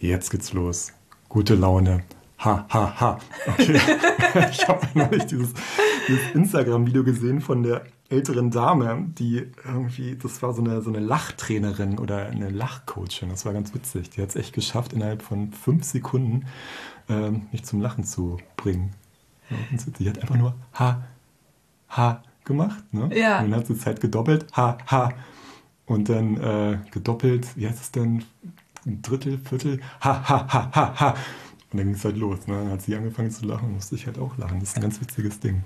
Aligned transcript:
Jetzt 0.00 0.30
geht's 0.30 0.54
los. 0.54 0.94
Gute 1.28 1.54
Laune. 1.54 2.04
Ha, 2.38 2.66
ha, 2.70 3.00
ha. 3.00 3.18
Okay. 3.46 3.78
ich 4.50 4.66
habe 4.66 4.88
neulich 4.94 5.26
dieses, 5.26 5.52
dieses 6.08 6.30
Instagram-Video 6.32 7.04
gesehen 7.04 7.42
von 7.42 7.62
der 7.62 7.84
älteren 8.08 8.50
Dame, 8.50 9.08
die 9.18 9.52
irgendwie, 9.62 10.16
das 10.16 10.40
war 10.40 10.54
so 10.54 10.62
eine, 10.62 10.80
so 10.80 10.88
eine 10.88 11.00
Lachtrainerin 11.00 11.98
oder 11.98 12.28
eine 12.28 12.48
Lachcoachin. 12.48 13.28
Das 13.28 13.44
war 13.44 13.52
ganz 13.52 13.74
witzig. 13.74 14.08
Die 14.08 14.22
hat 14.22 14.30
es 14.30 14.36
echt 14.36 14.54
geschafft, 14.54 14.94
innerhalb 14.94 15.20
von 15.20 15.52
fünf 15.52 15.84
Sekunden 15.84 16.46
ähm, 17.10 17.48
mich 17.52 17.66
zum 17.66 17.82
Lachen 17.82 18.04
zu 18.04 18.38
bringen. 18.56 18.94
Die 19.98 20.08
hat 20.08 20.18
einfach 20.18 20.36
nur 20.36 20.54
ha, 20.72 21.02
ha 21.90 22.22
gemacht. 22.44 22.82
Ne? 22.92 23.10
Ja. 23.14 23.40
Und 23.40 23.50
dann 23.50 23.60
hat 23.60 23.66
sie 23.66 23.76
Zeit 23.76 24.00
gedoppelt, 24.00 24.46
ha, 24.56 24.78
ha. 24.86 25.12
Und 25.84 26.08
dann 26.08 26.38
äh, 26.38 26.78
gedoppelt, 26.90 27.54
wie 27.54 27.68
heißt 27.68 27.82
es 27.82 27.90
denn? 27.90 28.24
Ein 28.86 29.02
Drittel, 29.02 29.38
Viertel, 29.38 29.80
ha, 30.00 30.28
ha, 30.28 30.46
ha, 30.52 30.70
ha, 30.74 31.00
ha. 31.00 31.14
Und 31.72 31.78
dann 31.78 31.86
ging 31.86 31.94
es 31.94 32.04
halt 32.04 32.16
los. 32.16 32.46
Ne? 32.46 32.54
Dann 32.54 32.70
hat 32.70 32.82
sie 32.82 32.94
angefangen 32.96 33.30
zu 33.30 33.46
lachen 33.46 33.72
musste 33.72 33.94
ich 33.94 34.06
halt 34.06 34.18
auch 34.18 34.36
lachen. 34.38 34.60
Das 34.60 34.70
ist 34.70 34.76
ein 34.76 34.82
ganz 34.82 35.00
witziges 35.00 35.38
Ding. 35.40 35.62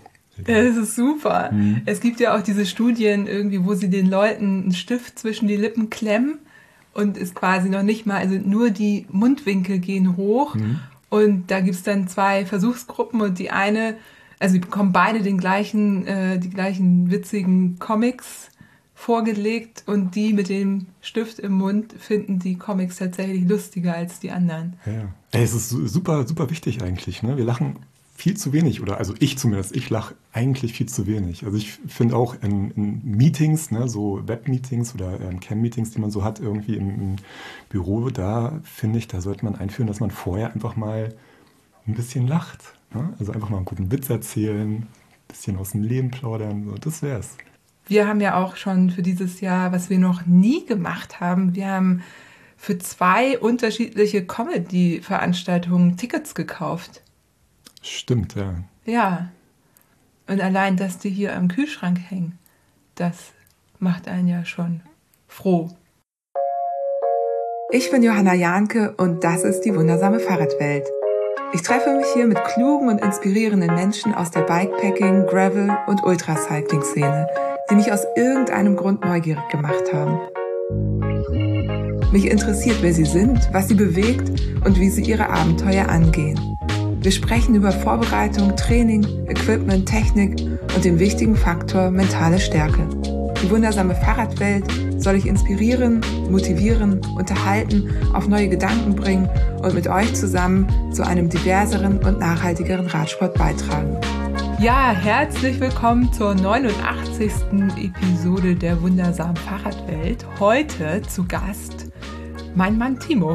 Ja, 0.46 0.62
das 0.62 0.76
ist 0.76 0.96
super. 0.96 1.52
Mhm. 1.52 1.82
Es 1.86 2.00
gibt 2.00 2.20
ja 2.20 2.36
auch 2.36 2.42
diese 2.42 2.66
Studien 2.66 3.26
irgendwie, 3.26 3.64
wo 3.64 3.74
sie 3.74 3.88
den 3.88 4.10
Leuten 4.10 4.62
einen 4.62 4.74
Stift 4.74 5.18
zwischen 5.18 5.46
die 5.46 5.56
Lippen 5.56 5.90
klemmen 5.90 6.38
und 6.92 7.16
ist 7.16 7.34
quasi 7.34 7.68
noch 7.68 7.82
nicht 7.82 8.04
mal, 8.06 8.18
also 8.18 8.34
nur 8.34 8.70
die 8.70 9.06
Mundwinkel 9.10 9.78
gehen 9.78 10.16
hoch. 10.16 10.54
Mhm. 10.54 10.80
Und 11.08 11.50
da 11.50 11.60
gibt 11.60 11.76
es 11.76 11.82
dann 11.84 12.08
zwei 12.08 12.44
Versuchsgruppen 12.44 13.20
und 13.20 13.38
die 13.38 13.50
eine, 13.50 13.96
also 14.40 14.54
die 14.54 14.60
bekommen 14.60 14.92
beide 14.92 15.22
den 15.22 15.38
gleichen, 15.38 16.06
äh, 16.06 16.38
die 16.38 16.50
gleichen 16.50 17.10
witzigen 17.10 17.78
Comics 17.78 18.50
vorgelegt 19.04 19.82
und 19.84 20.14
die 20.14 20.32
mit 20.32 20.48
dem 20.48 20.86
Stift 21.02 21.38
im 21.38 21.52
Mund 21.52 21.92
finden 21.98 22.38
die 22.38 22.56
Comics 22.56 22.96
tatsächlich 22.96 23.46
lustiger 23.46 23.94
als 23.94 24.18
die 24.18 24.30
anderen. 24.30 24.76
Ja, 24.86 25.12
es 25.30 25.52
ist 25.52 25.68
super, 25.68 26.26
super 26.26 26.48
wichtig 26.48 26.82
eigentlich. 26.82 27.22
Ne? 27.22 27.36
Wir 27.36 27.44
lachen 27.44 27.76
viel 28.16 28.34
zu 28.34 28.54
wenig 28.54 28.80
oder 28.80 28.96
also 28.96 29.12
ich 29.18 29.36
zumindest, 29.36 29.76
ich 29.76 29.90
lache 29.90 30.14
eigentlich 30.32 30.72
viel 30.72 30.88
zu 30.88 31.06
wenig. 31.06 31.44
Also 31.44 31.58
ich 31.58 31.72
finde 31.86 32.16
auch 32.16 32.34
in, 32.42 32.70
in, 32.70 33.02
Meetings, 33.04 33.70
ne, 33.70 33.88
so 33.88 34.26
Web-Meetings 34.26 34.94
oder 34.94 35.20
ähm, 35.20 35.38
Cam-Meetings, 35.38 35.90
die 35.90 36.00
man 36.00 36.10
so 36.10 36.24
hat 36.24 36.40
irgendwie 36.40 36.76
im, 36.76 36.88
im 36.88 37.16
Büro, 37.68 38.08
da 38.08 38.58
finde 38.62 38.98
ich, 38.98 39.06
da 39.06 39.20
sollte 39.20 39.44
man 39.44 39.54
einführen, 39.54 39.86
dass 39.86 40.00
man 40.00 40.12
vorher 40.12 40.54
einfach 40.54 40.76
mal 40.76 41.14
ein 41.86 41.94
bisschen 41.94 42.26
lacht. 42.26 42.60
Ne? 42.94 43.12
Also 43.18 43.32
einfach 43.32 43.50
mal 43.50 43.58
einen 43.58 43.66
guten 43.66 43.92
Witz 43.92 44.08
erzählen, 44.08 44.76
ein 44.76 44.88
bisschen 45.28 45.58
aus 45.58 45.72
dem 45.72 45.82
Leben 45.82 46.10
plaudern, 46.10 46.64
so, 46.64 46.74
das 46.76 47.02
wär's. 47.02 47.36
Wir 47.86 48.08
haben 48.08 48.20
ja 48.20 48.42
auch 48.42 48.56
schon 48.56 48.90
für 48.90 49.02
dieses 49.02 49.40
Jahr, 49.40 49.72
was 49.72 49.90
wir 49.90 49.98
noch 49.98 50.24
nie 50.24 50.64
gemacht 50.64 51.20
haben, 51.20 51.54
wir 51.54 51.68
haben 51.68 52.02
für 52.56 52.78
zwei 52.78 53.38
unterschiedliche 53.38 54.24
Comedy-Veranstaltungen 54.24 55.98
Tickets 55.98 56.34
gekauft. 56.34 57.02
Stimmt, 57.82 58.34
ja. 58.36 58.54
Ja. 58.86 59.28
Und 60.26 60.40
allein, 60.40 60.78
dass 60.78 60.98
die 60.98 61.10
hier 61.10 61.36
am 61.36 61.48
Kühlschrank 61.48 61.98
hängen, 62.08 62.38
das 62.94 63.32
macht 63.78 64.08
einen 64.08 64.28
ja 64.28 64.46
schon 64.46 64.80
froh. 65.28 65.68
Ich 67.70 67.90
bin 67.90 68.02
Johanna 68.02 68.32
Jahnke 68.32 68.94
und 68.96 69.24
das 69.24 69.42
ist 69.44 69.60
die 69.62 69.74
wundersame 69.74 70.20
Fahrradwelt. 70.20 70.86
Ich 71.52 71.60
treffe 71.60 71.94
mich 71.94 72.06
hier 72.14 72.26
mit 72.26 72.42
klugen 72.44 72.88
und 72.88 73.02
inspirierenden 73.02 73.74
Menschen 73.74 74.14
aus 74.14 74.30
der 74.30 74.42
Bikepacking, 74.42 75.26
Gravel 75.26 75.76
und 75.86 76.02
Ultracycling-Szene 76.02 77.28
die 77.70 77.74
mich 77.74 77.90
aus 77.92 78.04
irgendeinem 78.16 78.76
Grund 78.76 79.04
neugierig 79.04 79.48
gemacht 79.50 79.92
haben. 79.92 80.18
Mich 82.12 82.30
interessiert, 82.30 82.76
wer 82.82 82.92
sie 82.92 83.04
sind, 83.04 83.48
was 83.52 83.68
sie 83.68 83.74
bewegt 83.74 84.30
und 84.64 84.78
wie 84.78 84.90
sie 84.90 85.02
ihre 85.02 85.30
Abenteuer 85.30 85.88
angehen. 85.88 86.58
Wir 87.00 87.10
sprechen 87.10 87.54
über 87.54 87.72
Vorbereitung, 87.72 88.54
Training, 88.56 89.04
Equipment, 89.28 89.86
Technik 89.86 90.40
und 90.74 90.84
den 90.84 90.98
wichtigen 90.98 91.36
Faktor 91.36 91.90
mentale 91.90 92.38
Stärke. 92.38 92.86
Die 93.42 93.50
wundersame 93.50 93.94
Fahrradwelt 93.94 94.64
soll 94.96 95.16
ich 95.16 95.26
inspirieren, 95.26 96.00
motivieren, 96.30 97.00
unterhalten, 97.16 97.90
auf 98.14 98.28
neue 98.28 98.48
Gedanken 98.48 98.94
bringen 98.94 99.28
und 99.62 99.74
mit 99.74 99.86
euch 99.88 100.14
zusammen 100.14 100.66
zu 100.92 101.04
einem 101.06 101.28
diverseren 101.28 101.98
und 101.98 102.20
nachhaltigeren 102.20 102.86
Radsport 102.86 103.34
beitragen. 103.34 103.98
Ja, 104.60 104.92
herzlich 104.92 105.58
willkommen 105.58 106.12
zur 106.12 106.34
89. 106.34 107.32
Episode 107.76 108.54
der 108.54 108.80
wundersamen 108.80 109.36
Fahrradwelt. 109.36 110.24
Heute 110.38 111.02
zu 111.02 111.24
Gast 111.24 111.90
mein 112.54 112.78
Mann 112.78 112.98
Timo. 112.98 113.34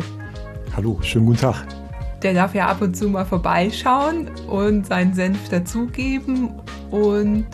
Hallo, 0.75 0.97
schönen 1.02 1.25
guten 1.25 1.40
Tag. 1.40 1.68
Der 2.24 2.34
darf 2.34 2.56
ja 2.56 2.68
ab 2.68 2.81
und 2.81 2.96
zu 2.96 3.09
mal 3.09 3.25
vorbeischauen 3.25 4.29
und 4.47 4.88
seinen 4.88 5.13
Senf 5.13 5.50
dazugeben 5.50 6.52
und 6.90 7.47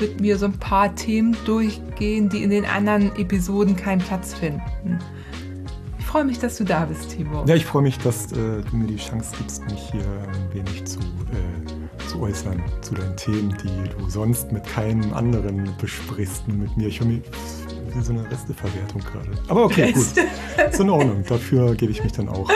mit 0.00 0.20
mir 0.20 0.38
so 0.38 0.46
ein 0.46 0.58
paar 0.58 0.94
Themen 0.94 1.36
durchgehen, 1.44 2.28
die 2.28 2.42
in 2.42 2.50
den 2.50 2.64
anderen 2.64 3.14
Episoden 3.16 3.74
keinen 3.74 4.00
Platz 4.00 4.32
finden. 4.34 4.98
Ich 5.98 6.06
freue 6.06 6.24
mich, 6.24 6.38
dass 6.38 6.56
du 6.56 6.64
da 6.64 6.84
bist, 6.84 7.10
Timo. 7.10 7.44
Ja, 7.46 7.54
ich 7.54 7.66
freue 7.66 7.82
mich, 7.82 7.98
dass 7.98 8.32
äh, 8.32 8.62
du 8.62 8.76
mir 8.76 8.86
die 8.86 8.96
Chance 8.96 9.34
gibst, 9.36 9.62
mich 9.64 9.90
hier 9.90 10.02
ein 10.02 10.54
wenig 10.54 10.84
zu 10.84 11.00
zu 12.08 12.22
äußern 12.22 12.62
zu 12.80 12.94
deinen 12.94 13.16
Themen, 13.16 13.54
die 13.62 13.88
du 13.90 14.08
sonst 14.08 14.50
mit 14.50 14.64
keinem 14.64 15.12
anderen 15.12 15.74
besprichst, 15.80 16.48
mit 16.48 16.74
mir. 16.76 16.88
Ich 16.88 17.00
höre 17.00 17.06
mir 17.06 17.22
wie 17.94 18.02
so 18.02 18.12
eine 18.12 18.28
Resteverwertung 18.30 19.02
gerade. 19.02 19.30
Aber 19.48 19.64
okay, 19.64 19.92
gut. 19.92 20.06
Ist 20.70 20.80
in 20.80 20.90
Ordnung. 20.90 21.22
Dafür 21.28 21.74
gebe 21.74 21.92
ich 21.92 22.02
mich 22.02 22.12
dann 22.12 22.28
auch. 22.28 22.48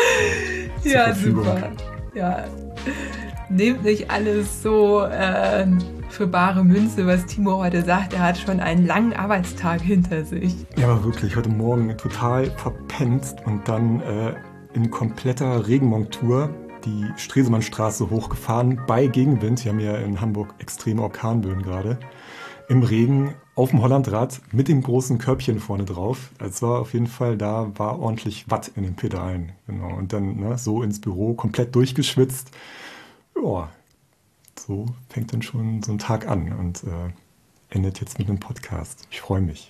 Äh, 0.85 0.91
ja, 0.91 1.05
Verfügung. 1.07 1.45
super. 1.45 1.71
Ja. 2.15 2.45
Nehmt 3.51 3.85
nicht 3.85 4.11
alles 4.11 4.63
so 4.63 5.03
äh, 5.03 5.67
für 6.09 6.27
bare 6.27 6.65
Münze, 6.65 7.07
was 7.07 7.27
Timo 7.27 7.59
heute 7.59 7.83
sagt. 7.83 8.15
Er 8.15 8.21
hat 8.21 8.39
schon 8.39 8.61
einen 8.61 8.87
langen 8.87 9.13
Arbeitstag 9.13 9.83
hinter 9.83 10.25
sich. 10.25 10.55
Ja, 10.77 10.89
aber 10.89 11.05
wirklich, 11.05 11.37
heute 11.37 11.51
Morgen 11.51 11.97
total 11.99 12.51
verpennt 12.53 13.37
und 13.45 13.69
dann 13.69 14.01
äh, 14.01 14.35
in 14.75 14.91
kompletter 14.91 15.69
Regenmontur 15.69 16.51
die 16.85 17.07
Stresemannstraße 17.17 18.11
hochgefahren 18.11 18.81
bei 18.87 19.07
Gegenwind. 19.07 19.65
Wir 19.65 19.73
haben 19.73 19.81
ja 19.81 19.97
in 19.97 20.21
Hamburg 20.21 20.55
extreme 20.59 21.03
Orkanböen 21.03 21.63
gerade. 21.63 21.99
Im 22.69 22.83
Regen 22.83 23.35
auf 23.55 23.71
dem 23.71 23.83
Hollandrad 23.83 24.41
mit 24.53 24.69
dem 24.69 24.83
großen 24.83 25.19
Körbchen 25.19 25.61
vorne 25.61 25.85
drauf. 25.85 26.31
Es 26.39 26.63
war 26.63 26.81
auf 26.81 26.95
jeden 26.95 27.07
Fall, 27.07 27.37
da 27.37 27.71
war 27.77 27.99
ordentlich 27.99 28.51
Watt 28.51 28.71
in 28.77 28.83
den 28.85 28.97
Pedalen. 28.97 29.53
Genau. 29.67 29.95
Und 29.97 30.13
dann 30.13 30.37
ne, 30.37 30.59
so 30.59 30.83
ins 30.83 31.01
Büro, 31.01 31.35
komplett 31.35 31.75
durchgeschwitzt. 31.75 32.51
Ja, 33.37 33.69
so 34.59 34.87
fängt 35.09 35.33
dann 35.33 35.43
schon 35.43 35.83
so 35.83 35.93
ein 35.93 35.99
Tag 35.99 36.29
an 36.29 36.53
und 36.53 36.85
äh, 36.85 37.13
endet 37.71 38.01
jetzt 38.01 38.19
mit 38.19 38.29
einem 38.29 38.41
Podcast. 38.41 39.07
Ich 39.11 39.21
freue 39.21 39.41
mich. 39.41 39.69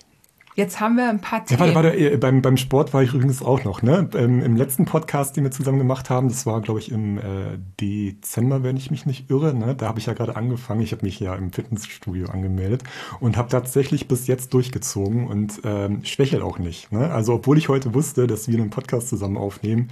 Jetzt 0.55 0.79
haben 0.79 0.97
wir 0.97 1.09
ein 1.09 1.19
paar 1.19 1.43
Themen. 1.43 1.59
Ja, 1.59 1.73
warte, 1.73 1.97
warte, 1.97 2.17
beim, 2.19 2.43
beim 2.43 2.57
Sport 2.57 2.93
war 2.93 3.01
ich 3.01 3.13
übrigens 3.13 3.41
auch 3.41 3.63
noch, 3.63 3.81
ne? 3.81 4.07
Ähm, 4.13 4.41
Im 4.43 4.55
letzten 4.55 4.85
Podcast, 4.85 5.35
den 5.35 5.43
wir 5.43 5.51
zusammen 5.51 5.79
gemacht 5.79 6.11
haben, 6.11 6.29
das 6.29 6.45
war, 6.45 6.61
glaube 6.61 6.79
ich, 6.79 6.91
im 6.91 7.17
äh, 7.17 7.57
Dezember, 7.81 8.61
wenn 8.61 8.77
ich 8.77 8.91
mich 8.91 9.07
nicht 9.07 9.31
irre, 9.31 9.55
ne? 9.55 9.73
Da 9.73 9.87
habe 9.87 9.99
ich 9.99 10.05
ja 10.05 10.13
gerade 10.13 10.35
angefangen. 10.35 10.81
Ich 10.81 10.91
habe 10.91 11.05
mich 11.05 11.19
ja 11.19 11.33
im 11.35 11.51
Fitnessstudio 11.51 12.27
angemeldet 12.27 12.83
und 13.19 13.35
habe 13.35 13.49
tatsächlich 13.49 14.07
bis 14.07 14.27
jetzt 14.27 14.53
durchgezogen 14.53 15.27
und 15.27 15.61
ähm, 15.63 16.05
schwächel 16.05 16.43
auch 16.43 16.59
nicht. 16.59 16.91
Ne? 16.91 17.11
Also, 17.11 17.33
obwohl 17.33 17.57
ich 17.57 17.69
heute 17.69 17.95
wusste, 17.95 18.27
dass 18.27 18.47
wir 18.47 18.59
einen 18.59 18.69
Podcast 18.69 19.09
zusammen 19.09 19.37
aufnehmen, 19.37 19.89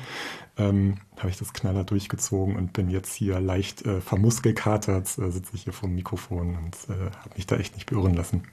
ähm, 0.58 0.98
habe 1.18 1.30
ich 1.30 1.38
das 1.38 1.54
knaller 1.54 1.84
durchgezogen 1.84 2.56
und 2.56 2.74
bin 2.74 2.90
jetzt 2.90 3.16
hier 3.16 3.40
leicht 3.40 3.86
äh, 3.88 4.00
vermuskelkatert, 4.00 5.18
äh, 5.18 5.32
sitze 5.32 5.56
ich 5.56 5.64
hier 5.64 5.74
vor 5.74 5.90
dem 5.90 5.96
Mikrofon 5.96 6.56
und 6.56 6.76
äh, 6.90 7.12
habe 7.18 7.36
mich 7.36 7.48
da 7.48 7.56
echt 7.58 7.76
nicht 7.76 7.90
beirren 7.90 8.14
lassen. 8.14 8.44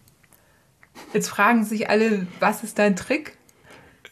Jetzt 1.13 1.29
fragen 1.29 1.65
sich 1.65 1.89
alle, 1.91 2.27
was 2.41 2.63
ist 2.65 2.79
dein 2.79 2.97
Trick? 2.97 3.37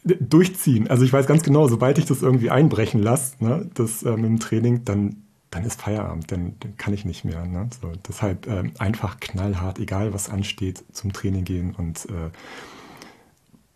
Durchziehen. 0.04 0.88
Also 0.88 1.04
ich 1.04 1.12
weiß 1.12 1.26
ganz 1.26 1.42
genau, 1.42 1.66
sobald 1.66 1.98
ich 1.98 2.04
das 2.04 2.22
irgendwie 2.22 2.50
einbrechen 2.50 3.02
lasse, 3.02 3.42
ne, 3.44 3.68
das 3.74 4.04
ähm, 4.04 4.24
im 4.24 4.38
Training, 4.38 4.84
dann, 4.84 5.24
dann 5.50 5.64
ist 5.64 5.80
Feierabend, 5.80 6.30
dann, 6.30 6.54
dann 6.60 6.76
kann 6.76 6.94
ich 6.94 7.04
nicht 7.04 7.24
mehr. 7.24 7.44
Ne? 7.44 7.68
So, 7.80 7.92
deshalb 8.08 8.46
ähm, 8.46 8.72
einfach 8.78 9.18
knallhart, 9.18 9.80
egal 9.80 10.14
was 10.14 10.30
ansteht, 10.30 10.84
zum 10.92 11.12
Training 11.12 11.44
gehen 11.44 11.74
und 11.76 12.06
äh, 12.06 12.30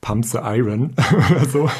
Pump 0.00 0.24
the 0.24 0.38
Iron 0.38 0.94
oder 1.30 1.44
so. 1.48 1.70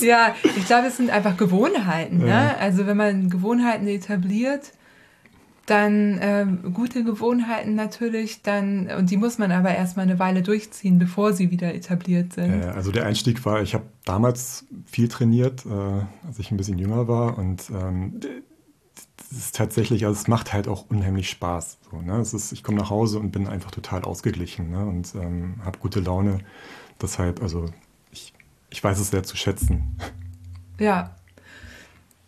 ja, 0.06 0.34
ich 0.42 0.66
glaube, 0.66 0.88
es 0.88 0.96
sind 0.96 1.10
einfach 1.10 1.36
Gewohnheiten. 1.36 2.18
Ne? 2.18 2.28
Ja. 2.28 2.56
Also 2.58 2.86
wenn 2.86 2.96
man 2.96 3.30
Gewohnheiten 3.30 3.86
etabliert, 3.88 4.72
dann 5.66 6.18
ähm, 6.22 6.72
gute 6.72 7.02
Gewohnheiten 7.02 7.74
natürlich, 7.74 8.42
dann, 8.42 8.88
und 8.88 9.10
die 9.10 9.16
muss 9.16 9.38
man 9.38 9.50
aber 9.50 9.74
erstmal 9.74 10.04
eine 10.04 10.18
Weile 10.18 10.42
durchziehen, 10.42 10.98
bevor 10.98 11.32
sie 11.32 11.50
wieder 11.50 11.74
etabliert 11.74 12.34
sind. 12.34 12.62
Äh, 12.62 12.66
also 12.66 12.92
der 12.92 13.04
Einstieg 13.04 13.44
war, 13.44 13.62
ich 13.62 13.74
habe 13.74 13.84
damals 14.04 14.64
viel 14.86 15.08
trainiert, 15.08 15.66
äh, 15.66 16.26
als 16.26 16.38
ich 16.38 16.50
ein 16.50 16.56
bisschen 16.56 16.78
jünger 16.78 17.08
war 17.08 17.36
und 17.36 17.68
ähm, 17.70 18.20
das 19.16 19.38
ist 19.38 19.56
tatsächlich, 19.56 20.06
also 20.06 20.18
es 20.18 20.28
macht 20.28 20.52
halt 20.52 20.68
auch 20.68 20.86
unheimlich 20.88 21.28
Spaß. 21.30 21.78
So, 21.90 22.00
ne? 22.00 22.20
es 22.20 22.32
ist, 22.32 22.52
ich 22.52 22.62
komme 22.62 22.78
nach 22.78 22.90
Hause 22.90 23.18
und 23.18 23.32
bin 23.32 23.48
einfach 23.48 23.72
total 23.72 24.04
ausgeglichen 24.04 24.70
ne? 24.70 24.86
und 24.86 25.14
ähm, 25.16 25.56
habe 25.64 25.78
gute 25.78 26.00
Laune. 26.00 26.38
Deshalb, 27.02 27.42
also 27.42 27.66
ich, 28.12 28.32
ich 28.70 28.82
weiß 28.82 28.98
es 29.00 29.10
sehr 29.10 29.24
zu 29.24 29.36
schätzen. 29.36 29.96
Ja. 30.78 31.15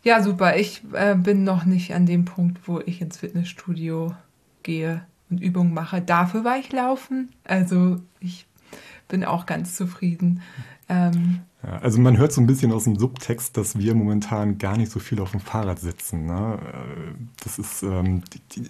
Ja, 0.03 0.23
super. 0.23 0.57
Ich 0.57 0.83
äh, 0.93 1.15
bin 1.15 1.45
noch 1.45 1.65
nicht 1.65 1.95
an 1.95 2.07
dem 2.07 2.25
Punkt, 2.25 2.67
wo 2.67 2.81
ich 2.81 3.01
ins 3.01 3.19
Fitnessstudio 3.19 4.15
gehe 4.63 5.03
und 5.31 5.41
Übungen 5.41 5.75
mache. 5.75 6.01
Dafür 6.01 6.45
war 6.45 6.59
ich 6.59 6.73
laufen. 6.73 7.31
Also 7.45 8.01
ich 8.21 8.47
bin 9.09 9.25
auch 9.25 9.47
ganz 9.47 9.75
zufrieden. 9.75 10.43
Ähm, 10.89 11.41
ja, 11.63 11.79
also 11.79 12.01
man 12.01 12.17
hört 12.17 12.33
so 12.33 12.41
ein 12.41 12.47
bisschen 12.47 12.73
aus 12.73 12.85
dem 12.85 12.97
Subtext, 12.97 13.57
dass 13.57 13.79
wir 13.79 13.95
momentan 13.95 14.59
gar 14.59 14.77
nicht 14.77 14.91
so 14.91 15.01
viel 15.01 15.21
auf 15.21 15.33
dem 15.33 15.41
Fahrrad 15.41 15.81
sitzen. 15.81 16.27
Ne? 16.27 16.59
Äh, 16.63 17.15
das 17.43 17.59
ist 17.59 17.83
ähm, 17.83 18.23
die, 18.33 18.41
die, 18.61 18.69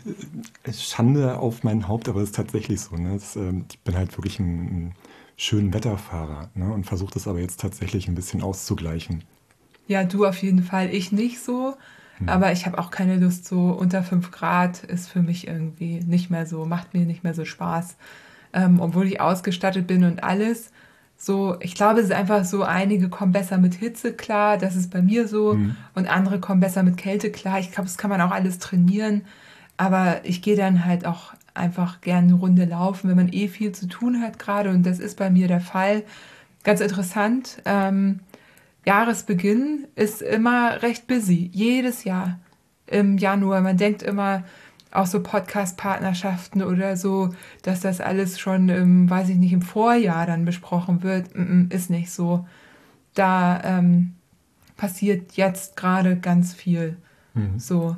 äh, 0.65 0.73
Schande 0.73 1.39
auf 1.39 1.65
mein 1.65 1.87
Haupt, 1.87 2.09
aber 2.09 2.21
es 2.21 2.31
ist 2.31 2.37
tatsächlich 2.37 2.81
so. 2.81 2.97
Ne? 2.97 3.15
Das, 3.15 3.37
ähm, 3.37 3.67
ich 3.71 3.79
bin 3.81 3.95
halt 3.95 4.17
wirklich 4.17 4.41
ein, 4.41 4.87
ein 4.87 4.95
schönen 5.37 5.75
Wetterfahrer 5.75 6.51
ne? 6.55 6.73
und 6.73 6.85
versuche 6.85 7.13
das 7.15 7.29
aber 7.29 7.41
jetzt 7.41 7.61
tatsächlich 7.61 8.09
ein 8.09 8.15
bisschen 8.15 8.43
auszugleichen. 8.43 9.23
Ja, 9.89 10.05
du 10.05 10.27
auf 10.27 10.41
jeden 10.43 10.63
Fall, 10.63 10.95
ich 10.95 11.11
nicht 11.11 11.41
so. 11.41 11.77
Hm. 12.19 12.29
Aber 12.29 12.53
ich 12.53 12.67
habe 12.67 12.79
auch 12.79 12.91
keine 12.91 13.17
Lust, 13.17 13.47
so 13.47 13.71
unter 13.71 14.03
5 14.03 14.31
Grad 14.31 14.85
ist 14.85 15.09
für 15.09 15.23
mich 15.23 15.49
irgendwie 15.49 16.01
nicht 16.07 16.31
mehr 16.31 16.47
so, 16.47 16.65
macht 16.65 16.95
mir 16.95 17.05
nicht 17.05 17.25
mehr 17.25 17.35
so 17.35 17.45
Spaß. 17.45 17.97
Ähm, 18.53 18.81
obwohl 18.81 19.07
ich 19.07 19.21
ausgestattet 19.21 19.87
bin 19.87 20.05
und 20.05 20.23
alles. 20.23 20.71
So, 21.17 21.57
ich 21.61 21.75
glaube, 21.75 22.01
es 22.01 22.07
ist 22.07 22.13
einfach 22.13 22.45
so, 22.45 22.63
einige 22.63 23.09
kommen 23.09 23.33
besser 23.33 23.59
mit 23.59 23.75
Hitze 23.75 24.13
klar, 24.13 24.57
das 24.57 24.77
ist 24.77 24.91
bei 24.91 25.03
mir 25.03 25.27
so, 25.27 25.55
mhm. 25.55 25.75
und 25.95 26.09
andere 26.09 26.39
kommen 26.39 26.61
besser 26.61 26.85
mit 26.85 26.97
Kälte 26.97 27.33
klar. 27.33 27.59
Ich 27.59 27.73
glaube, 27.73 27.89
das 27.89 27.99
kann 27.99 28.11
man 28.11 28.21
auch 28.21 28.31
alles 28.31 28.59
trainieren. 28.61 29.23
Aber 29.77 30.21
ich 30.25 30.43
gehe 30.43 30.57
dann 30.57 30.85
halt 30.85 31.07
auch 31.07 31.35
einfach 31.55 32.01
gerne 32.01 32.29
eine 32.29 32.35
Runde 32.35 32.65
laufen, 32.65 33.09
wenn 33.09 33.17
man 33.17 33.33
eh 33.33 33.49
viel 33.49 33.73
zu 33.73 33.87
tun 33.87 34.21
hat 34.21 34.39
gerade. 34.39 34.71
Und 34.71 34.85
das 34.85 34.99
ist 34.99 35.17
bei 35.19 35.31
mir 35.31 35.49
der 35.49 35.61
Fall. 35.61 36.03
Ganz 36.65 36.81
interessant. 36.81 37.63
Ähm, 37.65 38.21
Jahresbeginn 38.89 39.87
ist 39.97 40.23
immer 40.23 40.81
recht 40.83 41.07
busy. 41.07 41.51
Jedes 41.53 42.05
Jahr 42.05 42.39
im 42.87 43.19
Januar. 43.19 43.61
Man 43.61 43.77
denkt 43.77 44.03
immer, 44.03 44.45
auch 44.91 45.05
so 45.05 45.23
Podcast-Partnerschaften 45.23 46.63
oder 46.63 46.97
so, 46.97 47.29
dass 47.61 47.81
das 47.81 48.01
alles 48.01 48.39
schon 48.39 48.71
im, 48.71 49.11
weiß 49.11 49.29
ich 49.29 49.37
nicht, 49.37 49.53
im 49.53 49.61
Vorjahr 49.61 50.25
dann 50.25 50.47
besprochen 50.47 51.03
wird. 51.03 51.29
Ist 51.71 51.91
nicht 51.91 52.11
so. 52.11 52.47
Da 53.13 53.61
ähm, 53.63 54.15
passiert 54.79 55.33
jetzt 55.35 55.77
gerade 55.77 56.17
ganz 56.17 56.55
viel. 56.55 56.97
Mhm. 57.35 57.59
So. 57.59 57.95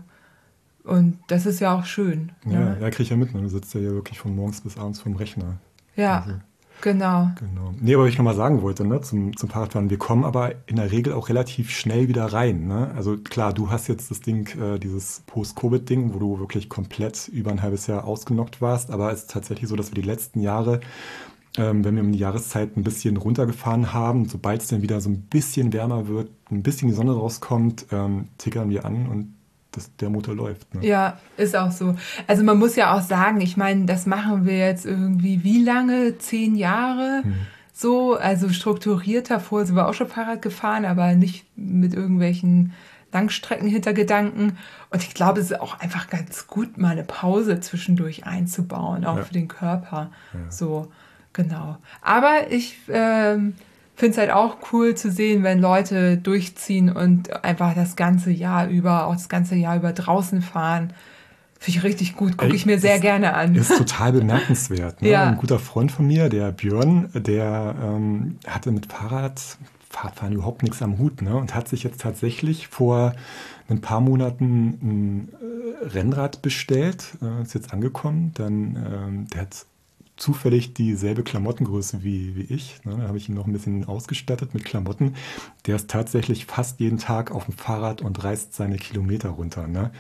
Und 0.83 1.21
das 1.29 1.47
ist 1.47 1.61
ja 1.61 1.73
auch 1.73 1.85
schön. 1.85 2.33
Ja, 2.45 2.59
ne? 2.59 2.79
ja 2.81 2.91
kriege 2.91 3.05
ich 3.05 3.11
ja 3.11 3.17
mit. 3.17 3.33
Ne? 3.33 3.43
Du 3.43 3.49
sitzt 3.49 3.73
ja 3.75 3.81
hier 3.81 3.93
wirklich 3.93 4.19
von 4.19 4.35
morgens 4.35 4.61
bis 4.61 4.77
abends 4.77 5.01
vom 5.01 5.15
Rechner. 5.15 5.59
Ja. 5.95 6.23
Also. 6.23 6.41
Genau. 6.81 7.31
genau. 7.38 7.75
Nee, 7.81 7.94
aber 7.94 8.05
was 8.05 8.11
ich 8.11 8.19
nochmal 8.19 8.35
sagen 8.35 8.62
wollte, 8.62 8.87
ne, 8.87 9.00
zum, 9.00 9.37
zum 9.37 9.49
Fahrradfahren, 9.49 9.91
wir 9.91 9.99
kommen 9.99 10.25
aber 10.25 10.53
in 10.67 10.77
der 10.77 10.91
Regel 10.93 11.12
auch 11.12 11.29
relativ 11.29 11.71
schnell 11.71 12.09
wieder 12.09 12.27
rein. 12.27 12.67
Ne? 12.67 12.93
Also 12.97 13.17
klar, 13.17 13.53
du 13.53 13.71
hast 13.71 13.88
jetzt 13.88 14.11
das 14.11 14.21
Ding, 14.21 14.49
äh, 14.61 14.79
dieses 14.79 15.23
Post-Covid-Ding, 15.27 16.15
wo 16.15 16.19
du 16.19 16.38
wirklich 16.38 16.69
komplett 16.69 17.29
über 17.29 17.50
ein 17.50 17.62
halbes 17.62 17.87
Jahr 17.87 18.05
ausgenockt 18.05 18.61
warst, 18.61 18.91
aber 18.91 19.12
es 19.12 19.23
ist 19.23 19.31
tatsächlich 19.31 19.69
so, 19.69 19.77
dass 19.77 19.91
wir 19.91 20.00
die 20.00 20.06
letzten 20.06 20.41
Jahre 20.41 20.81
ähm, 21.59 21.85
wenn 21.85 21.97
wir 21.97 22.03
um 22.03 22.12
die 22.12 22.19
Jahreszeit 22.19 22.77
ein 22.77 22.85
bisschen 22.85 23.17
runtergefahren 23.17 23.93
haben, 23.93 24.29
sobald 24.29 24.62
es 24.62 24.69
dann 24.69 24.82
wieder 24.82 25.00
so 25.00 25.11
ein 25.11 25.23
bisschen 25.23 25.73
wärmer 25.73 26.06
wird, 26.06 26.31
ein 26.50 26.62
bisschen 26.62 26.88
die 26.88 26.94
Sonne 26.94 27.12
rauskommt, 27.12 27.87
ähm, 27.91 28.29
tickern 28.38 28.71
wir 28.71 28.85
an 28.85 29.09
und 29.09 29.35
dass 29.72 29.94
der 29.96 30.11
Motor 30.11 30.34
läuft. 30.34 30.75
Ne? 30.75 30.87
Ja, 30.87 31.19
ist 31.37 31.56
auch 31.56 31.70
so. 31.70 31.96
Also 32.26 32.43
man 32.43 32.58
muss 32.58 32.76
ja 32.76 32.96
auch 32.96 33.02
sagen, 33.02 33.40
ich 33.40 33.56
meine, 33.56 33.87
das 33.87 34.06
machen 34.06 34.44
wir 34.46 34.58
jetzt 34.58 34.87
irgendwie 34.87 35.44
wie 35.44 35.62
lange? 35.62 36.19
Zehn 36.19 36.56
Jahre? 36.56 37.22
Hm. 37.22 37.34
So, 37.72 38.14
also 38.14 38.49
strukturierter. 38.50 39.40
Vorher 39.40 39.67
sind 39.67 39.76
wir 39.76 39.88
auch 39.88 39.94
schon 39.94 40.08
Fahrrad 40.08 40.43
gefahren, 40.43 40.84
aber 40.84 41.14
nicht 41.14 41.46
mit 41.56 41.94
irgendwelchen 41.94 42.72
Langstreckenhintergedanken. 43.12 44.58
Und 44.90 45.02
ich 45.02 45.14
glaube, 45.14 45.40
es 45.40 45.50
ist 45.50 45.61
auch 45.61 45.81
einfach 45.81 46.08
ganz 46.08 46.46
gut, 46.46 46.78
mal 46.78 46.90
eine 46.90 47.05
Pause 47.05 47.61
zwischendurch 47.61 48.26
einzubauen, 48.26 49.05
auch 49.05 49.17
ja. 49.17 49.22
für 49.25 49.32
den 49.32 49.49
Körper. 49.49 50.11
Ja. 50.32 50.50
So, 50.50 50.93
genau. 51.32 51.78
Aber 52.02 52.50
ich 52.50 52.76
ähm, 52.88 53.55
finde 54.00 54.12
es 54.12 54.19
halt 54.19 54.31
auch 54.31 54.56
cool 54.73 54.94
zu 54.94 55.11
sehen, 55.11 55.43
wenn 55.43 55.61
Leute 55.61 56.17
durchziehen 56.17 56.91
und 56.91 57.44
einfach 57.44 57.75
das 57.75 57.97
ganze 57.97 58.31
Jahr 58.31 58.67
über, 58.67 59.06
auch 59.06 59.12
das 59.12 59.29
ganze 59.29 59.55
Jahr 59.56 59.76
über 59.76 59.93
draußen 59.93 60.41
fahren. 60.41 60.94
Finde 61.58 61.79
ich 61.79 61.85
richtig 61.85 62.17
gut, 62.17 62.38
gucke 62.38 62.56
ich 62.56 62.64
mir 62.64 62.81
sehr 62.81 62.97
ist, 62.97 63.02
gerne 63.02 63.35
an. 63.35 63.55
Ist 63.55 63.76
total 63.76 64.12
bemerkenswert. 64.12 65.02
Ne? 65.02 65.08
Ja. 65.11 65.29
Ein 65.29 65.37
guter 65.37 65.58
Freund 65.58 65.93
von 65.93 66.06
mir, 66.06 66.31
der 66.31 66.50
Björn, 66.50 67.11
der 67.12 67.75
ähm, 67.82 68.38
hatte 68.47 68.73
mit 68.73 68.91
Fahrrad, 68.91 69.38
Fahrradfahren 69.91 70.32
überhaupt 70.32 70.62
nichts 70.62 70.81
am 70.81 70.96
Hut 70.99 71.20
ne? 71.20 71.37
und 71.37 71.55
hat 71.55 71.69
sich 71.69 71.82
jetzt 71.82 72.00
tatsächlich 72.00 72.69
vor 72.69 73.12
ein 73.69 73.82
paar 73.82 74.00
Monaten 74.00 74.79
ein 74.82 75.29
äh, 75.29 75.87
Rennrad 75.88 76.41
bestellt, 76.41 77.19
äh, 77.20 77.43
ist 77.43 77.53
jetzt 77.53 77.75
angekommen. 77.75 78.32
Dann, 78.35 78.76
ähm, 78.76 79.26
der 79.35 79.43
hat 79.43 79.67
zufällig 80.20 80.75
dieselbe 80.75 81.22
Klamottengröße 81.22 82.05
wie, 82.05 82.37
wie 82.37 82.55
ich. 82.55 82.84
Ne? 82.84 82.96
Da 82.99 83.08
habe 83.08 83.17
ich 83.17 83.28
ihn 83.28 83.34
noch 83.34 83.46
ein 83.46 83.52
bisschen 83.52 83.87
ausgestattet 83.87 84.52
mit 84.55 84.64
Klamotten. 84.64 85.14
Der 85.67 85.76
ist 85.76 85.88
tatsächlich 85.88 86.46
fast 86.46 86.78
jeden 86.78 86.99
Tag 86.99 87.31
auf 87.31 87.46
dem 87.46 87.55
Fahrrad 87.55 88.02
und 88.02 88.22
reißt 88.22 88.55
seine 88.55 88.76
Kilometer 88.76 89.31
runter. 89.31 89.67
Ne? 89.67 89.90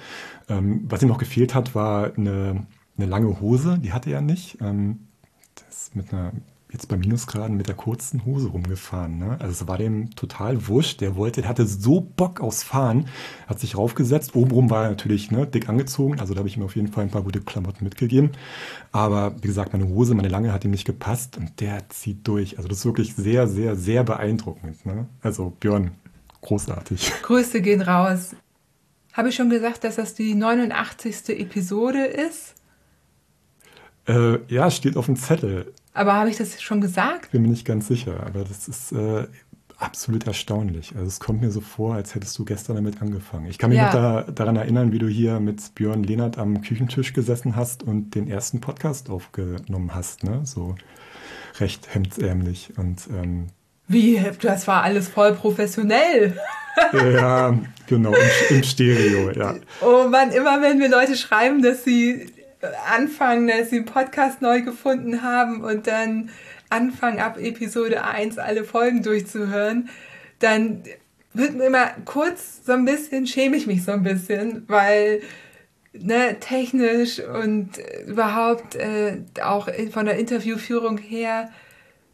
Ähm, 0.48 0.84
was 0.88 1.02
ihm 1.02 1.08
noch 1.08 1.18
gefehlt 1.18 1.54
hat, 1.54 1.74
war 1.74 2.14
eine, 2.16 2.66
eine 2.96 3.06
lange 3.06 3.40
Hose. 3.40 3.78
Die 3.78 3.92
hatte 3.92 4.10
er 4.10 4.20
nicht. 4.20 4.58
Ähm, 4.60 5.08
das 5.54 5.94
mit 5.94 6.12
einer 6.12 6.32
jetzt 6.72 6.88
bei 6.88 6.96
Minusgraden 6.96 7.56
mit 7.56 7.68
der 7.68 7.74
kurzen 7.74 8.24
Hose 8.24 8.48
rumgefahren. 8.48 9.18
Ne? 9.18 9.36
Also 9.40 9.52
es 9.52 9.68
war 9.68 9.78
dem 9.78 10.14
total 10.14 10.68
wurscht. 10.68 11.00
Der 11.00 11.16
wollte, 11.16 11.40
der 11.40 11.50
hatte 11.50 11.66
so 11.66 12.00
Bock 12.00 12.40
aufs 12.40 12.62
Fahren, 12.62 13.06
hat 13.46 13.60
sich 13.60 13.76
raufgesetzt. 13.76 14.34
Obenrum 14.34 14.70
war 14.70 14.84
er 14.84 14.90
natürlich 14.90 15.30
ne, 15.30 15.46
dick 15.46 15.68
angezogen, 15.68 16.20
also 16.20 16.34
da 16.34 16.38
habe 16.38 16.48
ich 16.48 16.56
ihm 16.56 16.62
auf 16.62 16.76
jeden 16.76 16.88
Fall 16.88 17.04
ein 17.04 17.10
paar 17.10 17.22
gute 17.22 17.40
Klamotten 17.40 17.84
mitgegeben. 17.84 18.30
Aber 18.92 19.34
wie 19.42 19.48
gesagt, 19.48 19.72
meine 19.72 19.88
Hose, 19.88 20.14
meine 20.14 20.28
lange 20.28 20.52
hat 20.52 20.64
ihm 20.64 20.70
nicht 20.70 20.86
gepasst 20.86 21.36
und 21.36 21.60
der 21.60 21.88
zieht 21.88 22.26
durch. 22.26 22.56
Also 22.56 22.68
das 22.68 22.78
ist 22.78 22.84
wirklich 22.84 23.14
sehr, 23.14 23.48
sehr, 23.48 23.76
sehr 23.76 24.04
beeindruckend. 24.04 24.86
Ne? 24.86 25.06
Also 25.22 25.50
Björn, 25.60 25.92
großartig. 26.42 27.12
Grüße 27.22 27.60
gehen 27.60 27.82
raus. 27.82 28.34
Habe 29.12 29.28
ich 29.30 29.34
schon 29.34 29.50
gesagt, 29.50 29.84
dass 29.84 29.96
das 29.96 30.14
die 30.14 30.34
89. 30.34 31.30
Episode 31.40 32.04
ist? 32.04 32.54
Äh, 34.06 34.38
ja, 34.48 34.70
steht 34.70 34.96
auf 34.96 35.06
dem 35.06 35.16
Zettel. 35.16 35.72
Aber 35.92 36.14
habe 36.14 36.30
ich 36.30 36.36
das 36.36 36.60
schon 36.62 36.80
gesagt? 36.80 37.32
Bin 37.32 37.42
mir 37.42 37.48
nicht 37.48 37.66
ganz 37.66 37.88
sicher, 37.88 38.24
aber 38.24 38.44
das 38.44 38.68
ist 38.68 38.92
äh, 38.92 39.26
absolut 39.80 40.26
erstaunlich. 40.26 40.92
Also 40.94 41.06
es 41.06 41.20
kommt 41.20 41.40
mir 41.40 41.50
so 41.50 41.60
vor, 41.60 41.94
als 41.94 42.14
hättest 42.14 42.38
du 42.38 42.44
gestern 42.44 42.76
damit 42.76 43.02
angefangen. 43.02 43.46
Ich 43.46 43.58
kann 43.58 43.70
mich 43.70 43.78
ja. 43.78 43.86
noch 43.86 43.92
da, 43.92 44.22
daran 44.30 44.56
erinnern, 44.56 44.92
wie 44.92 44.98
du 44.98 45.08
hier 45.08 45.40
mit 45.40 45.74
Björn 45.74 46.02
Lehnert 46.02 46.38
am 46.38 46.60
Küchentisch 46.62 47.12
gesessen 47.12 47.56
hast 47.56 47.82
und 47.82 48.14
den 48.14 48.28
ersten 48.28 48.60
Podcast 48.60 49.10
aufgenommen 49.10 49.94
hast, 49.94 50.22
ne? 50.22 50.42
So 50.44 50.76
recht 51.58 51.92
hemdsärmlich 51.92 52.72
und 52.76 53.08
ähm, 53.10 53.48
wie, 53.88 54.22
das 54.40 54.68
war 54.68 54.84
alles 54.84 55.08
voll 55.08 55.34
professionell. 55.34 56.38
ja, 56.92 57.58
genau, 57.88 58.12
im, 58.12 58.56
im 58.56 58.62
Stereo, 58.62 59.32
ja. 59.32 59.56
Oh 59.80 60.06
Mann, 60.08 60.30
immer 60.30 60.62
wenn 60.62 60.78
mir 60.78 60.88
Leute 60.88 61.16
schreiben, 61.16 61.60
dass 61.60 61.82
sie 61.82 62.26
anfangen, 62.88 63.48
dass 63.48 63.70
sie 63.70 63.76
einen 63.76 63.84
Podcast 63.84 64.42
neu 64.42 64.62
gefunden 64.62 65.22
haben 65.22 65.62
und 65.62 65.86
dann 65.86 66.30
anfangen 66.68 67.18
ab 67.18 67.38
Episode 67.38 68.04
1 68.04 68.38
alle 68.38 68.64
Folgen 68.64 69.02
durchzuhören, 69.02 69.88
dann 70.38 70.82
wird 71.32 71.54
mir 71.54 71.66
immer 71.66 71.90
kurz 72.04 72.64
so 72.64 72.72
ein 72.72 72.84
bisschen, 72.84 73.26
schäme 73.26 73.56
ich 73.56 73.66
mich 73.66 73.84
so 73.84 73.92
ein 73.92 74.02
bisschen, 74.02 74.64
weil 74.68 75.20
ne, 75.92 76.38
technisch 76.40 77.20
und 77.20 77.70
überhaupt 78.06 78.76
äh, 78.76 79.22
auch 79.42 79.68
von 79.92 80.06
der 80.06 80.18
Interviewführung 80.18 80.98
her, 80.98 81.50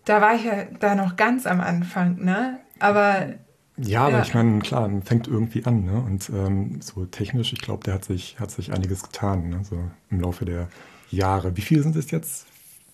da 0.05 0.21
war 0.21 0.35
ich 0.35 0.45
ja 0.45 0.65
da 0.81 0.95
noch 0.95 1.17
ganz 1.17 1.47
am 1.47 1.61
Anfang, 1.61 2.25
ne? 2.25 2.61
Aber 2.79 3.35
ja, 3.79 4.07
aber 4.07 4.19
ja. 4.19 4.23
ich 4.23 4.35
meine, 4.35 4.59
klar, 4.61 4.89
man 4.89 5.03
fängt 5.03 5.29
irgendwie 5.29 5.65
an, 5.65 5.85
ne? 5.85 6.01
Und 6.01 6.31
ähm, 6.31 6.81
so 6.81 7.05
technisch, 7.05 7.53
ich 7.53 7.61
glaube, 7.61 7.85
der 7.85 7.95
hat 7.95 8.05
sich, 8.05 8.39
hat 8.41 8.51
sich 8.51 8.73
einiges 8.73 9.03
getan, 9.03 9.51
ne? 9.51 9.61
So 9.65 9.79
im 10.11 10.21
Laufe 10.21 10.45
der 10.45 10.69
Jahre. 11.11 11.57
Wie 11.57 11.61
viele 11.61 11.83
sind 11.83 11.97
es 11.97 12.11
jetzt? 12.11 12.47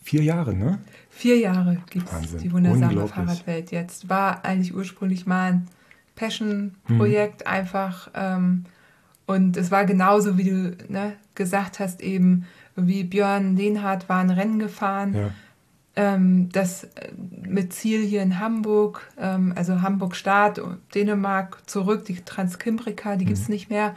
Vier 0.03 0.23
Jahre, 0.23 0.55
ne? 0.55 0.79
Vier 1.11 1.39
Jahre 1.39 1.79
gibt 1.89 2.07
es 2.13 2.37
die 2.37 2.53
wundersame 2.53 3.07
Fahrradwelt 3.07 3.71
jetzt. 3.71 4.09
War 4.09 4.45
eigentlich 4.45 4.75
ursprünglich 4.75 5.27
mal 5.27 5.53
ein 5.53 5.69
Passion-Projekt, 6.17 7.43
hm. 7.43 7.47
einfach. 7.47 8.11
Ähm, 8.15 8.65
und 9.27 9.57
es 9.57 9.71
war 9.71 9.85
genauso, 9.85 10.37
wie 10.37 10.45
du 10.45 10.77
ne, 10.89 11.15
gesagt 11.37 11.79
hast, 11.79 12.01
eben, 12.01 12.47
wie 12.75 13.05
Björn 13.05 13.57
Lehnhardt 13.57 14.09
war 14.09 14.19
ein 14.19 14.31
Rennen 14.31 14.59
gefahren. 14.59 15.15
Ja 15.15 15.31
ähm, 15.95 16.49
das 16.53 16.85
äh, 16.85 17.13
mit 17.47 17.73
Ziel 17.73 18.03
hier 18.03 18.23
in 18.23 18.39
Hamburg, 18.39 19.11
ähm, 19.19 19.53
also 19.57 19.83
Hamburg 19.83 20.17
Start, 20.17 20.61
Dänemark 20.95 21.59
zurück, 21.69 22.05
die 22.07 22.17
Transkimbrika, 22.17 23.17
die 23.17 23.25
mhm. 23.25 23.29
gibt 23.29 23.41
es 23.41 23.49
nicht 23.49 23.69
mehr. 23.71 23.95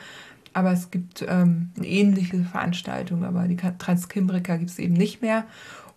Aber 0.54 0.72
es 0.72 0.90
gibt 0.90 1.26
ähm, 1.28 1.72
eine 1.78 1.88
ähnliche 1.88 2.44
Veranstaltung, 2.44 3.26
aber 3.26 3.48
die 3.48 3.58
Transkimbrika 3.58 4.56
gibt 4.56 4.72
es 4.72 4.80
eben 4.80 4.94
nicht 4.94 5.22
mehr. 5.22 5.44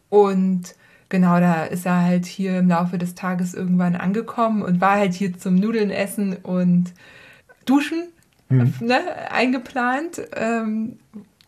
Und 0.09 0.75
genau, 1.09 1.39
da 1.39 1.65
ist 1.65 1.87
er 1.87 2.03
halt 2.03 2.27
hier 2.27 2.59
im 2.59 2.69
Laufe 2.69 2.99
des 2.99 3.15
Tages 3.15 3.55
irgendwann 3.55 3.95
angekommen 3.95 4.63
und 4.63 4.81
war 4.81 4.97
halt 4.97 5.15
hier 5.15 5.39
zum 5.39 5.55
Nudeln 5.55 5.91
essen 5.91 6.37
und 6.37 6.93
Duschen 7.67 8.09
mhm. 8.49 8.75
ne, 8.81 9.31
eingeplant. 9.31 10.23
Ähm, 10.35 10.99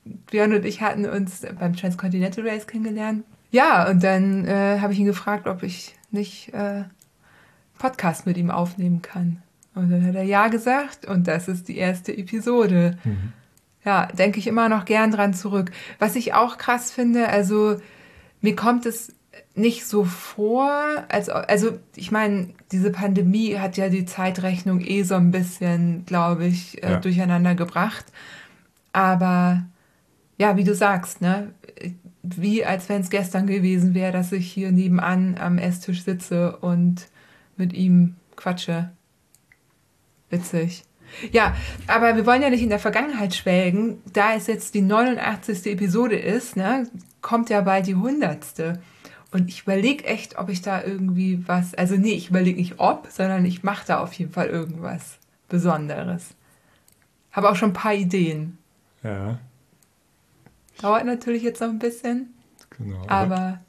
Björn 0.05 0.55
und 0.55 0.65
ich 0.65 0.81
hatten 0.81 1.05
uns 1.05 1.43
beim 1.59 1.75
Transcontinental 1.75 2.49
Race 2.49 2.67
kennengelernt. 2.67 3.25
Ja, 3.51 3.89
und 3.89 4.03
dann 4.03 4.47
äh, 4.47 4.79
habe 4.81 4.93
ich 4.93 4.99
ihn 4.99 5.07
gefragt, 5.07 5.47
ob 5.47 5.63
ich 5.63 5.95
nicht 6.11 6.53
äh, 6.55 6.85
Podcast 7.79 8.27
mit 8.27 8.37
ihm 8.37 8.51
aufnehmen 8.51 9.03
kann. 9.03 9.43
Und 9.75 9.91
dann 9.91 10.05
hat 10.07 10.15
er 10.15 10.23
ja 10.23 10.49
gesagt 10.49 11.07
und 11.07 11.27
das 11.29 11.49
ist 11.49 11.69
die 11.69 11.79
erste 11.79 12.17
Episode. 12.17 12.99
Mhm. 13.05 13.33
Ja, 13.85 14.07
denke 14.07 14.39
ich 14.39 14.47
immer 14.47 14.69
noch 14.69 14.85
gern 14.85 15.11
dran 15.11 15.33
zurück. 15.33 15.71
Was 15.99 16.17
ich 16.17 16.35
auch 16.35 16.59
krass 16.59 16.93
finde, 16.93 17.29
also 17.29 17.81
mir 18.41 18.55
kommt 18.55 18.85
es 18.87 19.15
nicht 19.55 19.87
so 19.87 20.05
vor, 20.05 20.71
als 21.09 21.29
also 21.29 21.79
ich 21.97 22.11
meine, 22.11 22.51
diese 22.73 22.91
Pandemie 22.91 23.59
hat 23.59 23.77
ja 23.77 23.89
die 23.89 24.05
Zeitrechnung 24.05 24.81
eh 24.81 25.03
so 25.03 25.15
ein 25.15 25.31
bisschen, 25.31 26.05
glaube 26.05 26.47
ich, 26.47 26.83
äh, 26.83 26.93
ja. 26.93 27.01
durcheinander 27.01 27.55
gebracht. 27.55 28.07
Aber 28.93 29.65
ja, 30.37 30.57
wie 30.57 30.65
du 30.65 30.75
sagst, 30.75 31.21
ne, 31.21 31.53
wie 32.23 32.65
als 32.65 32.89
wenn 32.89 33.01
es 33.01 33.11
gestern 33.11 33.47
gewesen 33.47 33.95
wäre, 33.95 34.13
dass 34.13 34.33
ich 34.33 34.51
hier 34.51 34.73
nebenan 34.73 35.37
am 35.39 35.59
Esstisch 35.59 36.03
sitze 36.03 36.57
und 36.57 37.09
mit 37.57 37.73
ihm 37.73 38.17
quatsche. 38.37 38.91
Witzig. 40.29 40.85
Ja, 41.33 41.57
aber 41.87 42.17
wir 42.17 42.25
wollen 42.25 42.43
ja 42.43 42.51
nicht 42.51 42.63
in 42.63 42.69
der 42.69 42.79
Vergangenheit 42.79 43.35
schwelgen. 43.35 44.01
Da 44.13 44.35
es 44.35 44.47
jetzt 44.47 44.75
die 44.75 44.83
89. 44.83 45.67
Episode 45.67 46.17
ist, 46.17 46.57
ne, 46.57 46.87
kommt 47.21 47.51
ja 47.51 47.63
bald 47.63 47.87
die 47.87 47.95
100. 47.95 48.79
Und 49.33 49.49
ich 49.49 49.63
überlege 49.63 50.05
echt, 50.05 50.39
ob 50.39 50.49
ich 50.49 50.63
da 50.63 50.83
irgendwie 50.83 51.47
was, 51.47 51.75
also 51.75 51.97
nee, 51.97 52.13
ich 52.13 52.31
überlege 52.31 52.59
nicht 52.59 52.79
ob, 52.79 53.09
sondern 53.11 53.45
ich 53.45 53.63
mache 53.63 53.87
da 53.87 54.01
auf 54.01 54.13
jeden 54.15 54.33
Fall 54.33 54.49
irgendwas 54.49 55.19
Besonderes. 55.49 56.35
Habe 57.33 57.51
auch 57.51 57.57
schon 57.57 57.71
ein 57.71 57.75
paar 57.75 57.95
Ideen. 57.95 58.59
Ja. 59.03 59.39
Dauert 60.81 61.05
natürlich 61.05 61.43
jetzt 61.43 61.61
noch 61.61 61.69
ein 61.69 61.79
bisschen. 61.79 62.35
Genau. 62.77 63.03
Aber. 63.07 63.61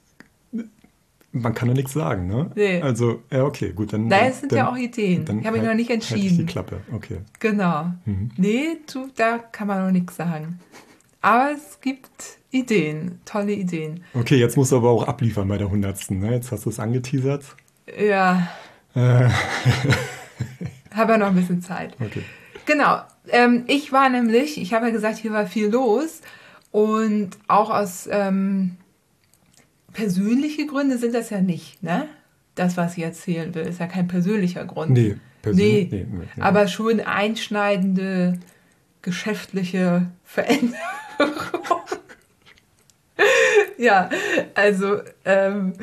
Man 1.33 1.53
kann 1.53 1.69
ja 1.69 1.73
nichts 1.73 1.93
sagen, 1.93 2.27
ne? 2.27 2.51
Nee. 2.55 2.81
Also, 2.81 3.23
ja, 3.31 3.45
okay, 3.45 3.71
gut. 3.71 3.93
Dann, 3.93 4.07
Nein, 4.07 4.31
es 4.31 4.41
sind 4.41 4.51
dann, 4.51 4.57
ja 4.57 4.69
auch 4.69 4.75
Ideen. 4.75 5.23
Dann 5.23 5.39
ich 5.39 5.45
habe 5.45 5.57
mich 5.57 5.65
noch 5.65 5.73
nicht 5.73 5.89
entschieden. 5.89 6.37
Halt 6.37 6.39
die 6.39 6.45
Klappe, 6.45 6.81
okay. 6.91 7.19
Genau. 7.39 7.85
Mhm. 8.03 8.31
Nee, 8.35 8.77
du, 8.91 9.07
da 9.15 9.37
kann 9.37 9.67
man 9.67 9.85
noch 9.85 9.91
nichts 9.91 10.17
sagen. 10.17 10.59
Aber 11.21 11.51
es 11.55 11.79
gibt 11.79 12.09
Ideen, 12.49 13.21
tolle 13.23 13.53
Ideen. 13.53 14.03
Okay, 14.13 14.35
jetzt 14.35 14.57
musst 14.57 14.73
du 14.73 14.77
aber 14.77 14.89
auch 14.89 15.07
abliefern 15.07 15.47
bei 15.47 15.57
der 15.57 15.67
100. 15.67 16.11
Ne? 16.11 16.33
Jetzt 16.33 16.51
hast 16.51 16.65
du 16.65 16.69
es 16.69 16.79
angeteasert. 16.79 17.45
Ja. 17.97 18.49
Äh. 18.93 19.29
habe 20.93 21.13
ja 21.13 21.17
noch 21.17 21.27
ein 21.27 21.35
bisschen 21.35 21.61
Zeit. 21.61 21.95
Okay. 22.01 22.23
Genau. 22.65 23.01
Ähm, 23.29 23.63
ich 23.67 23.91
war 23.91 24.09
nämlich, 24.09 24.59
ich 24.59 24.73
habe 24.73 24.87
ja 24.87 24.91
gesagt, 24.91 25.17
hier 25.17 25.31
war 25.31 25.45
viel 25.45 25.69
los. 25.69 26.21
Und 26.71 27.31
auch 27.47 27.69
aus 27.69 28.07
ähm, 28.09 28.77
persönlichen 29.93 30.67
Gründen 30.67 30.97
sind 30.97 31.13
das 31.13 31.29
ja 31.29 31.41
nicht, 31.41 31.83
ne? 31.83 32.07
Das, 32.55 32.77
was 32.77 32.97
ich 32.97 33.03
erzählen 33.03 33.53
will, 33.55 33.63
ist 33.63 33.79
ja 33.79 33.87
kein 33.87 34.07
persönlicher 34.07 34.65
Grund. 34.65 34.91
Nee, 34.91 35.17
persönlich. 35.41 35.91
Nee, 35.91 36.05
nee, 36.09 36.17
nee, 36.35 36.41
aber 36.41 36.67
schon 36.67 36.99
einschneidende 36.99 38.39
geschäftliche 39.01 40.07
Veränderung. 40.23 40.75
ja, 43.77 44.09
also 44.53 44.99
ähm, 45.25 45.73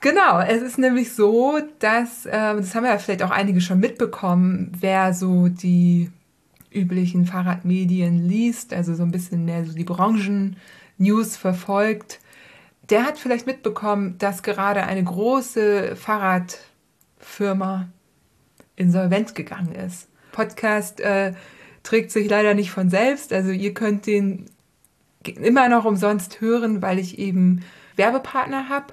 genau, 0.00 0.40
es 0.40 0.62
ist 0.62 0.78
nämlich 0.78 1.12
so, 1.12 1.58
dass, 1.78 2.26
ähm, 2.26 2.58
das 2.58 2.74
haben 2.74 2.84
ja 2.84 2.98
vielleicht 2.98 3.22
auch 3.22 3.30
einige 3.30 3.60
schon 3.60 3.80
mitbekommen, 3.80 4.72
wer 4.78 5.14
so 5.14 5.48
die 5.48 6.10
üblichen 6.74 7.26
Fahrradmedien 7.26 8.28
liest, 8.28 8.72
also 8.72 8.94
so 8.94 9.02
ein 9.02 9.10
bisschen 9.10 9.44
mehr 9.44 9.64
so 9.64 9.72
die 9.72 9.84
Branchen-News 9.84 11.36
verfolgt, 11.36 12.20
der 12.90 13.04
hat 13.04 13.18
vielleicht 13.18 13.46
mitbekommen, 13.46 14.16
dass 14.18 14.42
gerade 14.42 14.82
eine 14.84 15.04
große 15.04 15.96
Fahrradfirma 15.96 17.88
insolvent 18.76 19.34
gegangen 19.34 19.74
ist. 19.74 20.08
Podcast 20.32 21.00
äh, 21.00 21.32
trägt 21.82 22.10
sich 22.10 22.28
leider 22.28 22.54
nicht 22.54 22.70
von 22.70 22.90
selbst, 22.90 23.32
also 23.32 23.50
ihr 23.50 23.74
könnt 23.74 24.06
den 24.06 24.46
immer 25.24 25.68
noch 25.68 25.84
umsonst 25.84 26.40
hören, 26.40 26.82
weil 26.82 26.98
ich 26.98 27.18
eben 27.18 27.64
Werbepartner 27.96 28.68
habe. 28.68 28.86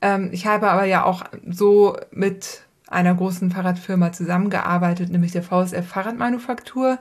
Ähm, 0.00 0.30
ich 0.32 0.46
habe 0.46 0.70
aber 0.70 0.84
ja 0.84 1.04
auch 1.04 1.24
so 1.48 1.96
mit 2.10 2.64
einer 2.88 3.14
großen 3.14 3.50
Fahrradfirma 3.50 4.12
zusammengearbeitet, 4.12 5.10
nämlich 5.10 5.32
der 5.32 5.42
VSF 5.42 5.86
Fahrradmanufaktur. 5.86 6.98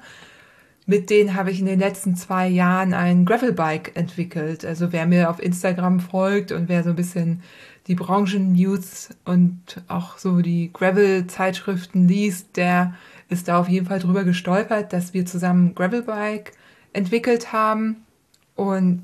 Mit 0.86 1.10
denen 1.10 1.36
habe 1.36 1.52
ich 1.52 1.60
in 1.60 1.66
den 1.66 1.80
letzten 1.80 2.16
zwei 2.16 2.48
Jahren 2.48 2.94
ein 2.94 3.25
Gravelbike 3.25 3.96
entwickelt. 3.96 4.66
Also 4.66 4.92
wer 4.92 5.06
mir 5.06 5.30
auf 5.30 5.42
Instagram 5.42 6.02
folgt 6.02 6.52
und 6.52 6.68
wer 6.68 6.84
so 6.84 6.90
ein 6.90 6.96
bisschen 6.96 7.42
die 7.88 7.96
Branchen-News 7.96 9.10
und 9.25 9.82
auch 9.88 10.18
so 10.18 10.42
die 10.42 10.72
Gravel-Zeitschriften 10.74 12.08
liest, 12.08 12.58
der 12.58 12.96
ist 13.30 13.48
da 13.48 13.60
auf 13.60 13.70
jeden 13.70 13.88
Fall 13.88 14.00
drüber 14.00 14.24
gestolpert, 14.24 14.94
dass 14.94 15.13
wir 15.13 15.25
zusammen 15.25 15.74
Gravelbike 15.74 16.52
entwickelt 16.92 17.54
haben. 17.54 18.04
Und 18.56 19.04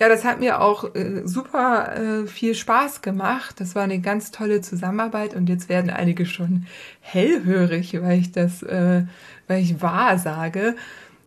ja, 0.00 0.08
das 0.08 0.24
hat 0.24 0.40
mir 0.40 0.62
auch 0.62 0.94
äh, 0.94 1.20
super 1.26 2.22
äh, 2.22 2.26
viel 2.26 2.54
Spaß 2.54 3.02
gemacht. 3.02 3.56
Das 3.60 3.74
war 3.74 3.82
eine 3.82 4.00
ganz 4.00 4.30
tolle 4.30 4.62
Zusammenarbeit 4.62 5.34
und 5.34 5.50
jetzt 5.50 5.68
werden 5.68 5.90
einige 5.90 6.24
schon 6.24 6.66
hellhörig, 7.00 8.00
weil 8.00 8.18
ich 8.18 8.32
das, 8.32 8.62
äh, 8.62 9.02
weil 9.46 9.62
ich 9.62 9.82
wahr 9.82 10.18
sage. 10.18 10.74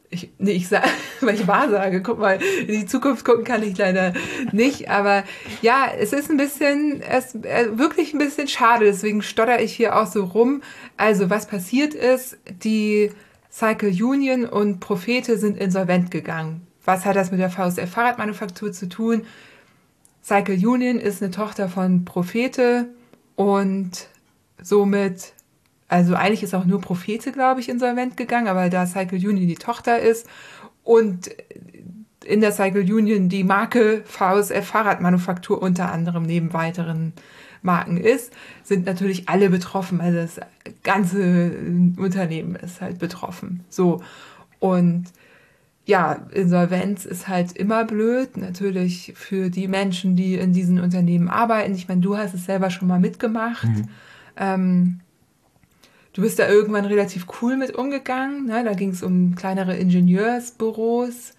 Ich, 0.10 0.32
nee, 0.40 0.54
ich 0.54 0.70
sage, 0.70 0.88
weil 1.22 1.36
ich 1.36 1.46
wahr 1.46 1.70
sage, 1.70 2.02
guck 2.02 2.18
mal, 2.18 2.40
in 2.62 2.68
die 2.80 2.88
Zukunft 2.88 3.24
gucken 3.24 3.44
kann 3.44 3.62
ich 3.62 3.78
leider 3.78 4.14
nicht, 4.52 4.90
aber 4.90 5.24
ja, 5.62 5.86
es 6.00 6.12
ist 6.12 6.32
ein 6.32 6.38
bisschen, 6.38 7.04
es 7.04 7.36
äh, 7.36 7.78
wirklich 7.78 8.14
ein 8.14 8.20
bisschen 8.20 8.48
schade, 8.48 8.86
deswegen 8.86 9.22
stotter 9.22 9.62
ich 9.62 9.76
hier 9.76 9.96
auch 9.96 10.08
so 10.08 10.24
rum. 10.24 10.64
Also, 10.98 11.30
was 11.30 11.46
passiert 11.46 11.94
ist, 11.94 12.38
die 12.64 13.12
Cycle 13.52 13.90
Union 13.90 14.46
und 14.46 14.80
Prophete 14.80 15.38
sind 15.38 15.60
insolvent 15.60 16.10
gegangen. 16.10 16.66
Was 16.86 17.06
hat 17.06 17.16
das 17.16 17.32
mit 17.32 17.40
der 17.40 17.50
VSF 17.50 17.90
Fahrradmanufaktur 17.90 18.72
zu 18.72 18.90
tun? 18.90 19.24
Cycle 20.24 20.56
Union 20.56 21.00
ist 21.00 21.22
eine 21.22 21.32
Tochter 21.32 21.70
von 21.70 22.06
Prophete 22.06 22.88
und 23.36 24.08
somit, 24.62 25.34
also 25.88 26.16
eigentlich 26.16 26.44
ist 26.44 26.54
auch 26.54 26.66
nur 26.66 26.80
Prophete, 26.80 27.32
glaube 27.32 27.60
ich, 27.60 27.70
insolvent 27.70 28.16
gegangen, 28.16 28.48
aber 28.48 28.70
da 28.70 28.86
Cycle 28.86 29.18
Union 29.18 29.48
die 29.48 29.56
Tochter 29.56 30.00
ist 30.00 30.28
und 30.84 31.30
in 32.26 32.42
der 32.42 32.52
Cycle 32.52 32.82
Union 32.82 33.30
die 33.30 33.44
Marke 33.44 34.04
VSF 34.06 34.66
Fahrradmanufaktur 34.66 35.62
unter 35.62 35.92
anderem 35.92 36.24
neben 36.24 36.54
weiteren 36.54 37.14
Marken 37.62 37.98
ist, 37.98 38.34
sind 38.64 38.86
natürlich 38.86 39.30
alle 39.30 39.50
betroffen. 39.50 40.02
Also 40.02 40.18
das 40.20 40.40
ganze 40.84 41.52
Unternehmen 41.98 42.56
ist 42.56 42.82
halt 42.82 43.00
betroffen. 43.00 43.64
So. 43.70 44.02
Und 44.60 45.06
ja, 45.86 46.26
Insolvenz 46.32 47.04
ist 47.06 47.28
halt 47.28 47.52
immer 47.54 47.84
blöd, 47.84 48.38
natürlich 48.38 49.14
für 49.16 49.50
die 49.50 49.68
Menschen, 49.68 50.16
die 50.16 50.36
in 50.36 50.54
diesen 50.54 50.80
Unternehmen 50.80 51.28
arbeiten. 51.28 51.76
Ich 51.76 51.88
meine, 51.88 52.02
du 52.02 52.18
hast 52.18 52.34
es 52.34 52.46
selber 52.46 52.70
schon 52.70 52.88
mal 52.88 53.00
mitgemacht. 53.00 53.66
Mhm. 53.66 53.90
Ähm, 54.38 55.00
du 56.14 56.22
bist 56.22 56.40
da 56.40 56.48
irgendwann 56.48 56.86
relativ 56.86 57.28
cool 57.42 57.58
mit 57.58 57.76
umgegangen. 57.76 58.46
Ne? 58.46 58.64
Da 58.64 58.74
ging 58.74 58.92
es 58.92 59.04
um 59.04 59.36
kleinere 59.36 59.76
Ingenieursbüros, 59.76 61.34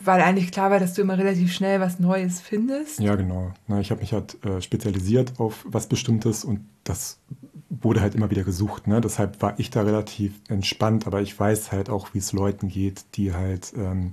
weil 0.00 0.20
eigentlich 0.20 0.52
klar 0.52 0.70
war, 0.70 0.78
dass 0.78 0.94
du 0.94 1.02
immer 1.02 1.18
relativ 1.18 1.52
schnell 1.52 1.80
was 1.80 1.98
Neues 1.98 2.40
findest. 2.40 3.00
Ja, 3.00 3.16
genau. 3.16 3.52
Na, 3.66 3.80
ich 3.80 3.90
habe 3.90 4.02
mich 4.02 4.12
halt 4.12 4.42
äh, 4.44 4.62
spezialisiert 4.62 5.32
auf 5.38 5.64
was 5.68 5.88
Bestimmtes 5.88 6.44
und 6.44 6.60
das 6.84 7.18
wurde 7.70 8.00
halt 8.00 8.16
immer 8.16 8.30
wieder 8.30 8.42
gesucht. 8.42 8.88
Ne? 8.88 9.00
Deshalb 9.00 9.40
war 9.40 9.54
ich 9.58 9.70
da 9.70 9.82
relativ 9.82 10.34
entspannt, 10.48 11.06
aber 11.06 11.22
ich 11.22 11.38
weiß 11.38 11.70
halt 11.70 11.88
auch, 11.88 12.12
wie 12.12 12.18
es 12.18 12.32
Leuten 12.32 12.68
geht, 12.68 13.04
die 13.14 13.32
halt 13.32 13.72
ähm, 13.76 14.12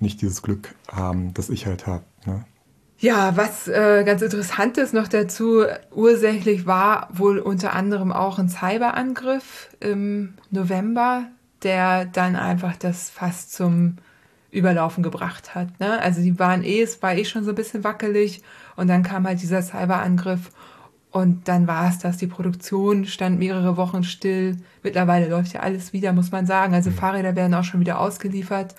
nicht 0.00 0.20
dieses 0.20 0.42
Glück 0.42 0.74
haben, 0.90 1.32
das 1.34 1.48
ich 1.48 1.66
halt 1.66 1.86
habe. 1.86 2.04
Ne? 2.26 2.44
Ja, 2.98 3.36
was 3.36 3.68
äh, 3.68 4.02
ganz 4.04 4.22
interessant 4.22 4.76
ist 4.76 4.92
noch 4.92 5.06
dazu, 5.06 5.64
ursächlich 5.94 6.66
war 6.66 7.08
wohl 7.12 7.38
unter 7.38 7.72
anderem 7.72 8.10
auch 8.10 8.40
ein 8.40 8.48
Cyberangriff 8.48 9.68
im 9.78 10.34
November, 10.50 11.26
der 11.62 12.04
dann 12.06 12.34
einfach 12.34 12.76
das 12.76 13.08
fast 13.10 13.52
zum 13.52 13.98
Überlaufen 14.50 15.04
gebracht 15.04 15.54
hat. 15.54 15.78
Ne? 15.78 16.00
Also 16.00 16.22
die 16.22 16.38
waren 16.40 16.64
eh, 16.64 16.82
es 16.82 17.00
war 17.00 17.14
eh 17.14 17.24
schon 17.24 17.44
so 17.44 17.50
ein 17.50 17.54
bisschen 17.54 17.84
wackelig 17.84 18.42
und 18.74 18.88
dann 18.88 19.04
kam 19.04 19.26
halt 19.26 19.42
dieser 19.42 19.62
Cyberangriff 19.62 20.50
und 21.10 21.48
dann 21.48 21.66
war 21.66 21.88
es 21.88 21.98
das. 21.98 22.18
Die 22.18 22.26
Produktion 22.26 23.06
stand 23.06 23.38
mehrere 23.38 23.76
Wochen 23.76 24.04
still. 24.04 24.56
Mittlerweile 24.82 25.28
läuft 25.28 25.54
ja 25.54 25.60
alles 25.60 25.92
wieder, 25.92 26.12
muss 26.12 26.32
man 26.32 26.46
sagen. 26.46 26.74
Also 26.74 26.90
mhm. 26.90 26.94
Fahrräder 26.94 27.34
werden 27.34 27.54
auch 27.54 27.64
schon 27.64 27.80
wieder 27.80 27.98
ausgeliefert. 27.98 28.74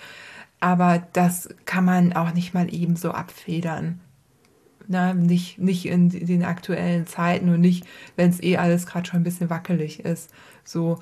Aber 0.59 1.01
das 1.13 1.49
kann 1.65 1.85
man 1.85 2.13
auch 2.13 2.33
nicht 2.33 2.53
mal 2.53 2.71
eben 2.73 2.95
so 2.95 3.11
abfedern. 3.11 3.99
Na, 4.91 5.13
nicht, 5.13 5.59
nicht 5.59 5.85
in 5.85 6.09
den 6.09 6.43
aktuellen 6.43 7.05
Zeiten 7.05 7.49
und 7.49 7.61
nicht, 7.61 7.85
wenn 8.15 8.31
es 8.31 8.41
eh 8.41 8.57
alles 8.57 8.87
gerade 8.87 9.07
schon 9.07 9.21
ein 9.21 9.23
bisschen 9.23 9.49
wackelig 9.49 9.99
ist. 10.03 10.31
So. 10.63 10.99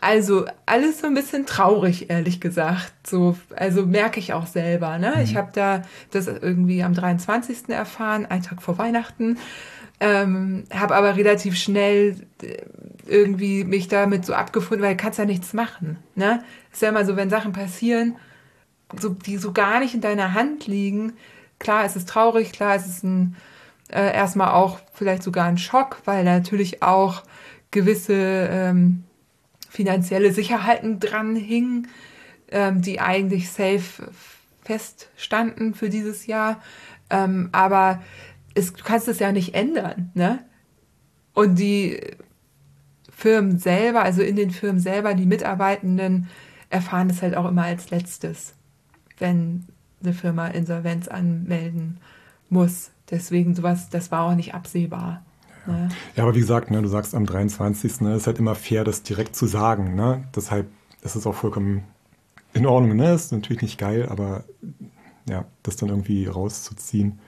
Also 0.00 0.44
alles 0.66 1.00
so 1.00 1.06
ein 1.06 1.14
bisschen 1.14 1.46
traurig, 1.46 2.10
ehrlich 2.10 2.40
gesagt. 2.40 2.92
So, 3.06 3.36
also 3.54 3.86
merke 3.86 4.20
ich 4.20 4.32
auch 4.32 4.46
selber. 4.46 4.98
Ne? 4.98 5.14
Mhm. 5.16 5.22
Ich 5.22 5.36
habe 5.36 5.50
da 5.52 5.82
das 6.10 6.26
irgendwie 6.26 6.82
am 6.82 6.94
23. 6.94 7.68
erfahren, 7.68 8.26
einen 8.26 8.42
Tag 8.42 8.62
vor 8.62 8.78
Weihnachten. 8.78 9.38
Ähm, 10.00 10.64
habe 10.72 10.94
aber 10.94 11.16
relativ 11.16 11.56
schnell 11.56 12.16
äh, 12.42 12.56
irgendwie 13.06 13.64
mich 13.64 13.88
damit 13.88 14.24
so 14.24 14.34
abgefunden, 14.34 14.84
weil 14.84 14.96
du 14.96 15.02
kannst 15.02 15.18
ja 15.18 15.24
nichts 15.24 15.52
machen. 15.52 15.98
Ne? 16.14 16.44
Ist 16.72 16.82
ja 16.82 16.90
immer 16.90 17.04
so, 17.04 17.16
wenn 17.16 17.30
Sachen 17.30 17.52
passieren, 17.52 18.16
so, 18.98 19.08
die 19.10 19.38
so 19.38 19.52
gar 19.52 19.80
nicht 19.80 19.94
in 19.94 20.00
deiner 20.00 20.34
Hand 20.34 20.66
liegen. 20.66 21.14
Klar, 21.58 21.84
es 21.84 21.96
ist 21.96 22.08
traurig, 22.08 22.52
klar, 22.52 22.76
es 22.76 22.86
ist 22.86 23.02
ein, 23.02 23.36
äh, 23.88 24.14
erstmal 24.14 24.52
auch 24.52 24.78
vielleicht 24.92 25.22
sogar 25.22 25.46
ein 25.46 25.58
Schock, 25.58 26.00
weil 26.04 26.24
natürlich 26.24 26.82
auch 26.82 27.22
gewisse 27.70 28.14
ähm, 28.14 29.04
finanzielle 29.68 30.32
Sicherheiten 30.32 31.00
dran 31.00 31.36
hingen, 31.36 31.88
ähm, 32.50 32.80
die 32.82 33.00
eigentlich 33.00 33.50
safe 33.50 34.10
feststanden 34.64 35.74
für 35.74 35.88
dieses 35.88 36.26
Jahr. 36.26 36.62
Ähm, 37.10 37.48
aber 37.52 38.02
es, 38.58 38.72
du 38.72 38.84
kannst 38.84 39.08
es 39.08 39.18
ja 39.18 39.32
nicht 39.32 39.54
ändern. 39.54 40.10
Ne? 40.14 40.40
Und 41.34 41.58
die 41.58 42.00
Firmen 43.10 43.58
selber, 43.58 44.02
also 44.02 44.22
in 44.22 44.36
den 44.36 44.50
Firmen 44.50 44.80
selber, 44.80 45.14
die 45.14 45.26
Mitarbeitenden 45.26 46.28
erfahren 46.70 47.10
es 47.10 47.22
halt 47.22 47.36
auch 47.36 47.48
immer 47.48 47.64
als 47.64 47.90
letztes, 47.90 48.54
wenn 49.18 49.64
eine 50.02 50.12
Firma 50.12 50.48
Insolvenz 50.48 51.08
anmelden 51.08 51.98
muss. 52.50 52.90
Deswegen 53.10 53.54
sowas, 53.54 53.88
das 53.88 54.10
war 54.10 54.24
auch 54.24 54.34
nicht 54.34 54.54
absehbar. 54.54 55.24
Ja, 55.66 55.72
ne? 55.72 55.88
ja 56.16 56.22
aber 56.24 56.34
wie 56.34 56.40
gesagt, 56.40 56.70
ne, 56.70 56.82
du 56.82 56.88
sagst 56.88 57.14
am 57.14 57.26
23. 57.26 58.02
Ne, 58.02 58.14
ist 58.14 58.26
halt 58.26 58.38
immer 58.38 58.54
fair, 58.54 58.84
das 58.84 59.02
direkt 59.02 59.34
zu 59.34 59.46
sagen. 59.46 59.94
Ne? 59.94 60.24
Deshalb 60.36 60.68
ist 61.02 61.16
es 61.16 61.26
auch 61.26 61.34
vollkommen 61.34 61.84
in 62.52 62.66
Ordnung. 62.66 62.96
Ne? 62.96 63.14
Ist 63.14 63.32
natürlich 63.32 63.62
nicht 63.62 63.78
geil, 63.78 64.06
aber 64.08 64.44
ja, 65.28 65.44
das 65.62 65.76
dann 65.76 65.88
irgendwie 65.88 66.26
rauszuziehen, 66.26 67.18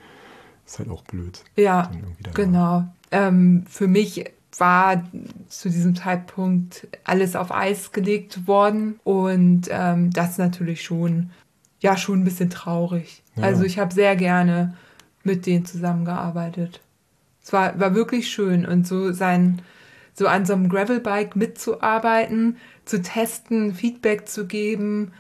ist 0.70 0.78
halt 0.78 0.90
auch 0.90 1.02
blöd. 1.02 1.42
Ja, 1.56 1.90
genau. 2.34 2.84
Ähm, 3.10 3.64
für 3.68 3.88
mich 3.88 4.24
war 4.56 5.04
zu 5.48 5.68
diesem 5.68 5.96
Zeitpunkt 5.96 6.86
alles 7.04 7.36
auf 7.36 7.52
Eis 7.52 7.92
gelegt 7.92 8.46
worden 8.46 9.00
und 9.04 9.62
ähm, 9.70 10.10
das 10.10 10.38
natürlich 10.38 10.82
schon, 10.82 11.30
ja, 11.80 11.96
schon 11.96 12.20
ein 12.20 12.24
bisschen 12.24 12.50
traurig. 12.50 13.22
Ja. 13.36 13.44
Also 13.44 13.64
ich 13.64 13.78
habe 13.78 13.92
sehr 13.92 14.16
gerne 14.16 14.76
mit 15.24 15.46
denen 15.46 15.64
zusammengearbeitet. 15.64 16.80
Es 17.42 17.52
war, 17.52 17.78
war 17.80 17.94
wirklich 17.94 18.30
schön 18.30 18.66
und 18.66 18.86
so 18.86 19.12
sein, 19.12 19.62
so 20.14 20.26
an 20.26 20.44
so 20.46 20.52
einem 20.52 20.68
Gravelbike 20.68 21.36
mitzuarbeiten, 21.36 22.58
zu 22.84 23.02
testen, 23.02 23.74
Feedback 23.74 24.28
zu 24.28 24.46
geben. 24.46 25.12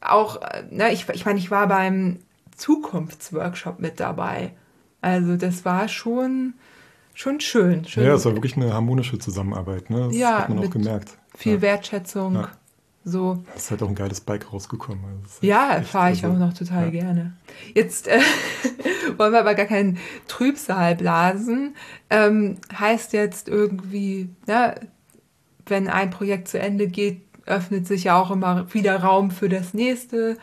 Auch, 0.00 0.40
na, 0.70 0.90
ich, 0.90 1.08
ich 1.10 1.26
meine, 1.26 1.38
ich 1.38 1.50
war 1.50 1.68
beim 1.68 2.18
Zukunftsworkshop 2.56 3.80
mit 3.80 4.00
dabei. 4.00 4.52
Also 5.00 5.36
das 5.36 5.64
war 5.64 5.88
schon, 5.88 6.54
schon 7.14 7.40
schön, 7.40 7.84
schön. 7.84 8.04
Ja, 8.04 8.14
es 8.14 8.24
war 8.24 8.34
wirklich 8.34 8.56
eine 8.56 8.72
harmonische 8.72 9.18
Zusammenarbeit, 9.18 9.90
ne? 9.90 10.08
Das 10.08 10.16
ja, 10.16 10.38
hat 10.40 10.48
man 10.48 10.58
auch 10.58 10.70
gemerkt. 10.70 11.16
Viel 11.36 11.54
ja. 11.54 11.62
Wertschätzung. 11.62 12.34
Ja. 12.34 12.50
So. 13.02 13.42
Es 13.56 13.64
ist 13.64 13.70
halt 13.70 13.82
auch 13.82 13.88
ein 13.88 13.94
geiles 13.94 14.20
Bike 14.20 14.52
rausgekommen. 14.52 15.02
Also 15.22 15.38
ja, 15.40 15.80
fahre 15.82 16.12
ich 16.12 16.22
also, 16.22 16.36
auch 16.36 16.38
noch 16.38 16.52
total 16.52 16.84
ja. 16.86 16.90
gerne. 16.90 17.32
Jetzt 17.74 18.08
äh, 18.08 18.20
wollen 19.16 19.32
wir 19.32 19.40
aber 19.40 19.54
gar 19.54 19.66
keinen 19.66 19.98
Trübsal 20.28 20.96
blasen. 20.96 21.74
Ähm, 22.10 22.58
heißt 22.78 23.14
jetzt 23.14 23.48
irgendwie, 23.48 24.28
ne, 24.46 24.74
wenn 25.66 25.88
ein 25.88 26.10
Projekt 26.10 26.48
zu 26.48 26.58
Ende 26.58 26.88
geht, 26.88 27.22
öffnet 27.46 27.86
sich 27.86 28.04
ja 28.04 28.20
auch 28.20 28.30
immer 28.30 28.72
wieder 28.74 29.00
Raum 29.02 29.30
für 29.30 29.48
das 29.48 29.72
nächste. 29.72 30.36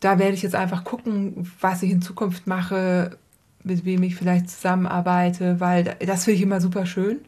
Da 0.00 0.18
werde 0.18 0.34
ich 0.34 0.42
jetzt 0.42 0.54
einfach 0.54 0.84
gucken, 0.84 1.50
was 1.60 1.82
ich 1.82 1.90
in 1.90 2.02
Zukunft 2.02 2.46
mache, 2.46 3.18
mit 3.62 3.84
wem 3.84 4.02
ich 4.02 4.16
vielleicht 4.16 4.50
zusammenarbeite, 4.50 5.60
weil 5.60 5.96
das 6.04 6.24
finde 6.24 6.36
ich 6.36 6.42
immer 6.42 6.60
super 6.60 6.86
schön. 6.86 7.20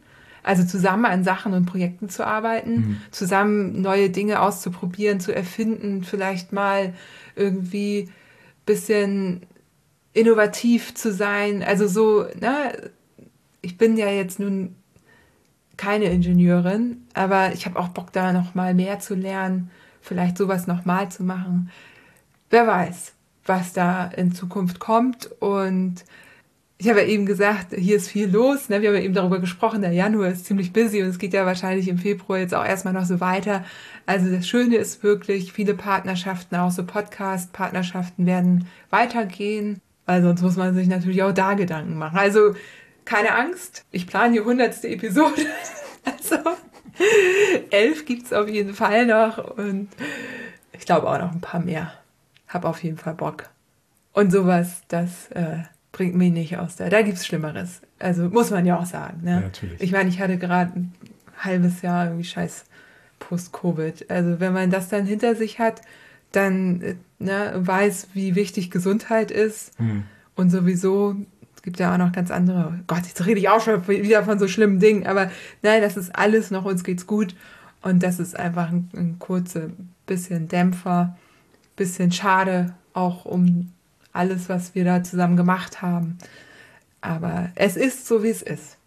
Also 0.43 0.65
zusammen 0.65 1.05
an 1.05 1.23
Sachen 1.23 1.53
und 1.53 1.65
Projekten 1.65 2.09
zu 2.09 2.27
arbeiten, 2.27 2.75
mhm. 2.75 2.97
zusammen 3.11 3.81
neue 3.81 4.09
Dinge 4.09 4.41
auszuprobieren, 4.41 5.21
zu 5.21 5.33
erfinden, 5.33 6.03
vielleicht 6.03 6.51
mal 6.51 6.93
irgendwie 7.35 8.09
bisschen 8.65 9.41
innovativ 10.13 10.93
zu 10.95 11.11
sein. 11.13 11.63
Also 11.63 11.87
so, 11.87 12.25
ne, 12.39 12.91
ich 13.61 13.77
bin 13.77 13.97
ja 13.97 14.09
jetzt 14.09 14.39
nun 14.39 14.75
keine 15.77 16.05
Ingenieurin, 16.05 17.03
aber 17.13 17.53
ich 17.53 17.65
habe 17.65 17.79
auch 17.79 17.89
Bock 17.89 18.11
da 18.11 18.31
noch 18.31 18.53
mal 18.53 18.73
mehr 18.73 18.99
zu 18.99 19.15
lernen, 19.15 19.71
vielleicht 20.01 20.37
sowas 20.37 20.67
noch 20.67 20.85
mal 20.85 21.09
zu 21.09 21.23
machen. 21.23 21.71
Wer 22.49 22.67
weiß, 22.67 23.13
was 23.45 23.73
da 23.73 24.05
in 24.05 24.33
Zukunft 24.33 24.79
kommt 24.79 25.29
und 25.39 26.03
ich 26.83 26.89
habe 26.89 27.01
ja 27.01 27.07
eben 27.07 27.25
gesagt, 27.25 27.73
hier 27.73 27.95
ist 27.95 28.09
viel 28.09 28.29
los. 28.29 28.67
Ne? 28.67 28.81
Wir 28.81 28.89
haben 28.89 28.97
ja 28.97 29.03
eben 29.03 29.13
darüber 29.13 29.39
gesprochen, 29.39 29.81
der 29.81 29.93
Januar 29.93 30.27
ist 30.27 30.45
ziemlich 30.45 30.73
busy 30.73 31.01
und 31.01 31.07
es 31.07 31.17
geht 31.17 31.33
ja 31.33 31.45
wahrscheinlich 31.45 31.87
im 31.87 31.97
Februar 31.97 32.39
jetzt 32.39 32.53
auch 32.53 32.65
erstmal 32.65 32.93
noch 32.93 33.05
so 33.05 33.21
weiter. 33.21 33.63
Also 34.05 34.29
das 34.29 34.45
Schöne 34.45 34.75
ist 34.75 35.01
wirklich, 35.01 35.53
viele 35.53 35.75
Partnerschaften, 35.75 36.57
auch 36.57 36.71
so 36.71 36.83
Podcast-Partnerschaften 36.83 38.25
werden 38.25 38.67
weitergehen, 38.89 39.79
weil 40.05 40.23
sonst 40.23 40.41
muss 40.41 40.57
man 40.57 40.75
sich 40.75 40.89
natürlich 40.89 41.23
auch 41.23 41.31
da 41.31 41.53
Gedanken 41.53 41.97
machen. 41.97 42.17
Also 42.17 42.53
keine 43.05 43.33
Angst, 43.33 43.85
ich 43.91 44.05
plane 44.05 44.33
die 44.33 44.41
hundertste 44.41 44.89
Episode. 44.89 45.41
also 46.03 46.35
elf 47.69 48.05
gibt 48.05 48.25
es 48.25 48.33
auf 48.33 48.49
jeden 48.49 48.73
Fall 48.73 49.05
noch 49.05 49.37
und 49.57 49.87
ich 50.73 50.85
glaube 50.85 51.09
auch 51.09 51.17
noch 51.17 51.31
ein 51.31 51.39
paar 51.39 51.61
mehr. 51.61 51.93
Hab 52.53 52.65
auf 52.65 52.83
jeden 52.83 52.97
Fall 52.97 53.15
Bock. 53.15 53.49
Und 54.13 54.31
sowas, 54.31 54.81
das... 54.87 55.29
Äh, 55.31 55.63
bringt 55.93 56.15
mich 56.15 56.33
nicht 56.33 56.57
aus 56.57 56.75
der. 56.75 56.89
Da 56.89 57.01
gibt 57.01 57.17
es 57.17 57.25
Schlimmeres. 57.25 57.81
Also 57.99 58.23
muss 58.23 58.51
man 58.51 58.65
ja 58.65 58.77
auch 58.77 58.85
sagen. 58.85 59.21
Ne? 59.23 59.31
Ja, 59.31 59.39
natürlich. 59.39 59.79
Ich 59.79 59.93
meine, 59.93 60.09
ich 60.09 60.19
hatte 60.19 60.37
gerade 60.37 60.73
ein 60.75 60.93
halbes 61.39 61.81
Jahr 61.81 62.05
irgendwie 62.05 62.25
scheiß 62.25 62.65
Post-Covid. 63.19 64.09
Also 64.09 64.41
wenn 64.41 64.51
man 64.51 64.71
das 64.71 64.89
dann 64.89 65.05
hinter 65.05 65.35
sich 65.35 65.59
hat, 65.59 65.81
dann 66.33 66.97
ne, 67.19 67.53
weiß, 67.55 68.09
wie 68.13 68.35
wichtig 68.35 68.71
Gesundheit 68.71 69.31
ist. 69.31 69.79
Mhm. 69.79 70.03
Und 70.35 70.49
sowieso 70.49 71.15
es 71.55 71.61
gibt 71.61 71.79
ja 71.79 71.93
auch 71.93 71.97
noch 71.97 72.11
ganz 72.11 72.29
andere. 72.31 72.79
Gott, 72.87 73.05
jetzt 73.05 73.25
rede 73.25 73.39
ich 73.39 73.47
auch 73.47 73.61
schon 73.61 73.87
wieder 73.87 74.23
von 74.23 74.37
so 74.37 74.47
schlimmen 74.47 74.79
Dingen. 74.79 75.07
Aber 75.07 75.31
nein, 75.61 75.81
das 75.81 75.95
ist 75.95 76.13
alles 76.13 76.51
noch, 76.51 76.65
uns 76.65 76.83
geht's 76.83 77.07
gut. 77.07 77.35
Und 77.81 78.01
das 78.03 78.19
ist 78.19 78.37
einfach 78.37 78.69
ein, 78.69 78.89
ein 78.95 79.19
kurzer 79.19 79.69
bisschen 80.07 80.47
Dämpfer, 80.47 81.15
bisschen 81.75 82.11
schade, 82.11 82.73
auch 82.93 83.25
um 83.25 83.71
alles, 84.11 84.49
was 84.49 84.75
wir 84.75 84.85
da 84.85 85.03
zusammen 85.03 85.37
gemacht 85.37 85.81
haben. 85.81 86.17
Aber 87.01 87.49
es 87.55 87.75
ist 87.75 88.07
so, 88.07 88.23
wie 88.23 88.29
es 88.29 88.41
ist. 88.41 88.77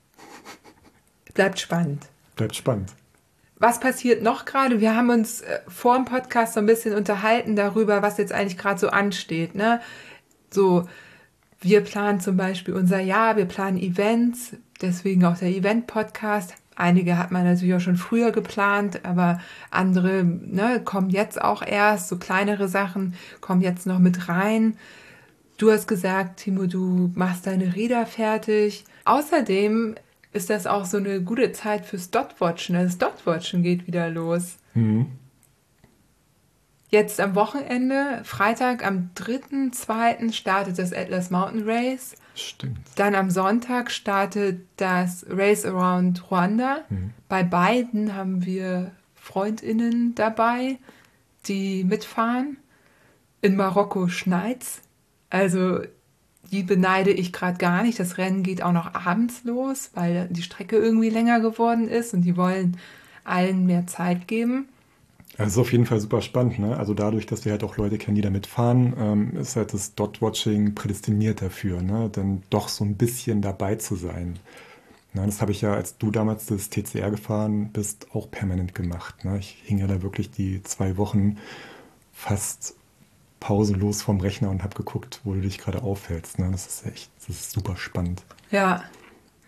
Bleibt 1.35 1.59
spannend. 1.59 2.07
Bleibt 2.37 2.57
spannend. 2.57 2.93
Was 3.59 3.81
passiert 3.81 4.23
noch 4.23 4.45
gerade? 4.45 4.81
Wir 4.81 4.95
haben 4.95 5.11
uns 5.11 5.41
äh, 5.41 5.61
vor 5.67 5.97
dem 5.97 6.05
Podcast 6.05 6.55
so 6.55 6.61
ein 6.61 6.67
bisschen 6.67 6.95
unterhalten 6.95 7.57
darüber, 7.57 8.03
was 8.03 8.19
jetzt 8.19 8.33
eigentlich 8.33 8.59
gerade 8.59 8.79
so 8.79 8.89
ansteht. 8.89 9.55
Ne? 9.55 9.81
So, 10.51 10.87
wir 11.61 11.81
planen 11.81 12.21
zum 12.21 12.37
Beispiel 12.37 12.75
unser 12.75 13.01
Jahr, 13.01 13.37
wir 13.37 13.47
planen 13.47 13.79
Events, 13.79 14.53
deswegen 14.83 15.25
auch 15.25 15.39
der 15.39 15.49
Event-Podcast. 15.49 16.55
Einige 16.77 17.17
hat 17.17 17.33
man 17.33 17.45
natürlich 17.45 17.75
auch 17.75 17.81
schon 17.81 17.97
früher 17.97 18.33
geplant, 18.33 19.05
aber 19.05 19.41
andere 19.71 20.23
ne, 20.25 20.83
kommen 20.85 21.09
jetzt 21.09 21.41
auch 21.41 21.63
erst, 21.67 22.09
so 22.09 22.19
kleinere 22.19 22.69
Sachen 22.69 23.15
kommen 23.41 23.63
jetzt 23.63 23.87
noch 23.87 23.99
mit 23.99 24.29
rein. 24.29 24.77
Du 25.57 25.73
hast 25.73 25.89
gesagt, 25.89 26.41
Timo, 26.41 26.67
du 26.67 27.11
machst 27.15 27.47
deine 27.47 27.75
Räder 27.75 28.05
fertig. 28.05 28.85
Außerdem 29.07 29.95
ist 30.35 30.51
das 30.51 30.67
auch 30.67 30.85
so 30.85 30.99
eine 30.99 31.23
gute 31.23 31.51
Zeit 31.53 31.87
fürs 31.87 32.11
Dotwatchen. 32.11 32.75
Das 32.75 32.99
Dotwatchen 32.99 33.63
geht 33.63 33.87
wieder 33.87 34.11
los. 34.11 34.59
Mhm. 34.75 35.07
Jetzt 36.91 37.21
am 37.21 37.35
Wochenende, 37.35 38.21
Freitag 38.25 38.87
am 38.87 39.11
3.2. 39.17 40.33
startet 40.33 40.79
das 40.79 40.93
Atlas 40.93 41.31
Mountain 41.31 41.67
Race. 41.67 42.17
Stimmt. 42.37 42.79
Dann 42.97 43.15
am 43.15 43.31
Sonntag 43.31 43.91
startet 43.91 44.61
das 44.77 45.25
Race 45.29 45.65
Around 45.65 46.31
Rwanda. 46.31 46.85
Mhm. 46.91 47.11
Bei 47.29 47.43
beiden 47.43 48.15
haben 48.15 48.45
wir 48.45 48.93
FreundInnen 49.15 50.15
dabei, 50.15 50.79
die 51.47 51.83
mitfahren. 51.83 52.59
In 53.41 53.57
Marokko 53.57 54.09
schneit's. 54.09 54.83
Also 55.31 55.81
die 56.53 56.63
beneide 56.63 57.11
ich 57.11 57.33
gerade 57.33 57.59
gar 57.59 57.83
nicht. 57.83 57.99
Das 57.99 58.19
Rennen 58.19 58.43
geht 58.43 58.63
auch 58.63 58.73
noch 58.73 58.95
abends 58.95 59.43
los, 59.45 59.91
weil 59.95 60.29
die 60.31 60.43
Strecke 60.43 60.77
irgendwie 60.77 61.11
länger 61.11 61.41
geworden 61.41 61.89
ist 61.89 62.15
und 62.15 62.23
die 62.23 62.37
wollen 62.37 62.77
allen 63.25 63.67
mehr 63.67 63.87
Zeit 63.87 64.29
geben. 64.29 64.69
Das 65.37 65.49
ist 65.49 65.59
auf 65.59 65.73
jeden 65.73 65.85
Fall 65.85 66.01
super 66.01 66.23
spannend. 66.23 66.59
Ne? 66.59 66.77
Also 66.77 66.95
dadurch, 66.95 67.27
dass 67.27 67.45
wir 67.45 67.53
halt 67.53 67.63
auch 67.63 67.77
Leute 67.77 67.99
kennen, 67.99 68.15
die 68.15 68.23
damit 68.23 68.47
fahren, 68.47 68.95
ähm, 68.99 69.37
ist 69.37 69.57
halt 69.57 69.75
das 69.75 69.95
Dot-Watching 69.95 70.75
prädestiniert 70.75 71.43
dafür, 71.43 71.83
ne? 71.83 72.09
dann 72.11 72.43
doch 72.49 72.69
so 72.69 72.85
ein 72.85 72.97
bisschen 72.97 73.43
dabei 73.43 73.75
zu 73.75 73.97
sein. 73.97 74.39
Na, 75.13 75.25
das 75.27 75.41
habe 75.41 75.53
ich 75.53 75.63
ja, 75.63 75.75
als 75.75 75.99
du 75.99 76.11
damals 76.11 76.47
das 76.47 76.69
TCR 76.71 77.11
gefahren 77.11 77.71
bist, 77.73 78.09
auch 78.15 78.31
permanent 78.31 78.75
gemacht. 78.75 79.25
Ne? 79.25 79.39
Ich 79.39 79.63
hing 79.65 79.79
ja 79.79 79.87
da 79.87 80.03
wirklich 80.03 80.31
die 80.31 80.63
zwei 80.63 80.97
Wochen 80.97 81.39
fast 82.13 82.75
pausenlos 83.41 84.03
vom 84.03 84.21
Rechner 84.21 84.51
und 84.51 84.63
habe 84.63 84.75
geguckt, 84.75 85.21
wo 85.25 85.35
du 85.35 85.41
dich 85.41 85.59
gerade 85.59 85.83
aufhältst. 85.83 86.39
Ne? 86.39 86.49
Das 86.51 86.67
ist 86.67 86.87
echt, 86.87 87.11
das 87.19 87.29
ist 87.31 87.53
super 87.53 87.77
spannend. 87.77 88.23
Ja. 88.51 88.85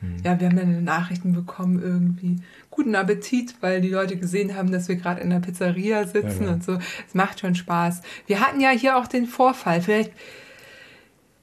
Hm. 0.00 0.16
Ja, 0.24 0.38
wir 0.38 0.48
haben 0.48 0.56
dann 0.56 0.84
Nachrichten 0.84 1.32
bekommen, 1.32 1.82
irgendwie 1.82 2.36
guten 2.70 2.94
Appetit, 2.94 3.56
weil 3.60 3.80
die 3.80 3.90
Leute 3.90 4.16
gesehen 4.16 4.54
haben, 4.54 4.70
dass 4.70 4.88
wir 4.88 4.96
gerade 4.96 5.20
in 5.20 5.30
der 5.30 5.40
Pizzeria 5.40 6.06
sitzen 6.06 6.44
ja. 6.44 6.52
und 6.52 6.64
so. 6.64 6.78
Es 7.06 7.14
macht 7.14 7.40
schon 7.40 7.54
Spaß. 7.54 8.02
Wir 8.26 8.40
hatten 8.40 8.60
ja 8.60 8.70
hier 8.70 8.96
auch 8.96 9.06
den 9.06 9.26
Vorfall. 9.26 9.80
Vielleicht 9.80 10.12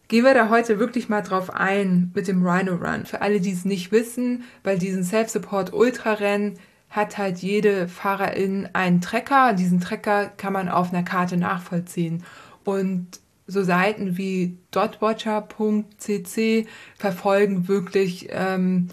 gehen 0.07 0.23
wir 0.23 0.33
da 0.33 0.49
heute 0.49 0.79
wirklich 0.79 1.09
mal 1.09 1.21
drauf 1.21 1.53
ein 1.53 2.11
mit 2.13 2.27
dem 2.27 2.45
Rhino 2.45 2.75
Run. 2.75 3.05
Für 3.05 3.21
alle, 3.21 3.41
die 3.41 3.51
es 3.51 3.65
nicht 3.65 3.91
wissen, 3.91 4.43
bei 4.63 4.75
diesem 4.75 5.03
Self-Support 5.03 5.73
Ultra-Rennen 5.73 6.57
hat 6.89 7.17
halt 7.17 7.39
jede 7.39 7.89
Fahrerin 7.89 8.69
einen 8.71 9.01
Trecker. 9.01 9.53
Diesen 9.53 9.81
Trecker 9.81 10.27
kann 10.37 10.53
man 10.53 10.69
auf 10.69 10.93
einer 10.93 11.03
Karte 11.03 11.35
nachvollziehen. 11.35 12.23
Und 12.63 13.19
so 13.47 13.63
Seiten 13.63 14.17
wie 14.17 14.57
dotwatcher.cc 14.71 16.67
verfolgen 16.97 17.67
wirklich 17.67 18.27
ähm, 18.31 18.87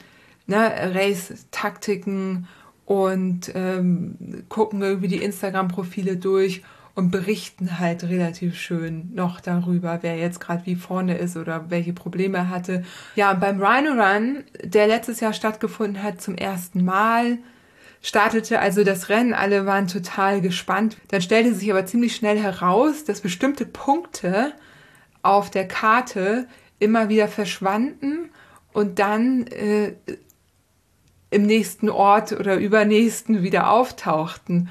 ne, 0.46 0.72
Race-Taktiken 0.94 2.48
und 2.84 3.52
ähm, 3.54 4.44
gucken 4.48 4.82
irgendwie 4.82 5.08
die 5.08 5.22
Instagram-Profile 5.22 6.16
durch 6.16 6.62
und 6.94 7.10
berichten 7.10 7.78
halt 7.78 8.04
relativ 8.04 8.58
schön 8.58 9.10
noch 9.14 9.40
darüber, 9.40 10.00
wer 10.02 10.18
jetzt 10.18 10.40
gerade 10.40 10.66
wie 10.66 10.74
vorne 10.74 11.16
ist 11.16 11.36
oder 11.36 11.70
welche 11.70 11.94
Probleme 11.94 12.38
er 12.38 12.50
hatte. 12.50 12.84
Ja, 13.16 13.32
beim 13.32 13.62
Rhino 13.62 13.92
Run, 13.92 14.44
der 14.62 14.88
letztes 14.88 15.20
Jahr 15.20 15.32
stattgefunden 15.32 16.02
hat 16.02 16.20
zum 16.20 16.34
ersten 16.34 16.84
Mal, 16.84 17.38
startete 18.02 18.58
also 18.58 18.84
das 18.84 19.08
Rennen, 19.08 19.32
alle 19.32 19.64
waren 19.64 19.86
total 19.86 20.40
gespannt. 20.40 20.96
Dann 21.08 21.22
stellte 21.22 21.54
sich 21.54 21.70
aber 21.70 21.86
ziemlich 21.86 22.14
schnell 22.14 22.38
heraus, 22.38 23.04
dass 23.04 23.20
bestimmte 23.20 23.64
Punkte 23.64 24.52
auf 25.22 25.50
der 25.50 25.66
Karte 25.68 26.48
immer 26.80 27.08
wieder 27.08 27.28
verschwanden 27.28 28.30
und 28.72 28.98
dann 28.98 29.46
äh, 29.46 29.94
im 31.30 31.42
nächsten 31.46 31.88
Ort 31.88 32.32
oder 32.32 32.56
übernächsten 32.56 33.42
wieder 33.42 33.70
auftauchten. 33.70 34.68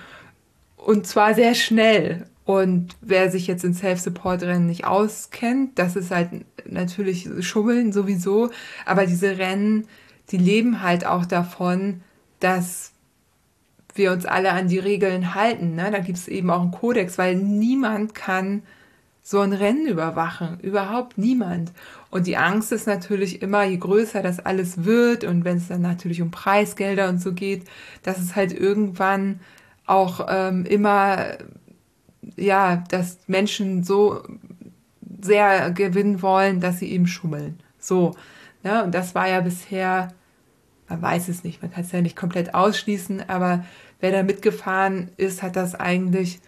Und 0.76 1.08
zwar 1.08 1.34
sehr 1.34 1.56
schnell. 1.56 2.28
Und 2.44 2.98
wer 3.02 3.32
sich 3.32 3.48
jetzt 3.48 3.64
in 3.64 3.74
Self-Support-Rennen 3.74 4.66
nicht 4.66 4.86
auskennt, 4.86 5.80
das 5.80 5.96
ist 5.96 6.12
halt 6.12 6.30
natürlich 6.66 7.30
Schummeln 7.40 7.94
sowieso. 7.94 8.52
Aber 8.86 9.06
diese 9.06 9.38
Rennen, 9.38 9.88
die 10.32 10.38
leben 10.38 10.82
halt 10.82 11.06
auch 11.06 11.26
davon, 11.26 12.02
dass 12.40 12.91
wir 13.98 14.12
uns 14.12 14.26
alle 14.26 14.52
an 14.52 14.68
die 14.68 14.80
Regeln 14.80 15.36
halten. 15.36 15.76
Ne? 15.76 15.90
Da 15.92 16.00
gibt 16.00 16.18
es 16.18 16.28
eben 16.28 16.50
auch 16.50 16.62
einen 16.62 16.72
Kodex, 16.72 17.18
weil 17.18 17.36
niemand 17.36 18.16
kann 18.16 18.64
so 19.24 19.40
ein 19.40 19.54
Rennen 19.54 19.88
überwachen. 19.88 20.60
Überhaupt 20.62 21.18
niemand. 21.18 21.72
Und 22.10 22.28
die 22.28 22.38
Angst 22.38 22.72
ist 22.72 22.88
natürlich 22.88 23.42
immer, 23.42 23.64
je 23.64 23.78
größer 23.78 24.22
das 24.22 24.40
alles 24.40 24.84
wird 24.84 25.24
und 25.24 25.46
wenn 25.46 25.58
es 25.58 25.68
dann 25.68 25.82
natürlich 25.82 26.22
um 26.22 26.32
Preisgelder 26.32 27.08
und 27.10 27.22
so 27.22 27.34
geht, 27.34 27.64
dass 28.04 28.18
es 28.18 28.36
halt 28.36 28.52
irgendwann 28.52 29.40
auch 29.86 30.28
ähm, 30.30 30.66
immer, 30.66 31.38
ja, 32.36 32.84
dass 32.90 33.20
Menschen 33.28 33.84
so 33.84 34.24
sehr 35.22 35.72
gewinnen 35.72 36.22
wollen, 36.22 36.60
dass 36.60 36.80
sie 36.80 36.92
eben 36.92 37.08
schummeln. 37.08 37.60
So. 37.80 38.16
Ne? 38.64 38.84
Und 38.84 38.94
das 38.94 39.16
war 39.16 39.28
ja 39.28 39.42
bisher 39.42 40.14
man 40.92 41.02
weiß 41.02 41.30
es 41.30 41.44
nicht, 41.44 41.62
man 41.62 41.72
kann 41.72 41.84
es 41.84 41.92
ja 41.92 42.02
nicht 42.02 42.18
komplett 42.18 42.54
ausschließen, 42.54 43.30
aber 43.30 43.64
wer 44.02 44.12
da 44.12 44.24
mitgefahren 44.24 45.10
ist, 45.16 45.42
hat 45.42 45.56
das 45.56 45.74
eigentlich 45.74 46.40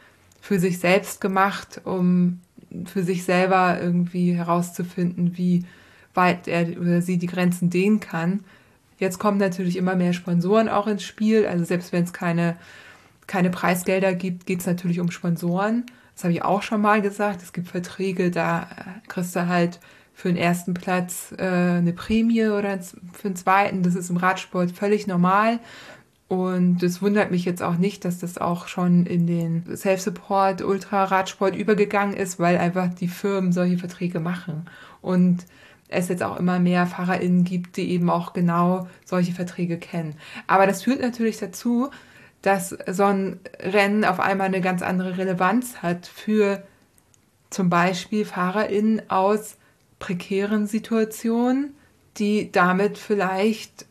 für 0.42 0.60
sich 0.60 0.80
selbst 0.80 1.22
gemacht, 1.22 1.82
um 1.86 2.42
für 2.86 3.04
sich 3.04 3.24
selber 3.24 3.80
irgendwie 3.80 4.34
herauszufinden, 4.34 5.38
wie 5.38 5.66
weit 6.14 6.48
er 6.48 6.78
oder 6.80 7.02
sie 7.02 7.18
die 7.18 7.28
Grenzen 7.28 7.70
dehnen 7.70 8.02
kann. 8.02 8.42
Jetzt 9.00 9.18
kommen 9.18 9.38
natürlich 9.38 9.78
immer 9.78 9.96
mehr 9.96 10.14
Sponsoren 10.14 10.68
auch 10.68 10.88
ins 10.88 11.04
Spiel. 11.04 11.46
Also 11.46 11.64
selbst 11.64 11.94
wenn 11.94 12.04
es 12.04 12.12
keine, 12.12 12.58
keine 13.26 13.50
Preisgelder 13.50 14.14
gibt, 14.14 14.46
geht 14.46 14.60
es 14.60 14.66
natürlich 14.66 15.00
um 15.00 15.12
Sponsoren. 15.12 15.86
Das 16.16 16.26
habe 16.26 16.34
ich 16.34 16.44
auch 16.44 16.62
schon 16.62 16.82
mal 16.82 17.02
gesagt. 17.02 17.42
Es 17.42 17.54
gibt 17.54 17.70
Verträge, 17.70 18.30
da 18.30 18.68
kriegst 19.08 19.36
du 19.36 19.48
halt 19.48 19.80
für 20.14 20.28
den 20.30 20.38
ersten 20.38 20.74
Platz 20.74 21.34
äh, 21.38 21.44
eine 21.44 21.94
Prämie 21.94 22.48
oder 22.48 22.80
für 22.82 23.30
den 23.30 23.36
zweiten. 23.36 23.84
Das 23.84 23.96
ist 23.96 24.10
im 24.10 24.18
Radsport 24.18 24.72
völlig 24.72 25.08
normal. 25.08 25.60
Und 26.28 26.82
es 26.82 27.02
wundert 27.02 27.30
mich 27.30 27.46
jetzt 27.46 27.62
auch 27.62 27.76
nicht, 27.76 28.06
dass 28.06 28.20
das 28.20 28.38
auch 28.38 28.68
schon 28.68 29.06
in 29.06 29.28
den 29.28 29.76
Self-Support, 29.76 30.64
Ultra-Radsport 30.64 31.56
übergegangen 31.56 32.16
ist, 32.16 32.40
weil 32.40 32.58
einfach 32.58 32.94
die 32.94 33.08
Firmen 33.08 33.52
solche 33.52 33.78
Verträge 33.78 34.20
machen. 34.20 34.66
Und 35.02 35.46
es 35.90 36.08
jetzt 36.08 36.24
auch 36.24 36.38
immer 36.38 36.60
mehr 36.60 36.88
FahrerInnen 36.88 37.44
gibt, 37.44 37.78
die 37.78 37.92
eben 37.92 38.10
auch 38.10 38.34
genau 38.34 38.88
solche 39.06 39.34
Verträge 39.34 39.78
kennen. 39.78 40.16
Aber 40.48 40.66
das 40.66 40.84
führt 40.84 41.02
natürlich 41.02 41.38
dazu, 41.38 41.90
dass 42.42 42.76
so 42.88 43.04
ein 43.04 43.40
Rennen 43.60 44.04
auf 44.04 44.20
einmal 44.20 44.48
eine 44.48 44.62
ganz 44.62 44.82
andere 44.82 45.18
Relevanz 45.18 45.78
hat 45.78 46.08
für 46.08 46.64
zum 47.50 47.70
Beispiel 47.70 48.26
FahrerInnen 48.26 49.10
aus 49.10 49.58
prekären 50.04 50.68
Situationen, 50.68 51.76
die 52.18 52.52
damit 52.52 52.98
vielleicht 52.98 53.86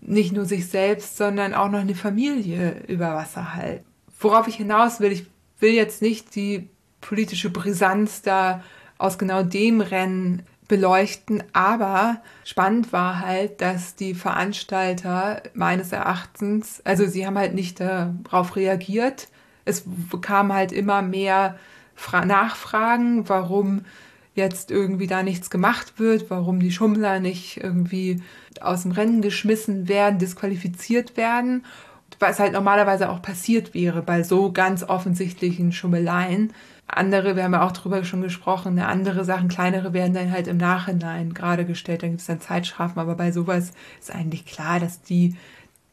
nicht 0.00 0.32
nur 0.32 0.44
sich 0.44 0.68
selbst, 0.68 1.16
sondern 1.16 1.54
auch 1.54 1.68
noch 1.68 1.80
eine 1.80 1.96
Familie 1.96 2.84
über 2.86 3.16
Wasser 3.16 3.56
halten. 3.56 3.84
Worauf 4.20 4.46
ich 4.46 4.54
hinaus 4.54 5.00
will, 5.00 5.10
ich 5.10 5.26
will 5.58 5.72
jetzt 5.72 6.02
nicht 6.02 6.36
die 6.36 6.68
politische 7.00 7.50
Brisanz 7.50 8.22
da 8.22 8.62
aus 8.96 9.18
genau 9.18 9.42
dem 9.42 9.80
Rennen 9.80 10.44
beleuchten, 10.68 11.42
aber 11.52 12.22
spannend 12.44 12.92
war 12.92 13.18
halt, 13.18 13.60
dass 13.60 13.96
die 13.96 14.14
Veranstalter 14.14 15.42
meines 15.52 15.90
Erachtens, 15.90 16.80
also 16.84 17.06
sie 17.06 17.26
haben 17.26 17.38
halt 17.38 17.54
nicht 17.54 17.80
darauf 17.80 18.54
reagiert. 18.54 19.26
Es 19.64 19.82
kam 20.20 20.52
halt 20.52 20.70
immer 20.70 21.02
mehr 21.02 21.58
Nachfragen, 22.24 23.28
warum 23.28 23.84
jetzt 24.36 24.70
irgendwie 24.70 25.06
da 25.06 25.22
nichts 25.22 25.50
gemacht 25.50 25.98
wird, 25.98 26.30
warum 26.30 26.60
die 26.60 26.70
Schummler 26.70 27.20
nicht 27.20 27.56
irgendwie 27.62 28.22
aus 28.60 28.82
dem 28.82 28.92
Rennen 28.92 29.22
geschmissen 29.22 29.88
werden, 29.88 30.18
disqualifiziert 30.18 31.16
werden, 31.16 31.64
was 32.18 32.38
halt 32.38 32.52
normalerweise 32.52 33.10
auch 33.10 33.22
passiert 33.22 33.74
wäre 33.74 34.02
bei 34.02 34.22
so 34.22 34.52
ganz 34.52 34.82
offensichtlichen 34.82 35.72
Schummeleien. 35.72 36.52
Andere, 36.86 37.34
wir 37.34 37.42
haben 37.42 37.54
ja 37.54 37.66
auch 37.66 37.72
drüber 37.72 38.04
schon 38.04 38.22
gesprochen, 38.22 38.76
ne, 38.76 38.86
andere 38.86 39.24
Sachen, 39.24 39.48
kleinere 39.48 39.92
werden 39.92 40.14
dann 40.14 40.30
halt 40.30 40.46
im 40.46 40.56
Nachhinein 40.56 41.34
gerade 41.34 41.64
gestellt, 41.64 42.02
dann 42.02 42.10
gibt 42.10 42.20
es 42.20 42.28
dann 42.28 42.40
Zeitstrafen, 42.40 43.00
aber 43.00 43.16
bei 43.16 43.32
sowas 43.32 43.72
ist 43.98 44.14
eigentlich 44.14 44.46
klar, 44.46 44.78
dass 44.78 45.02
die 45.02 45.34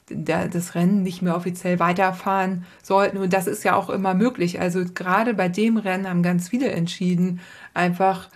das 0.10 0.76
Rennen 0.76 1.02
nicht 1.02 1.22
mehr 1.22 1.36
offiziell 1.36 1.80
weiterfahren 1.80 2.66
sollten. 2.82 3.18
Und 3.18 3.34
das 3.34 3.48
ist 3.48 3.64
ja 3.64 3.76
auch 3.76 3.90
immer 3.90 4.14
möglich. 4.14 4.60
Also 4.60 4.84
gerade 4.94 5.34
bei 5.34 5.48
dem 5.50 5.78
Rennen 5.78 6.08
haben 6.08 6.24
ganz 6.24 6.50
viele 6.50 6.72
entschieden, 6.72 7.40
einfach 7.74 8.30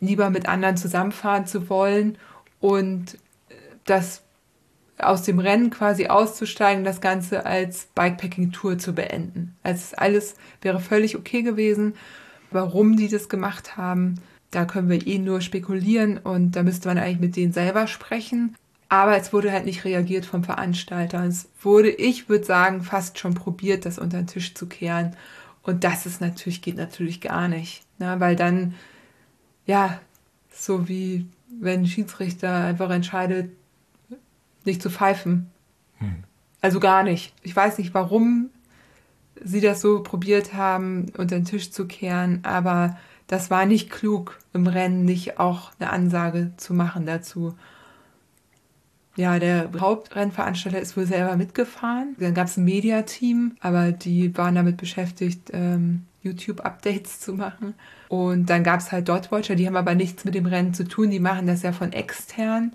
lieber 0.00 0.30
mit 0.30 0.48
anderen 0.48 0.76
zusammenfahren 0.76 1.46
zu 1.46 1.68
wollen 1.68 2.18
und 2.60 3.18
das 3.84 4.22
aus 4.98 5.22
dem 5.22 5.38
Rennen 5.38 5.70
quasi 5.70 6.06
auszusteigen, 6.06 6.84
das 6.84 7.00
Ganze 7.00 7.44
als 7.46 7.86
Bikepacking-Tour 7.94 8.78
zu 8.78 8.92
beenden. 8.94 9.56
Also 9.62 9.96
alles 9.96 10.36
wäre 10.60 10.80
völlig 10.80 11.16
okay 11.16 11.42
gewesen. 11.42 11.94
Warum 12.50 12.96
die 12.96 13.08
das 13.08 13.28
gemacht 13.28 13.76
haben, 13.76 14.16
da 14.50 14.64
können 14.64 14.90
wir 14.90 15.06
eh 15.06 15.18
nur 15.18 15.40
spekulieren 15.40 16.18
und 16.18 16.52
da 16.52 16.62
müsste 16.62 16.88
man 16.88 16.98
eigentlich 16.98 17.20
mit 17.20 17.36
denen 17.36 17.52
selber 17.52 17.86
sprechen. 17.86 18.54
Aber 18.88 19.16
es 19.16 19.32
wurde 19.32 19.50
halt 19.50 19.64
nicht 19.64 19.84
reagiert 19.84 20.26
vom 20.26 20.44
Veranstalter. 20.44 21.24
Es 21.24 21.48
wurde, 21.62 21.90
ich 21.90 22.28
würde 22.28 22.44
sagen, 22.44 22.82
fast 22.82 23.18
schon 23.18 23.34
probiert, 23.34 23.86
das 23.86 23.98
unter 23.98 24.18
den 24.18 24.26
Tisch 24.26 24.54
zu 24.54 24.66
kehren. 24.66 25.16
Und 25.62 25.84
das 25.84 26.04
ist 26.04 26.20
natürlich, 26.20 26.60
geht 26.60 26.76
natürlich 26.76 27.22
gar 27.22 27.48
nicht. 27.48 27.82
Ne? 28.02 28.18
Weil 28.18 28.34
dann, 28.34 28.74
ja, 29.64 30.00
so 30.50 30.88
wie 30.88 31.26
wenn 31.60 31.82
ein 31.82 31.86
Schiedsrichter 31.86 32.64
einfach 32.64 32.90
entscheidet, 32.90 33.52
nicht 34.64 34.82
zu 34.82 34.90
pfeifen. 34.90 35.50
Hm. 35.98 36.24
Also 36.60 36.80
gar 36.80 37.04
nicht. 37.04 37.32
Ich 37.42 37.54
weiß 37.54 37.78
nicht, 37.78 37.94
warum 37.94 38.50
sie 39.42 39.60
das 39.60 39.80
so 39.80 40.02
probiert 40.02 40.54
haben, 40.54 41.06
unter 41.16 41.36
den 41.36 41.44
Tisch 41.44 41.70
zu 41.70 41.86
kehren, 41.86 42.40
aber 42.44 42.98
das 43.28 43.50
war 43.50 43.66
nicht 43.66 43.90
klug, 43.90 44.38
im 44.52 44.66
Rennen 44.66 45.04
nicht 45.04 45.38
auch 45.38 45.70
eine 45.78 45.90
Ansage 45.90 46.52
zu 46.56 46.74
machen 46.74 47.06
dazu. 47.06 47.54
Ja, 49.16 49.38
der 49.38 49.70
Hauptrennveranstalter 49.78 50.80
ist 50.80 50.96
wohl 50.96 51.06
selber 51.06 51.36
mitgefahren. 51.36 52.16
Dann 52.18 52.34
gab 52.34 52.46
es 52.46 52.56
ein 52.56 52.64
Mediateam, 52.64 53.56
aber 53.60 53.92
die 53.92 54.36
waren 54.36 54.54
damit 54.54 54.78
beschäftigt, 54.78 55.50
ähm, 55.52 56.06
YouTube-Updates 56.22 57.20
zu 57.20 57.34
machen. 57.34 57.74
Und 58.08 58.48
dann 58.48 58.64
gab 58.64 58.80
es 58.80 58.90
halt 58.90 59.08
Dotwatcher, 59.08 59.54
die 59.54 59.66
haben 59.66 59.76
aber 59.76 59.94
nichts 59.94 60.24
mit 60.24 60.34
dem 60.34 60.46
Rennen 60.46 60.72
zu 60.72 60.84
tun, 60.84 61.10
die 61.10 61.20
machen 61.20 61.46
das 61.46 61.62
ja 61.62 61.72
von 61.72 61.92
extern. 61.92 62.72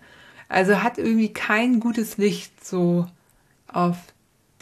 Also 0.50 0.84
hat 0.84 0.98
irgendwie 0.98 1.34
kein 1.34 1.80
gutes 1.80 2.18
Licht 2.18 2.66
so 2.66 3.08
auf 3.68 3.98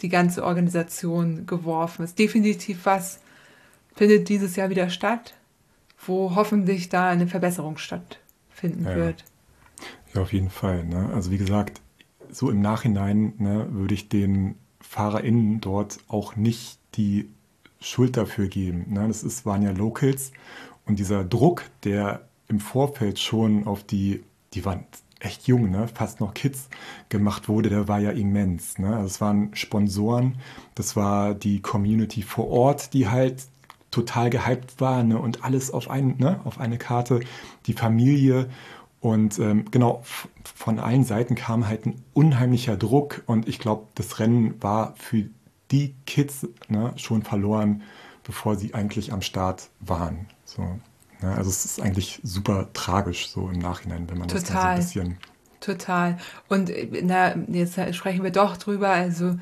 die 0.00 0.08
ganze 0.08 0.44
Organisation 0.44 1.46
geworfen. 1.46 2.04
Ist 2.04 2.18
definitiv 2.18 2.80
was, 2.84 3.20
findet 3.94 4.28
dieses 4.28 4.56
Jahr 4.56 4.70
wieder 4.70 4.88
statt, 4.88 5.34
wo 6.06 6.34
hoffentlich 6.34 6.88
da 6.88 7.08
eine 7.08 7.26
Verbesserung 7.26 7.78
stattfinden 7.78 8.84
ja. 8.84 8.96
wird. 8.96 9.24
Ja, 10.16 10.22
auf 10.22 10.32
jeden 10.32 10.50
Fall. 10.50 10.84
Ne? 10.84 11.10
Also 11.14 11.30
wie 11.30 11.38
gesagt, 11.38 11.80
so 12.30 12.50
im 12.50 12.60
Nachhinein 12.60 13.34
ne, 13.38 13.66
würde 13.70 13.94
ich 13.94 14.08
den 14.08 14.56
FahrerInnen 14.80 15.60
dort 15.60 15.98
auch 16.08 16.36
nicht 16.36 16.78
die 16.94 17.28
Schuld 17.80 18.16
dafür 18.16 18.48
geben. 18.48 18.86
Ne? 18.88 19.06
Das 19.06 19.22
ist, 19.22 19.44
waren 19.44 19.62
ja 19.62 19.70
Locals 19.72 20.32
und 20.86 20.98
dieser 20.98 21.22
Druck, 21.22 21.64
der 21.84 22.28
im 22.48 22.60
Vorfeld 22.60 23.18
schon 23.18 23.66
auf 23.66 23.84
die, 23.84 24.22
die 24.54 24.64
waren 24.64 24.86
echt 25.20 25.46
jung, 25.46 25.70
ne? 25.70 25.88
fast 25.88 26.20
noch 26.20 26.34
Kids 26.34 26.68
gemacht 27.08 27.48
wurde, 27.48 27.68
der 27.68 27.88
war 27.88 28.00
ja 28.00 28.10
immens. 28.10 28.78
Ne? 28.78 28.94
Also 28.94 29.06
es 29.06 29.20
waren 29.20 29.54
Sponsoren, 29.54 30.36
das 30.74 30.96
war 30.96 31.34
die 31.34 31.60
Community 31.60 32.22
vor 32.22 32.48
Ort, 32.48 32.92
die 32.92 33.08
halt 33.08 33.46
total 33.90 34.30
gehypt 34.30 34.80
war 34.80 35.02
ne? 35.02 35.18
und 35.18 35.44
alles 35.44 35.70
auf, 35.70 35.90
ein, 35.90 36.16
ne? 36.18 36.40
auf 36.44 36.60
eine 36.60 36.78
Karte, 36.78 37.20
die 37.66 37.72
Familie 37.72 38.48
und 39.06 39.38
ähm, 39.38 39.66
genau, 39.70 40.02
von 40.42 40.80
allen 40.80 41.04
Seiten 41.04 41.36
kam 41.36 41.68
halt 41.68 41.86
ein 41.86 42.02
unheimlicher 42.12 42.76
Druck 42.76 43.22
und 43.26 43.46
ich 43.46 43.60
glaube, 43.60 43.86
das 43.94 44.18
Rennen 44.18 44.60
war 44.60 44.94
für 44.96 45.26
die 45.70 45.94
Kids 46.06 46.48
ne, 46.66 46.92
schon 46.96 47.22
verloren, 47.22 47.84
bevor 48.24 48.56
sie 48.56 48.74
eigentlich 48.74 49.12
am 49.12 49.22
Start 49.22 49.70
waren. 49.78 50.26
So, 50.44 50.62
ne? 51.22 51.36
Also 51.36 51.50
es 51.50 51.64
ist 51.64 51.80
eigentlich 51.80 52.18
super 52.24 52.72
tragisch 52.72 53.28
so 53.28 53.48
im 53.48 53.60
Nachhinein, 53.60 54.10
wenn 54.10 54.18
man 54.18 54.26
Total. 54.26 54.42
das 54.42 54.52
mal 54.52 54.60
so 54.62 54.66
ein 54.66 54.76
bisschen. 54.78 55.18
Total. 55.60 56.18
Und 56.48 56.72
na, 57.04 57.36
jetzt 57.46 57.78
sprechen 57.94 58.24
wir 58.24 58.32
doch 58.32 58.56
drüber. 58.56 58.88
Also 58.88 59.36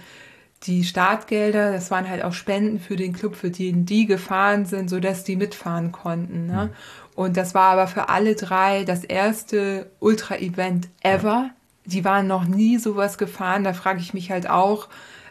die 0.67 0.85
Startgelder, 0.85 1.73
das 1.73 1.91
waren 1.91 2.09
halt 2.09 2.25
auch 2.25 2.33
Spenden 2.33 2.81
für 2.81 2.97
den 2.97 3.13
Club, 3.13 3.37
für 3.37 3.51
den 3.51 3.85
die 3.85 4.07
gefahren 4.07 4.65
sind, 4.65 4.89
sodass 4.89 5.25
die 5.25 5.37
mitfahren 5.37 5.93
konnten. 5.93 6.47
Ne? 6.47 6.71
Mhm. 6.71 6.71
Und 7.15 7.37
das 7.37 7.55
war 7.55 7.73
aber 7.73 7.87
für 7.87 8.09
alle 8.09 8.35
drei 8.35 8.85
das 8.85 9.05
erste 9.05 9.91
Ultra-Event 10.01 10.89
ever. 11.03 11.51
Die 11.85 12.05
waren 12.05 12.27
noch 12.27 12.45
nie 12.47 12.79
sowas 12.79 13.19
gefahren. 13.19 13.63
Da 13.63 13.75
frage 13.75 14.01
ich 14.01 14.15
mich 14.15 14.31
halt 14.31 14.49
auch, 14.49 14.89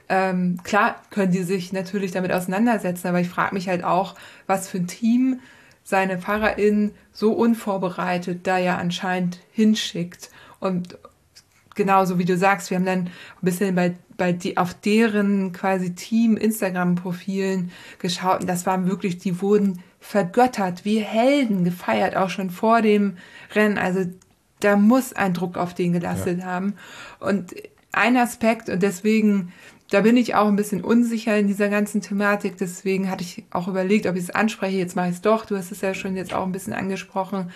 ähm, 0.08 0.60
klar 0.64 0.96
können 1.10 1.32
die 1.32 1.44
sich 1.44 1.74
natürlich 1.74 2.12
damit 2.12 2.32
auseinandersetzen, 2.32 3.08
aber 3.08 3.20
ich 3.20 3.30
frage 3.30 3.56
mich 3.56 3.68
halt 3.68 3.84
auch, 3.84 4.16
was 4.48 4.70
für 4.70 4.78
ein 4.78 4.88
Team 4.88 5.40
seine 5.84 6.20
FahrerInnen 6.20 6.92
so 7.12 7.34
unvorbereitet 7.34 8.46
da 8.48 8.58
ja 8.58 8.78
anscheinend 8.78 9.40
hinschickt. 9.52 10.30
Und 10.60 10.98
genauso 11.76 12.18
wie 12.18 12.26
du 12.26 12.38
sagst, 12.38 12.70
wir 12.70 12.78
haben 12.78 12.86
dann 12.86 13.00
ein 13.00 13.10
bisschen 13.42 13.76
bei, 13.76 13.96
bei 14.18 14.32
die, 14.32 14.58
auf 14.58 14.74
deren 14.74 15.52
quasi 15.52 15.96
Team-Instagram-Profilen 15.96 17.72
geschaut 18.00 18.42
und 18.42 18.48
das 18.48 18.66
waren 18.66 18.88
wirklich, 18.88 19.18
die 19.18 19.42
wurden 19.42 19.82
vergöttert, 20.00 20.86
wie 20.86 21.00
Helden 21.00 21.64
gefeiert, 21.64 22.16
auch 22.16 22.30
schon 22.30 22.50
vor 22.50 22.82
dem 22.82 23.18
Rennen. 23.56 23.78
Also 23.78 24.06
da 24.60 24.76
muss 24.76 25.14
ein 25.14 25.34
Druck 25.34 25.58
auf 25.58 25.74
den 25.74 25.94
gelastet 25.94 26.40
ja. 26.40 26.46
haben. 26.46 26.76
Und 27.20 27.54
ein 27.92 28.18
Aspekt, 28.18 28.70
und 28.70 28.84
deswegen, 28.84 29.54
da 29.92 30.02
bin 30.02 30.18
ich 30.18 30.36
auch 30.36 30.48
ein 30.48 30.56
bisschen 30.56 30.84
unsicher 30.84 31.38
in 31.38 31.48
dieser 31.48 31.70
ganzen 31.70 32.02
Thematik, 32.02 32.58
deswegen 32.58 33.10
hatte 33.10 33.24
ich 33.24 33.44
auch 33.52 33.68
überlegt, 33.68 34.08
ob 34.08 34.16
ich 34.16 34.24
es 34.24 34.30
anspreche. 34.30 34.78
Jetzt 34.78 34.96
mache 34.96 35.10
ich 35.10 35.16
es 35.16 35.22
doch, 35.22 35.46
du 35.46 35.56
hast 35.56 35.72
es 35.72 35.82
ja 35.82 35.94
schon 35.94 36.18
jetzt 36.18 36.34
auch 36.34 36.46
ein 36.46 36.52
bisschen 36.52 36.74
angesprochen. 36.74 37.52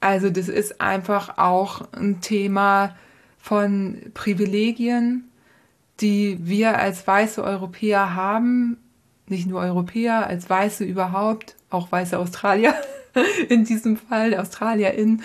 Also 0.00 0.30
das 0.30 0.48
ist 0.48 0.80
einfach 0.80 1.38
auch 1.38 1.92
ein 1.92 2.20
Thema 2.20 2.94
von 3.40 3.98
Privilegien, 4.14 5.24
die 6.00 6.38
wir 6.42 6.78
als 6.78 7.06
weiße 7.06 7.42
Europäer 7.42 8.14
haben, 8.14 8.78
nicht 9.28 9.46
nur 9.46 9.60
Europäer, 9.60 10.26
als 10.26 10.50
Weiße 10.50 10.84
überhaupt, 10.84 11.56
auch 11.70 11.90
weiße 11.90 12.18
Australier 12.18 12.74
in 13.48 13.64
diesem 13.64 13.96
Fall, 13.96 14.34
AustralierInnen. 14.34 15.22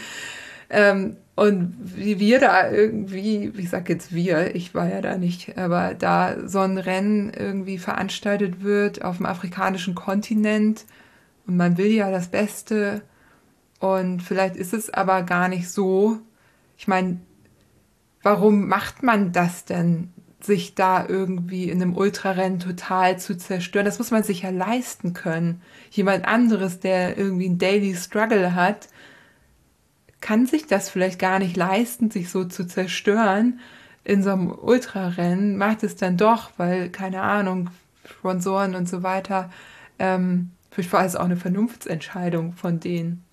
Ähm, 0.69 1.17
und 1.35 1.75
wie 1.77 2.19
wir 2.19 2.39
da 2.39 2.71
irgendwie, 2.71 3.51
ich 3.57 3.69
sag 3.69 3.89
jetzt 3.89 4.13
wir, 4.15 4.55
ich 4.55 4.73
war 4.73 4.87
ja 4.87 5.01
da 5.01 5.17
nicht, 5.17 5.57
aber 5.57 5.93
da 5.93 6.47
so 6.47 6.59
ein 6.59 6.77
Rennen 6.77 7.31
irgendwie 7.33 7.77
veranstaltet 7.77 8.63
wird 8.63 9.03
auf 9.03 9.17
dem 9.17 9.25
afrikanischen 9.25 9.95
Kontinent 9.95 10.85
und 11.45 11.57
man 11.57 11.77
will 11.77 11.91
ja 11.91 12.09
das 12.09 12.29
Beste 12.29 13.01
und 13.79 14.21
vielleicht 14.21 14.55
ist 14.55 14.73
es 14.73 14.89
aber 14.89 15.23
gar 15.23 15.49
nicht 15.49 15.69
so. 15.69 16.19
Ich 16.77 16.87
meine, 16.87 17.19
warum 18.25 18.67
macht 18.67 19.03
man 19.03 19.31
das 19.31 19.65
denn? 19.65 20.11
sich 20.41 20.75
da 20.75 21.07
irgendwie 21.07 21.69
in 21.71 21.81
einem 21.81 21.95
Ultrarennen 21.95 22.59
total 22.59 23.17
zu 23.17 23.35
zerstören. 23.35 23.85
Das 23.85 23.97
muss 23.97 24.11
man 24.11 24.21
sich 24.21 24.43
ja 24.43 24.51
leisten 24.51 25.13
können. 25.13 25.61
Jemand 25.89 26.27
anderes, 26.27 26.79
der 26.79 27.17
irgendwie 27.17 27.47
einen 27.47 27.57
Daily 27.57 27.95
Struggle 27.95 28.53
hat, 28.53 28.87
kann 30.21 30.45
sich 30.45 30.67
das 30.67 30.89
vielleicht 30.89 31.17
gar 31.17 31.39
nicht 31.39 31.57
leisten, 31.57 32.11
sich 32.11 32.29
so 32.29 32.45
zu 32.45 32.67
zerstören 32.67 33.59
in 34.03 34.21
so 34.21 34.31
einem 34.31 34.51
Ultrarennen, 34.51 35.57
macht 35.57 35.83
es 35.83 35.95
dann 35.95 36.15
doch, 36.15 36.51
weil, 36.57 36.89
keine 36.89 37.21
Ahnung, 37.23 37.71
Sponsoren 38.07 38.75
und 38.75 38.87
so 38.87 39.01
weiter, 39.01 39.49
ähm, 39.97 40.51
vielleicht 40.69 40.93
war 40.93 41.05
es 41.05 41.15
auch 41.15 41.25
eine 41.25 41.37
Vernunftsentscheidung 41.37 42.53
von 42.53 42.79
denen. 42.79 43.23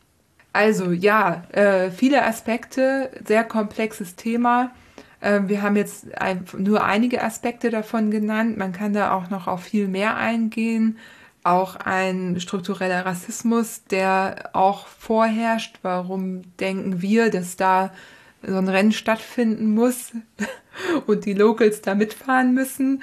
Also 0.55 0.93
ja, 0.93 1.45
äh, 1.53 1.91
viele 1.91 2.25
Aspekte, 2.25 3.11
sehr 3.27 3.45
komplexes 3.45 4.17
Thema. 4.17 4.71
Ähm, 5.23 5.49
wir 5.49 5.63
haben 5.63 5.77
jetzt 5.77 6.07
nur 6.59 6.85
einige 6.85 7.23
Aspekte 7.23 7.71
davon 7.71 8.11
genannt. 8.11 8.59
Man 8.59 8.73
kann 8.73 8.93
da 8.93 9.15
auch 9.17 9.31
noch 9.31 9.47
auf 9.47 9.63
viel 9.63 9.89
mehr 9.89 10.17
eingehen. 10.17 10.99
Auch 11.45 11.77
ein 11.77 12.41
struktureller 12.41 13.07
Rassismus, 13.07 13.85
der 13.85 14.51
auch 14.53 14.87
vorherrscht. 14.87 15.79
Warum 15.83 16.43
denken 16.59 17.01
wir, 17.01 17.31
dass 17.31 17.57
da 17.57 17.93
so 18.45 18.57
ein 18.57 18.69
Rennen 18.69 18.93
stattfinden 18.93 19.73
muss 19.73 20.13
und 21.07 21.25
die 21.25 21.35
Locals 21.35 21.81
da 21.81 21.95
mitfahren 21.95 22.53
müssen? 22.53 23.03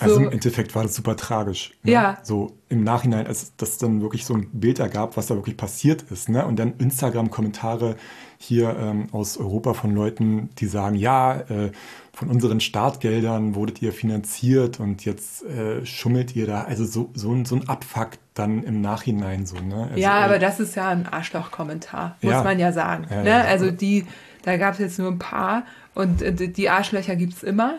Also 0.00 0.20
im 0.20 0.30
Endeffekt 0.30 0.74
war 0.74 0.82
das 0.82 0.94
super 0.94 1.16
tragisch. 1.16 1.74
Ne? 1.82 1.92
Ja. 1.92 2.18
So 2.22 2.56
im 2.68 2.82
Nachhinein, 2.82 3.26
als 3.26 3.54
das 3.56 3.78
dann 3.78 4.00
wirklich 4.00 4.24
so 4.24 4.34
ein 4.34 4.48
Bild 4.52 4.78
ergab, 4.78 5.16
was 5.16 5.26
da 5.26 5.34
wirklich 5.34 5.56
passiert 5.56 6.02
ist. 6.10 6.28
Ne? 6.28 6.46
Und 6.46 6.58
dann 6.58 6.74
Instagram-Kommentare 6.78 7.96
hier 8.42 8.76
ähm, 8.78 9.06
aus 9.12 9.36
Europa 9.36 9.74
von 9.74 9.94
Leuten, 9.94 10.50
die 10.58 10.66
sagen, 10.66 10.96
ja, 10.96 11.40
äh, 11.48 11.70
von 12.12 12.28
unseren 12.28 12.60
Startgeldern 12.60 13.54
wurdet 13.54 13.80
ihr 13.80 13.92
finanziert 13.92 14.80
und 14.80 15.04
jetzt 15.04 15.44
äh, 15.44 15.86
schummelt 15.86 16.36
ihr 16.36 16.46
da. 16.46 16.64
Also 16.64 16.84
so, 16.84 17.10
so, 17.14 17.32
ein, 17.32 17.44
so 17.44 17.56
ein 17.56 17.68
Abfuck 17.68 18.10
dann 18.34 18.64
im 18.64 18.80
Nachhinein 18.80 19.46
so. 19.46 19.56
Ne? 19.56 19.88
Also, 19.90 20.00
ja, 20.00 20.14
aber 20.14 20.36
äh, 20.36 20.38
das 20.38 20.60
ist 20.60 20.74
ja 20.74 20.88
ein 20.88 21.06
Arschloch-Kommentar, 21.06 22.16
muss 22.20 22.32
ja. 22.32 22.42
man 22.42 22.58
ja 22.58 22.72
sagen. 22.72 23.06
Ja, 23.10 23.22
ne? 23.22 23.28
ja, 23.28 23.40
also 23.42 23.70
die, 23.70 24.06
da 24.42 24.56
gab 24.56 24.74
es 24.74 24.80
jetzt 24.80 24.98
nur 24.98 25.08
ein 25.08 25.18
paar 25.18 25.64
und 25.94 26.20
äh, 26.20 26.32
die 26.32 26.68
Arschlöcher 26.68 27.16
gibt 27.16 27.34
es 27.34 27.42
immer. 27.42 27.76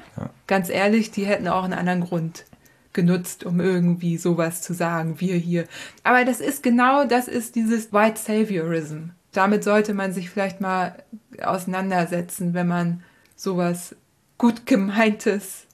Ganz 0.47 0.69
ehrlich, 0.69 1.11
die 1.11 1.25
hätten 1.25 1.47
auch 1.47 1.63
einen 1.63 1.73
anderen 1.73 2.01
Grund 2.01 2.45
genutzt, 2.93 3.43
um 3.43 3.59
irgendwie 3.59 4.17
sowas 4.17 4.61
zu 4.61 4.73
sagen, 4.73 5.19
wir 5.19 5.35
hier. 5.35 5.65
Aber 6.03 6.25
das 6.25 6.39
ist 6.39 6.63
genau, 6.63 7.05
das 7.05 7.27
ist 7.27 7.55
dieses 7.55 7.91
White 7.91 8.19
Saviorism. 8.19 9.09
Damit 9.33 9.63
sollte 9.63 9.93
man 9.93 10.13
sich 10.13 10.29
vielleicht 10.29 10.61
mal 10.61 11.03
auseinandersetzen, 11.41 12.53
wenn 12.53 12.67
man 12.67 13.03
sowas 13.35 13.95
gut 14.37 14.65
gemeintes 14.65 15.67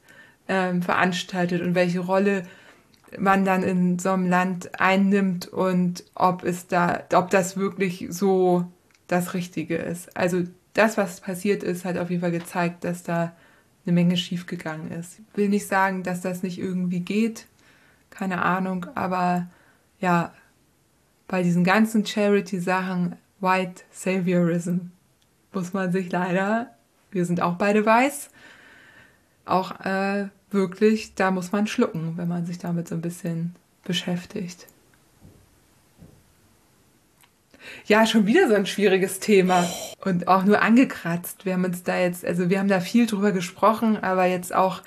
ähm, 0.47 0.81
veranstaltet 0.81 1.61
und 1.61 1.75
welche 1.75 1.99
Rolle 1.99 2.43
man 3.17 3.45
dann 3.45 3.63
in 3.63 3.99
so 3.99 4.11
einem 4.11 4.29
Land 4.29 4.79
einnimmt 4.79 5.47
und 5.47 6.03
ob 6.15 6.43
es 6.43 6.67
da, 6.67 7.03
ob 7.13 7.29
das 7.29 7.57
wirklich 7.57 8.07
so 8.09 8.65
das 9.07 9.33
Richtige 9.33 9.75
ist. 9.75 10.15
Also 10.15 10.43
das, 10.73 10.97
was 10.97 11.21
passiert 11.21 11.63
ist, 11.63 11.85
hat 11.85 11.97
auf 11.97 12.09
jeden 12.09 12.21
Fall 12.21 12.31
gezeigt, 12.31 12.83
dass 12.83 13.03
da 13.03 13.33
eine 13.85 13.93
Menge 13.93 14.17
schiefgegangen 14.17 14.91
ist. 14.91 15.19
Ich 15.19 15.37
will 15.37 15.49
nicht 15.49 15.67
sagen, 15.67 16.03
dass 16.03 16.21
das 16.21 16.43
nicht 16.43 16.59
irgendwie 16.59 16.99
geht, 16.99 17.47
keine 18.09 18.43
Ahnung, 18.43 18.85
aber 18.95 19.47
ja, 19.99 20.33
bei 21.27 21.43
diesen 21.43 21.63
ganzen 21.63 22.05
Charity-Sachen, 22.05 23.15
White 23.39 23.83
Saviorism, 23.91 24.91
muss 25.53 25.73
man 25.73 25.91
sich 25.91 26.11
leider, 26.11 26.75
wir 27.11 27.25
sind 27.25 27.41
auch 27.41 27.55
beide 27.55 27.85
weiß, 27.85 28.29
auch 29.45 29.79
äh, 29.81 30.27
wirklich, 30.51 31.15
da 31.15 31.31
muss 31.31 31.51
man 31.51 31.67
schlucken, 31.67 32.13
wenn 32.17 32.27
man 32.27 32.45
sich 32.45 32.57
damit 32.57 32.87
so 32.87 32.95
ein 32.95 33.01
bisschen 33.01 33.55
beschäftigt. 33.83 34.67
Ja, 37.85 38.05
schon 38.05 38.25
wieder 38.25 38.47
so 38.47 38.55
ein 38.55 38.65
schwieriges 38.65 39.19
Thema 39.19 39.67
und 40.03 40.27
auch 40.27 40.43
nur 40.43 40.61
angekratzt. 40.61 41.45
Wir 41.45 41.53
haben 41.53 41.65
uns 41.65 41.83
da 41.83 41.97
jetzt, 41.97 42.25
also 42.25 42.49
wir 42.49 42.59
haben 42.59 42.67
da 42.67 42.79
viel 42.79 43.05
drüber 43.05 43.31
gesprochen, 43.31 43.97
aber 43.97 44.25
jetzt 44.25 44.53
auch 44.53 44.81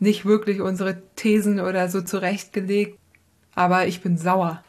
nicht 0.00 0.24
wirklich 0.24 0.60
unsere 0.60 1.02
Thesen 1.16 1.60
oder 1.60 1.88
so 1.88 2.00
zurechtgelegt. 2.02 2.98
Aber 3.54 3.86
ich 3.86 4.00
bin 4.00 4.16
sauer. 4.16 4.62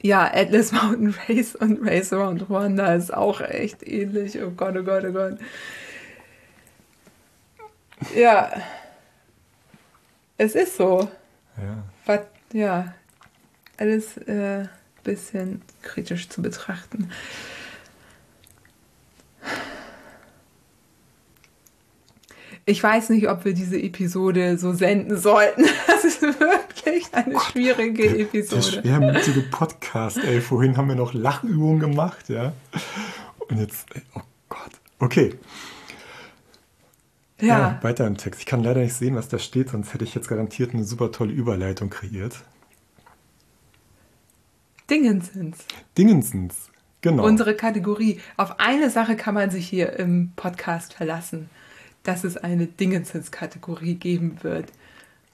Ja, 0.00 0.30
Atlas 0.32 0.72
Mountain 0.72 1.14
Race 1.28 1.54
und 1.54 1.86
Race 1.86 2.12
Around 2.12 2.48
Rwanda 2.48 2.94
ist 2.94 3.12
auch 3.12 3.40
echt 3.40 3.82
ähnlich. 3.82 4.40
Oh 4.42 4.50
Gott, 4.50 4.76
oh 4.76 4.82
Gott, 4.82 5.04
oh 5.06 5.12
Gott. 5.12 5.38
Ja. 8.14 8.50
Es 10.38 10.54
ist 10.54 10.76
so. 10.76 11.08
Ja. 11.56 11.84
Was, 12.06 12.20
ja. 12.52 12.94
Alles 13.76 14.16
äh, 14.18 14.66
bisschen 15.02 15.62
kritisch 15.82 16.28
zu 16.28 16.42
betrachten. 16.42 17.10
Ich 22.64 22.80
weiß 22.82 23.10
nicht, 23.10 23.28
ob 23.28 23.44
wir 23.44 23.54
diese 23.54 23.76
Episode 23.80 24.56
so 24.58 24.72
senden 24.72 25.16
sollten. 25.16 25.64
Das 25.86 26.04
ist 26.04 26.22
wirklich 26.22 27.08
eine 27.12 27.34
Gott, 27.34 27.42
schwierige 27.52 28.02
Der 28.08 28.20
Episode. 28.20 28.62
schwermütige 28.62 29.42
Podcast, 29.42 30.18
ey. 30.18 30.40
Vorhin 30.40 30.76
haben 30.76 30.88
wir 30.88 30.94
noch 30.96 31.12
Lachübungen 31.14 31.78
gemacht, 31.80 32.28
ja. 32.28 32.52
Und 33.48 33.58
jetzt, 33.58 33.86
ey, 33.94 34.02
oh 34.16 34.20
Gott. 34.48 34.70
Okay, 34.98 35.34
Ja, 37.40 37.46
ja, 37.58 37.78
weiter 37.82 38.06
im 38.06 38.16
Text. 38.16 38.40
Ich 38.40 38.46
kann 38.46 38.62
leider 38.64 38.80
nicht 38.80 38.94
sehen, 38.94 39.14
was 39.16 39.28
da 39.28 39.38
steht, 39.38 39.70
sonst 39.70 39.94
hätte 39.94 40.04
ich 40.04 40.14
jetzt 40.14 40.28
garantiert 40.28 40.74
eine 40.74 40.84
super 40.84 41.12
tolle 41.12 41.32
Überleitung 41.32 41.88
kreiert. 41.90 42.36
Dingensens. 44.90 45.58
Dingensens, 45.96 46.70
genau. 47.00 47.24
Unsere 47.24 47.54
Kategorie. 47.54 48.20
Auf 48.36 48.58
eine 48.60 48.90
Sache 48.90 49.16
kann 49.16 49.34
man 49.34 49.50
sich 49.50 49.68
hier 49.68 49.92
im 49.98 50.32
Podcast 50.36 50.94
verlassen, 50.94 51.48
dass 52.02 52.24
es 52.24 52.36
eine 52.36 52.66
Dingensens-Kategorie 52.66 53.94
geben 53.94 54.38
wird. 54.42 54.72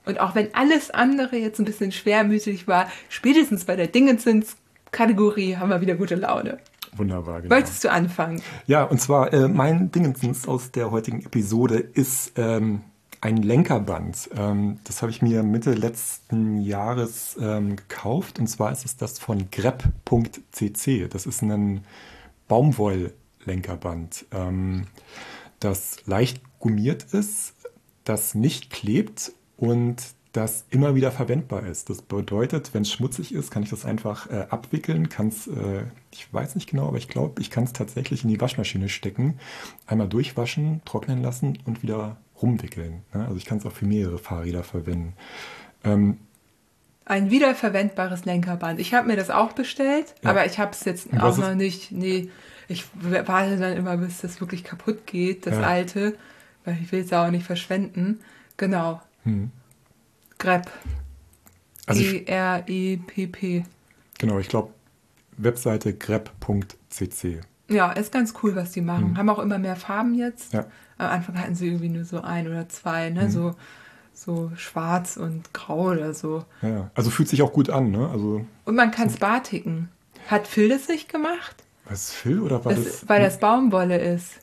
Und 0.05 0.21
auch 0.21 0.35
wenn 0.35 0.55
alles 0.55 0.91
andere 0.91 1.37
jetzt 1.37 1.59
ein 1.59 1.65
bisschen 1.65 1.93
schwermütig 1.93 2.67
war, 2.67 2.91
spätestens 3.09 3.65
bei 3.65 3.77
der 3.77 3.89
Dingensens-Kategorie 3.89 5.57
haben 5.57 5.71
wir 5.71 5.81
wieder 5.81 5.97
gute 5.97 6.15
Laune. 6.15 6.59
Wunderbar, 6.97 7.43
genau. 7.43 7.55
Wolltest 7.55 7.85
du 7.85 7.91
anfangen? 7.91 8.41
Ja, 8.67 8.85
und 8.85 9.01
zwar 9.01 9.33
äh, 9.33 9.49
mein 9.49 9.91
Dingensens 9.91 10.49
aus 10.49 10.71
der 10.71 10.91
heutigen 10.91 11.25
Episode 11.25 11.79
ist 11.79 12.33
ähm, 12.37 12.83
ein 13.21 13.37
Lenkerband. 13.39 14.31
Ähm, 14.37 14.79
das 14.85 15.03
habe 15.03 15.11
ich 15.11 15.23
mir 15.23 15.43
Mitte 15.43 15.73
letzten 15.73 16.61
Jahres 16.61 17.37
ähm, 17.41 17.77
gekauft. 17.77 18.39
Und 18.39 18.47
zwar 18.47 18.73
ist 18.73 18.85
es 18.85 18.97
das 18.97 19.19
von 19.19 19.51
grep.cc. 19.51 21.09
Das 21.09 21.27
ist 21.27 21.43
ein 21.43 21.85
Baumwolllenkerband, 22.49 24.25
ähm, 24.33 24.85
das 25.61 26.07
leicht 26.07 26.41
gummiert 26.59 27.05
ist, 27.13 27.55
das 28.05 28.35
nicht 28.35 28.71
klebt 28.71 29.33
und 29.57 29.97
das 30.33 30.65
immer 30.71 30.95
wieder 30.95 31.11
verwendbar 31.11 31.67
ist. 31.67 31.91
Das 31.91 32.03
bedeutet, 32.03 32.73
wenn 32.75 32.83
es 32.83 32.93
schmutzig 32.93 33.35
ist, 33.35 33.51
kann 33.51 33.63
ich 33.63 33.71
das 33.71 33.85
einfach 33.85 34.31
äh, 34.31 34.47
abwickeln, 34.51 35.09
kann 35.09 35.29
es, 35.29 35.47
äh, 35.47 35.85
ich 36.13 36.33
weiß 36.33 36.55
nicht 36.55 36.71
genau, 36.71 36.87
aber 36.89 36.99
ich 36.99 37.09
glaube, 37.09 37.41
ich 37.41 37.51
kann 37.51 37.65
es 37.65 37.73
tatsächlich 37.73 38.25
in 38.25 38.31
die 38.31 38.41
Waschmaschine 38.41 38.89
stecken, 38.89 39.39
einmal 39.87 40.09
durchwaschen, 40.09 40.83
trocknen 40.85 41.23
lassen 41.23 41.59
und 41.65 41.83
wieder 41.83 42.19
rumwickeln. 42.41 43.03
Ne? 43.15 43.25
Also 43.25 43.37
ich 43.37 43.47
kann 43.47 43.59
es 43.59 43.67
auch 43.67 43.73
für 43.73 43.87
mehrere 43.87 44.19
Fahrräder 44.19 44.63
verwenden. 44.63 45.15
Ähm, 45.83 46.19
Ein 47.05 47.31
wiederverwendbares 47.31 48.27
Lenkerband. 48.27 48.81
Ich 48.81 48.93
habe 48.95 49.09
mir 49.09 49.17
das 49.17 49.31
auch 49.31 49.53
bestellt, 49.53 50.15
Ja. 50.23 50.31
aber 50.31 50.45
ich 50.47 50.59
habe 50.59 50.73
es 50.73 50.85
jetzt 50.85 51.09
auch 51.19 51.37
noch 51.39 51.55
nicht. 51.55 51.91
Nee, 51.91 52.29
ich 52.69 52.85
warte 52.95 53.57
dann 53.57 53.73
immer, 53.77 53.97
bis 53.97 54.21
das 54.21 54.41
wirklich 54.41 54.63
kaputt 54.65 55.07
geht, 55.07 55.47
das 55.47 55.55
Ja. 55.57 55.63
alte, 55.63 56.17
weil 56.65 56.79
ich 56.83 56.93
will 56.93 57.01
es 57.01 57.11
ja 57.11 57.27
auch 57.27 57.31
nicht 57.31 57.47
verschwenden. 57.47 58.21
Genau. 58.57 59.01
hm. 59.25 59.51
Grep. 60.39 60.71
Also 61.87 62.03
E-R-E-P-P. 62.03 63.65
genau, 64.19 64.39
ich 64.39 64.49
glaube, 64.49 64.73
Webseite 65.37 65.95
grep.cc. 65.95 67.41
Ja, 67.71 67.93
ist 67.93 68.13
ganz 68.13 68.35
cool, 68.43 68.55
was 68.57 68.73
die 68.73 68.81
machen. 68.81 69.17
Haben 69.19 69.29
auch 69.31 69.39
immer 69.39 69.59
mehr 69.59 69.77
Farben 69.77 70.15
jetzt. 70.15 70.53
Hm. 70.53 70.61
Ja. 70.61 70.67
Am 70.99 71.11
Anfang 71.11 71.39
hatten 71.41 71.55
sie 71.55 71.67
irgendwie 71.69 71.89
nur 71.91 72.05
so 72.05 72.21
ein 72.23 72.49
oder 72.49 72.69
zwei, 72.69 73.11
ne? 73.11 73.31
So, 73.31 73.55
so 74.15 74.51
schwarz 74.57 75.17
und 75.17 75.53
grau 75.55 75.91
oder 75.91 76.13
so. 76.15 76.45
Ja. 76.63 76.91
Also 76.95 77.11
fühlt 77.11 77.29
sich 77.29 77.43
auch 77.43 77.53
gut 77.53 77.71
an, 77.71 77.91
ne? 77.91 78.09
Also, 78.09 78.45
Und 78.65 78.75
man 78.75 78.91
kann 78.91 79.07
es 79.09 79.17
batiken. 79.17 79.89
Hat 80.29 80.47
Phil 80.49 80.69
das 80.69 80.89
nicht 80.89 81.09
gemacht? 81.09 81.63
Was 81.89 82.13
Phil 82.13 82.41
oder 82.41 82.65
war 82.65 82.75
Das, 82.75 82.85
das? 82.85 83.09
weil 83.09 83.23
das 83.23 83.39
Baumwolle 83.39 83.99
ist. 83.99 84.41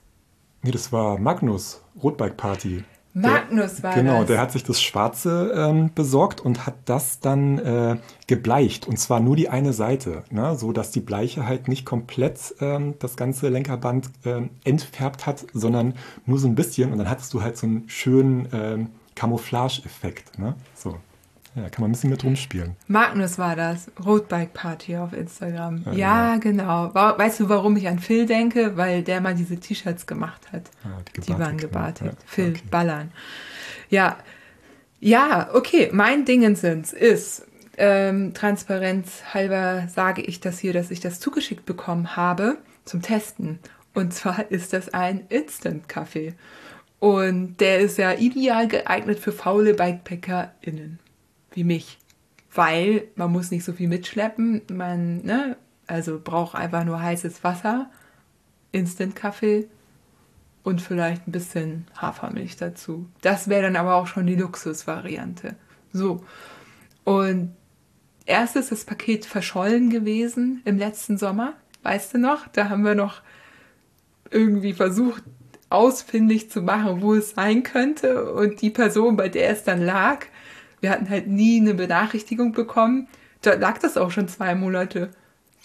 Nee, 0.63 0.71
das 0.71 0.91
war 0.91 1.17
Magnus, 1.19 1.81
Rotbike 2.01 2.37
Party. 2.37 2.83
Magnus 3.17 3.81
war 3.81 3.93
Genau, 3.95 4.19
das. 4.19 4.27
der 4.27 4.41
hat 4.41 4.51
sich 4.51 4.63
das 4.65 4.81
Schwarze 4.81 5.53
ähm, 5.55 5.89
besorgt 5.95 6.41
und 6.41 6.65
hat 6.65 6.73
das 6.83 7.21
dann 7.21 7.57
äh, 7.59 7.97
gebleicht. 8.27 8.87
Und 8.87 8.97
zwar 8.99 9.21
nur 9.21 9.37
die 9.37 9.47
eine 9.47 9.71
Seite, 9.71 10.23
ne? 10.31 10.55
so 10.57 10.73
dass 10.73 10.91
die 10.91 10.99
Bleiche 10.99 11.45
halt 11.47 11.69
nicht 11.69 11.85
komplett 11.85 12.55
ähm, 12.59 12.95
das 12.99 13.15
ganze 13.15 13.47
Lenkerband 13.47 14.09
ähm, 14.25 14.49
entfärbt 14.65 15.25
hat, 15.25 15.45
sondern 15.53 15.93
nur 16.25 16.39
so 16.39 16.47
ein 16.47 16.55
bisschen. 16.55 16.91
Und 16.91 16.97
dann 16.97 17.09
hattest 17.09 17.33
du 17.33 17.41
halt 17.41 17.55
so 17.55 17.67
einen 17.67 17.87
schönen 17.87 18.49
ähm, 18.51 18.89
Camouflage-Effekt. 19.15 20.37
Ne? 20.37 20.55
So. 20.73 20.97
Ja, 21.55 21.69
kann 21.69 21.81
man 21.81 21.89
ein 21.89 21.93
bisschen 21.93 22.09
mit 22.09 22.23
rumspielen. 22.23 22.75
Magnus 22.87 23.37
war 23.37 23.55
das. 23.55 23.89
Roadbike 24.05 24.53
Party 24.53 24.97
auf 24.97 25.13
Instagram. 25.13 25.83
Ja, 25.85 25.93
Ja, 25.93 26.37
genau. 26.37 26.93
Wa- 26.93 27.17
Weißt 27.17 27.39
du, 27.39 27.47
warum 27.49 27.77
ich 27.77 27.87
an 27.87 27.99
Phil 27.99 28.25
denke? 28.25 28.75
Weil 28.75 29.03
der 29.03 29.21
mal 29.21 29.33
diese 29.35 29.57
T-Shirts 29.57 30.05
gemacht 30.05 30.51
hat. 30.51 30.63
Ah, 30.83 30.99
die 31.15 31.21
Die 31.21 31.29
waren 31.31 31.57
gebartigt, 31.57 31.61
ne? 31.61 32.09
gebartigt. 32.09 32.21
Ja, 32.21 32.27
Phil, 32.27 32.49
okay. 32.51 32.61
ballern. 32.69 33.11
Ja. 33.89 34.17
Ja, 34.99 35.49
okay. 35.53 35.89
Mein 35.93 36.25
Dingensens 36.25 36.91
ist, 36.91 37.45
ähm, 37.77 38.33
Transparenz 38.33 39.23
halber 39.33 39.87
sage 39.87 40.21
ich 40.21 40.39
das 40.39 40.59
hier, 40.59 40.73
dass 40.73 40.91
ich 40.91 40.99
das 40.99 41.19
zugeschickt 41.19 41.65
bekommen 41.65 42.15
habe 42.15 42.57
zum 42.85 43.01
Testen. 43.01 43.59
Und 43.93 44.13
zwar 44.13 44.45
ist 44.51 44.73
das 44.73 44.93
ein 44.93 45.21
Instant-Kaffee. 45.29 46.33
Und 46.99 47.57
der 47.61 47.79
ist 47.79 47.97
ja 47.97 48.13
ideal 48.13 48.67
geeignet 48.67 49.19
für 49.19 49.31
faule 49.31 49.73
BikepackerInnen. 49.73 50.99
Wie 51.55 51.63
mich. 51.63 51.97
Weil 52.53 53.05
man 53.15 53.31
muss 53.31 53.49
nicht 53.49 53.63
so 53.63 53.73
viel 53.73 53.87
mitschleppen. 53.89 54.61
Man, 54.71 55.23
ne, 55.23 55.57
also 55.87 56.19
braucht 56.23 56.55
einfach 56.55 56.85
nur 56.85 57.01
heißes 57.01 57.43
Wasser, 57.43 57.89
Instant-Kaffee 58.71 59.67
und 60.63 60.81
vielleicht 60.81 61.27
ein 61.27 61.31
bisschen 61.31 61.87
Hafermilch 61.97 62.57
dazu. 62.57 63.07
Das 63.21 63.47
wäre 63.47 63.63
dann 63.63 63.75
aber 63.75 63.95
auch 63.95 64.07
schon 64.07 64.27
die 64.27 64.35
Luxusvariante. 64.35 65.55
So. 65.93 66.23
Und 67.03 67.55
erst 68.25 68.55
ist 68.55 68.71
das 68.71 68.83
Paket 68.83 69.25
verschollen 69.25 69.89
gewesen 69.89 70.61
im 70.65 70.77
letzten 70.77 71.17
Sommer. 71.17 71.53
Weißt 71.83 72.15
du 72.15 72.17
noch? 72.17 72.47
Da 72.47 72.69
haben 72.69 72.83
wir 72.83 72.95
noch 72.95 73.21
irgendwie 74.31 74.73
versucht, 74.73 75.23
ausfindig 75.69 76.49
zu 76.49 76.61
machen, 76.61 77.01
wo 77.01 77.13
es 77.13 77.31
sein 77.31 77.63
könnte. 77.63 78.33
Und 78.33 78.61
die 78.61 78.71
Person, 78.71 79.17
bei 79.17 79.29
der 79.29 79.51
es 79.51 79.63
dann 79.63 79.81
lag, 79.81 80.25
wir 80.81 80.89
hatten 80.89 81.09
halt 81.09 81.27
nie 81.27 81.59
eine 81.59 81.73
Benachrichtigung 81.73 82.51
bekommen. 82.51 83.07
Da 83.41 83.53
lag 83.53 83.77
das 83.77 83.97
auch 83.97 84.11
schon 84.11 84.27
zwei 84.27 84.55
Monate. 84.55 85.11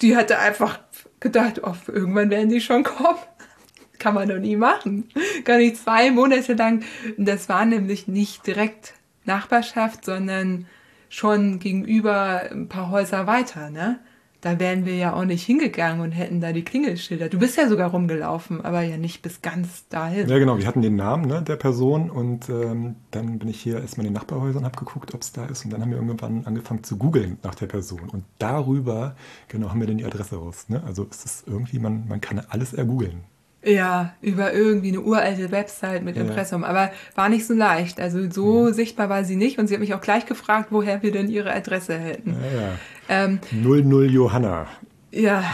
Die 0.02 0.16
hatte 0.16 0.38
einfach 0.38 0.80
gedacht, 1.20 1.60
oh, 1.62 1.74
irgendwann 1.88 2.30
werden 2.30 2.48
die 2.48 2.60
schon 2.60 2.84
kommen. 2.84 3.18
Kann 3.98 4.14
man 4.14 4.28
doch 4.28 4.38
nie 4.38 4.56
machen. 4.56 5.08
Gar 5.44 5.58
nicht 5.58 5.76
zwei 5.76 6.10
Monate 6.10 6.54
lang. 6.54 6.82
Das 7.18 7.48
war 7.48 7.64
nämlich 7.66 8.08
nicht 8.08 8.46
direkt 8.46 8.94
Nachbarschaft, 9.24 10.04
sondern 10.04 10.66
schon 11.10 11.58
gegenüber 11.58 12.44
ein 12.50 12.68
paar 12.68 12.90
Häuser 12.90 13.26
weiter, 13.26 13.68
ne? 13.68 13.98
Da 14.40 14.58
wären 14.58 14.86
wir 14.86 14.96
ja 14.96 15.14
auch 15.14 15.24
nicht 15.24 15.44
hingegangen 15.44 16.00
und 16.00 16.12
hätten 16.12 16.40
da 16.40 16.52
die 16.52 16.64
Klingelschilder. 16.64 17.28
Du 17.28 17.38
bist 17.38 17.56
ja 17.56 17.68
sogar 17.68 17.90
rumgelaufen, 17.90 18.64
aber 18.64 18.82
ja 18.82 18.96
nicht 18.96 19.22
bis 19.22 19.42
ganz 19.42 19.86
dahin. 19.88 20.28
Ja, 20.28 20.38
genau. 20.38 20.58
Wir 20.58 20.66
hatten 20.66 20.82
den 20.82 20.96
Namen 20.96 21.26
ne, 21.26 21.42
der 21.42 21.56
Person 21.56 22.10
und 22.10 22.48
ähm, 22.48 22.96
dann 23.10 23.38
bin 23.38 23.48
ich 23.48 23.60
hier 23.60 23.80
erstmal 23.80 24.06
in 24.06 24.12
den 24.12 24.18
Nachbarhäusern, 24.18 24.64
habe 24.64 24.78
geguckt, 24.78 25.14
ob 25.14 25.22
es 25.22 25.32
da 25.32 25.44
ist 25.46 25.64
und 25.64 25.72
dann 25.72 25.82
haben 25.82 25.90
wir 25.90 25.98
irgendwann 25.98 26.46
angefangen 26.46 26.84
zu 26.84 26.96
googeln 26.96 27.38
nach 27.42 27.54
der 27.54 27.66
Person 27.66 28.08
und 28.10 28.24
darüber, 28.38 29.14
genau, 29.48 29.70
haben 29.70 29.80
wir 29.80 29.86
dann 29.86 29.98
die 29.98 30.04
Adresse 30.04 30.36
raus. 30.36 30.66
Ne? 30.68 30.82
Also 30.86 31.06
es 31.10 31.24
ist 31.24 31.46
irgendwie, 31.46 31.78
man, 31.78 32.08
man 32.08 32.20
kann 32.20 32.40
alles 32.48 32.72
ergoogeln. 32.72 33.24
Ja, 33.62 34.14
über 34.22 34.54
irgendwie 34.54 34.88
eine 34.88 35.00
uralte 35.00 35.50
Website 35.50 36.02
mit 36.02 36.16
Ja. 36.16 36.22
Impressum. 36.22 36.64
Aber 36.64 36.90
war 37.14 37.28
nicht 37.28 37.46
so 37.46 37.52
leicht. 37.52 38.00
Also 38.00 38.30
so 38.30 38.72
sichtbar 38.72 39.08
war 39.10 39.24
sie 39.24 39.36
nicht. 39.36 39.58
Und 39.58 39.66
sie 39.66 39.74
hat 39.74 39.80
mich 39.80 39.92
auch 39.92 40.00
gleich 40.00 40.24
gefragt, 40.26 40.68
woher 40.70 41.02
wir 41.02 41.12
denn 41.12 41.28
ihre 41.28 41.52
Adresse 41.52 41.98
hätten. 41.98 42.36
Ja, 42.54 42.60
ja. 42.60 43.24
Ähm, 43.26 43.40
00 43.50 44.10
Johanna. 44.10 44.66
ja. 45.10 45.44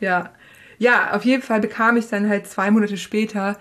Ja. 0.00 0.30
Ja, 0.78 1.12
auf 1.14 1.24
jeden 1.24 1.42
Fall 1.42 1.60
bekam 1.60 1.96
ich 1.96 2.08
dann 2.08 2.28
halt 2.28 2.48
zwei 2.48 2.72
Monate 2.72 2.96
später 2.96 3.56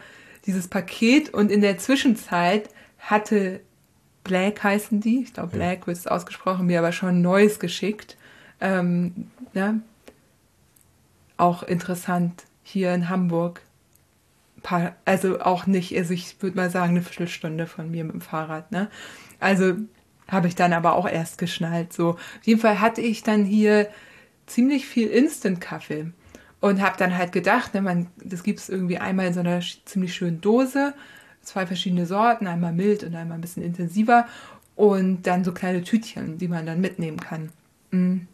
dieses 0.47 0.67
Paket 0.67 1.31
und 1.31 1.51
in 1.51 1.61
der 1.61 1.77
Zwischenzeit 1.77 2.69
hatte 2.97 3.59
Black 4.23 4.63
heißen 4.63 5.01
die, 5.01 5.21
ich 5.23 5.33
glaube 5.35 5.49
Ja. 5.51 5.57
Black 5.57 5.85
wird 5.85 5.97
es 5.97 6.07
ausgesprochen, 6.07 6.65
mir 6.65 6.79
aber 6.79 6.91
schon 6.91 7.21
neues 7.21 7.59
geschickt. 7.59 8.17
Ähm, 8.59 9.27
ne? 9.53 9.81
auch 11.37 11.63
interessant 11.63 12.43
hier 12.63 12.93
in 12.93 13.09
Hamburg. 13.09 13.61
Paar, 14.63 14.95
also 15.05 15.39
auch 15.41 15.65
nicht, 15.65 15.97
also 15.97 16.13
ich 16.13 16.41
würde 16.41 16.55
mal 16.55 16.69
sagen, 16.69 16.91
eine 16.91 17.01
Viertelstunde 17.01 17.65
von 17.65 17.89
mir 17.89 18.03
mit 18.03 18.13
dem 18.13 18.21
Fahrrad. 18.21 18.71
Ne? 18.71 18.89
Also 19.39 19.75
habe 20.27 20.47
ich 20.47 20.55
dann 20.55 20.73
aber 20.73 20.95
auch 20.95 21.07
erst 21.07 21.37
geschnallt. 21.37 21.93
So, 21.93 22.11
auf 22.11 22.19
jeden 22.43 22.61
Fall 22.61 22.79
hatte 22.79 23.01
ich 23.01 23.23
dann 23.23 23.43
hier 23.43 23.89
ziemlich 24.45 24.85
viel 24.85 25.07
Instant-Kaffee 25.07 26.11
und 26.59 26.81
habe 26.81 26.97
dann 26.97 27.17
halt 27.17 27.31
gedacht, 27.31 27.73
ne, 27.73 27.81
man, 27.81 28.07
das 28.23 28.43
gibt 28.43 28.59
es 28.59 28.69
irgendwie 28.69 28.97
einmal 28.97 29.27
in 29.27 29.33
so 29.33 29.39
einer 29.39 29.61
ziemlich 29.85 30.13
schönen 30.13 30.41
Dose, 30.41 30.93
zwei 31.41 31.65
verschiedene 31.65 32.05
Sorten, 32.05 32.47
einmal 32.47 32.71
mild 32.71 33.03
und 33.03 33.15
einmal 33.15 33.37
ein 33.37 33.41
bisschen 33.41 33.63
intensiver 33.63 34.27
und 34.75 35.27
dann 35.27 35.43
so 35.43 35.53
kleine 35.53 35.83
Tütchen, 35.83 36.37
die 36.37 36.47
man 36.47 36.65
dann 36.65 36.79
mitnehmen 36.79 37.19
kann. 37.19 37.49
Mhm. 37.91 38.27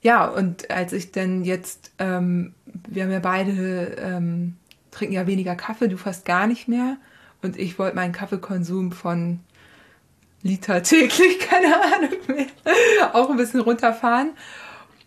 Ja, 0.00 0.26
und 0.26 0.70
als 0.70 0.92
ich 0.92 1.12
dann 1.12 1.44
jetzt, 1.44 1.92
ähm, 1.98 2.52
wir 2.88 3.04
haben 3.04 3.10
ja 3.10 3.20
beide, 3.20 3.96
ähm, 3.98 4.56
trinken 4.90 5.14
ja 5.14 5.26
weniger 5.26 5.54
Kaffee, 5.56 5.88
du 5.88 5.96
fast 5.96 6.24
gar 6.24 6.46
nicht 6.46 6.68
mehr. 6.68 6.96
Und 7.42 7.58
ich 7.58 7.78
wollte 7.78 7.96
meinen 7.96 8.12
Kaffeekonsum 8.12 8.92
von 8.92 9.40
Liter 10.42 10.82
täglich, 10.82 11.38
keine 11.50 11.74
Ahnung 11.74 12.18
mehr, 12.28 13.14
auch 13.14 13.30
ein 13.30 13.36
bisschen 13.36 13.60
runterfahren. 13.60 14.30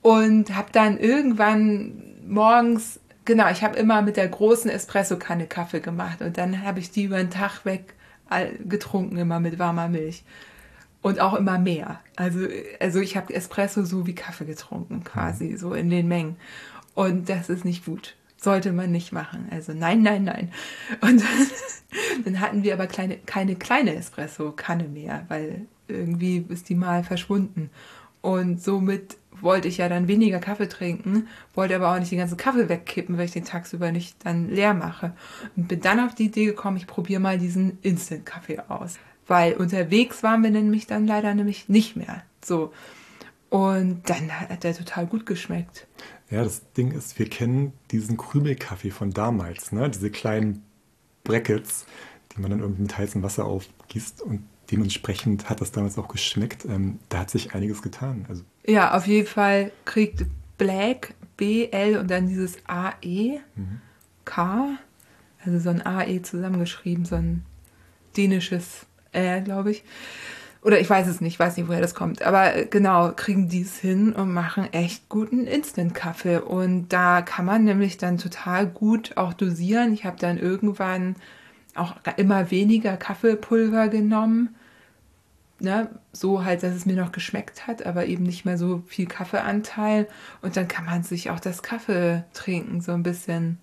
Und 0.02 0.56
habe 0.56 0.70
dann 0.72 0.98
irgendwann 0.98 2.04
morgens, 2.28 3.00
genau, 3.26 3.50
ich 3.50 3.64
habe 3.64 3.78
immer 3.78 4.02
mit 4.02 4.18
der 4.18 4.28
großen 4.28 4.70
Espresso-Kanne 4.70 5.48
Kaffee 5.48 5.80
gemacht. 5.80 6.22
Und 6.22 6.38
dann 6.38 6.64
habe 6.64 6.80
ich 6.80 6.92
die 6.92 7.04
über 7.04 7.18
den 7.18 7.30
Tag 7.30 7.66
weg 7.66 7.94
getrunken, 8.68 9.18
immer 9.18 9.40
mit 9.40 9.58
warmer 9.58 9.88
Milch. 9.88 10.24
Und 11.02 11.20
auch 11.20 11.36
immer 11.36 11.58
mehr. 11.58 12.02
Also, 12.16 12.48
also 12.80 13.00
ich 13.00 13.16
habe 13.16 13.34
Espresso 13.34 13.86
so 13.86 14.08
wie 14.08 14.16
Kaffee 14.16 14.46
getrunken, 14.46 15.04
quasi, 15.04 15.56
so 15.56 15.74
in 15.74 15.90
den 15.90 16.08
Mengen. 16.08 16.36
Und 16.98 17.30
das 17.30 17.48
ist 17.50 17.64
nicht 17.64 17.86
gut. 17.86 18.16
Sollte 18.38 18.72
man 18.72 18.92
nicht 18.92 19.12
machen. 19.12 19.50
Also 19.52 19.72
nein, 19.72 20.02
nein, 20.02 20.24
nein. 20.24 20.52
Und 21.00 21.24
dann 22.26 22.40
hatten 22.42 22.64
wir 22.64 22.74
aber 22.74 22.88
kleine, 22.88 23.18
keine 23.18 23.56
kleine 23.56 23.94
Espresso-Kanne 23.94 24.86
mehr, 24.86 25.24
weil 25.28 25.68
irgendwie 25.88 26.44
ist 26.50 26.70
die 26.70 26.74
mal 26.74 27.04
verschwunden. 27.04 27.70
Und 28.22 28.64
somit 28.64 29.16
wollte 29.40 29.68
ich 29.68 29.78
ja 29.78 29.90
dann 29.90 30.08
weniger 30.08 30.40
Kaffee 30.40 30.70
trinken, 30.70 31.28
wollte 31.54 31.76
aber 31.76 31.94
auch 31.94 32.00
nicht 32.00 32.12
den 32.12 32.18
ganzen 32.18 32.38
Kaffee 32.38 32.68
wegkippen, 32.68 33.16
weil 33.16 33.26
ich 33.26 33.32
den 33.32 33.46
tagsüber 33.46 33.92
nicht 33.92 34.26
dann 34.26 34.50
leer 34.50 34.74
mache. 34.74 35.14
Und 35.56 35.68
bin 35.68 35.82
dann 35.82 36.00
auf 36.00 36.16
die 36.16 36.26
Idee 36.26 36.46
gekommen, 36.46 36.78
ich 36.78 36.88
probiere 36.88 37.22
mal 37.22 37.38
diesen 37.38 37.78
Instant-Kaffee 37.84 38.62
aus. 38.70 38.96
Weil 39.28 39.54
unterwegs 39.54 40.24
waren 40.24 40.42
wir 40.42 40.50
nämlich 40.50 40.88
dann 40.88 41.06
leider 41.06 41.36
nämlich 41.36 41.70
nicht 41.70 41.96
mehr. 41.96 42.24
So. 42.44 42.74
Und 43.50 44.10
dann 44.10 44.32
hat 44.32 44.64
der 44.64 44.76
total 44.76 45.08
gut 45.08 45.26
geschmeckt. 45.26 45.88
Ja, 46.30 46.44
das 46.44 46.74
Ding 46.74 46.92
ist, 46.92 47.18
wir 47.18 47.30
kennen 47.30 47.72
diesen 47.92 48.18
Krümelkaffee 48.18 48.92
von 48.92 49.12
damals, 49.12 49.72
ne? 49.72 49.90
Diese 49.90 50.12
kleinen 50.12 50.64
Brackets, 51.24 51.86
die 52.32 52.42
man 52.42 52.52
dann 52.52 52.60
irgendwie 52.60 52.84
mit 52.84 52.98
heißem 52.98 53.24
Wasser 53.24 53.46
aufgießt 53.46 54.22
und 54.22 54.44
dementsprechend 54.72 55.50
hat 55.50 55.62
das 55.62 55.72
damals 55.72 55.98
auch 55.98 56.10
geschmeckt. 56.10 56.66
Ähm, 56.66 57.00
da 57.08 57.20
hat 57.20 57.30
sich 57.30 57.54
einiges 57.56 57.82
getan. 57.82 58.26
Also 58.28 58.44
ja, 58.66 58.96
auf 58.96 59.08
jeden 59.08 59.28
Fall 59.28 59.72
kriegt 59.86 60.26
Black 60.58 61.14
B, 61.38 61.70
L 61.70 61.98
und 61.98 62.12
dann 62.12 62.28
dieses 62.28 62.58
AE, 62.68 63.40
mhm. 63.56 63.82
K, 64.26 64.78
also 65.46 65.60
so 65.60 65.70
ein 65.70 65.86
AE 65.86 66.22
zusammengeschrieben, 66.22 67.06
so 67.06 67.16
ein 67.16 67.46
dänisches 68.18 68.86
R, 69.14 69.42
glaube 69.42 69.72
ich. 69.72 69.84
Oder 70.68 70.82
ich 70.82 70.90
weiß 70.90 71.08
es 71.08 71.22
nicht, 71.22 71.40
weiß 71.40 71.56
nicht, 71.56 71.70
woher 71.70 71.80
das 71.80 71.96
kommt. 71.96 72.24
Aber 72.24 72.54
äh, 72.54 72.66
genau, 72.66 73.14
kriegen 73.16 73.48
die 73.48 73.62
es 73.62 73.78
hin 73.78 74.12
und 74.12 74.34
machen 74.34 74.68
echt 74.74 75.08
guten 75.08 75.48
Instant-Kaffee. 75.48 76.40
Und 76.40 76.90
da 76.90 77.22
kann 77.22 77.46
man 77.46 77.64
nämlich 77.64 77.98
dann 77.98 78.18
total 78.18 78.68
gut 78.68 79.16
auch 79.16 79.32
dosieren. 79.32 79.94
Ich 79.94 80.04
habe 80.04 80.18
dann 80.20 80.38
irgendwann 80.38 81.16
auch 81.74 81.96
immer 82.18 82.52
weniger 82.52 82.98
Kaffeepulver 82.98 83.88
genommen. 83.88 84.56
Ne, 85.62 85.90
so 86.12 86.44
halt, 86.44 86.64
dass 86.64 86.76
es 86.76 86.86
mir 86.86 86.98
noch 86.98 87.14
geschmeckt 87.14 87.66
hat, 87.66 87.86
aber 87.86 88.06
eben 88.08 88.24
nicht 88.24 88.44
mehr 88.44 88.58
so 88.58 88.84
viel 88.88 89.08
Kaffeeanteil. 89.08 90.10
Und 90.42 90.58
dann 90.58 90.68
kann 90.68 90.84
man 90.84 91.02
sich 91.02 91.30
auch 91.30 91.40
das 91.40 91.64
Kaffee 91.64 92.26
trinken 92.34 92.82
so 92.82 92.92
ein 92.92 93.04
bisschen 93.04 93.58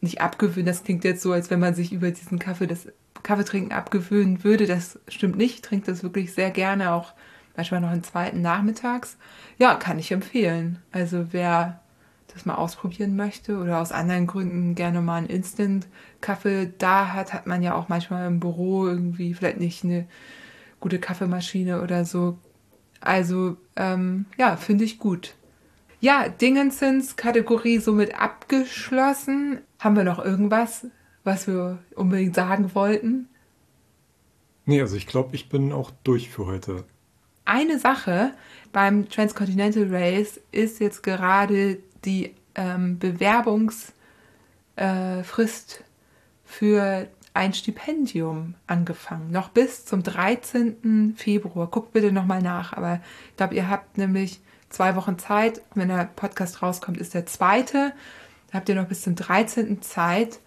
nicht 0.00 0.20
abgewöhnen. 0.20 0.66
Das 0.66 0.82
klingt 0.82 1.04
jetzt 1.04 1.22
so, 1.22 1.30
als 1.30 1.50
wenn 1.50 1.60
man 1.60 1.76
sich 1.76 1.92
über 1.92 2.10
diesen 2.10 2.40
Kaffee 2.40 2.66
das 2.66 2.88
Kaffeetrinken 3.22 3.72
abgewöhnen 3.72 4.44
würde. 4.44 4.66
Das 4.66 4.98
stimmt 5.08 5.36
nicht. 5.36 5.56
Ich 5.56 5.62
trinke 5.62 5.86
das 5.86 6.02
wirklich 6.02 6.32
sehr 6.32 6.50
gerne, 6.50 6.92
auch 6.92 7.12
manchmal 7.56 7.80
noch 7.80 7.90
einen 7.90 8.04
zweiten 8.04 8.40
nachmittags. 8.40 9.16
Ja, 9.58 9.74
kann 9.74 9.98
ich 9.98 10.12
empfehlen. 10.12 10.78
Also 10.92 11.32
wer 11.32 11.80
das 12.32 12.46
mal 12.46 12.54
ausprobieren 12.54 13.16
möchte 13.16 13.58
oder 13.58 13.80
aus 13.80 13.92
anderen 13.92 14.26
Gründen 14.26 14.74
gerne 14.74 15.00
mal 15.00 15.16
einen 15.16 15.26
Instant-Kaffee 15.26 16.72
da 16.78 17.12
hat, 17.12 17.32
hat 17.32 17.46
man 17.46 17.62
ja 17.62 17.74
auch 17.74 17.88
manchmal 17.88 18.26
im 18.26 18.40
Büro 18.40 18.86
irgendwie 18.86 19.34
vielleicht 19.34 19.58
nicht 19.58 19.84
eine 19.84 20.06
gute 20.78 20.98
Kaffeemaschine 20.98 21.82
oder 21.82 22.04
so. 22.04 22.38
Also 23.00 23.56
ähm, 23.76 24.26
ja, 24.38 24.56
finde 24.56 24.84
ich 24.84 24.98
gut. 24.98 25.34
Ja, 26.00 26.28
Dingensens 26.28 27.16
Kategorie 27.16 27.78
somit 27.78 28.18
abgeschlossen. 28.18 29.58
Haben 29.78 29.96
wir 29.96 30.04
noch 30.04 30.24
irgendwas, 30.24 30.86
was 31.30 31.46
wir 31.46 31.78
unbedingt 31.94 32.34
sagen 32.34 32.74
wollten? 32.74 33.28
Nee, 34.66 34.80
also 34.80 34.96
ich 34.96 35.06
glaube, 35.06 35.34
ich 35.34 35.48
bin 35.48 35.72
auch 35.72 35.90
durch 36.04 36.28
für 36.28 36.46
heute. 36.46 36.84
Eine 37.44 37.78
Sache 37.78 38.32
beim 38.72 39.08
Transcontinental 39.08 39.86
Race 39.90 40.40
ist 40.52 40.80
jetzt 40.80 41.02
gerade 41.02 41.78
die 42.04 42.34
ähm, 42.54 42.98
Bewerbungsfrist 42.98 43.94
äh, 44.76 45.84
für 46.44 47.08
ein 47.32 47.54
Stipendium 47.54 48.54
angefangen. 48.66 49.30
Noch 49.30 49.50
bis 49.50 49.84
zum 49.84 50.02
13. 50.02 51.14
Februar. 51.16 51.68
Guckt 51.68 51.92
bitte 51.92 52.12
nochmal 52.12 52.42
nach. 52.42 52.72
Aber 52.72 53.00
ich 53.30 53.36
glaube, 53.36 53.54
ihr 53.54 53.68
habt 53.68 53.98
nämlich 53.98 54.40
zwei 54.68 54.96
Wochen 54.96 55.18
Zeit. 55.18 55.62
Wenn 55.74 55.88
der 55.88 56.10
Podcast 56.16 56.62
rauskommt, 56.62 56.98
ist 56.98 57.14
der 57.14 57.26
zweite. 57.26 57.92
Da 58.50 58.58
habt 58.58 58.68
ihr 58.68 58.74
noch 58.74 58.88
bis 58.88 59.02
zum 59.02 59.14
13. 59.14 59.80
Zeit, 59.82 60.40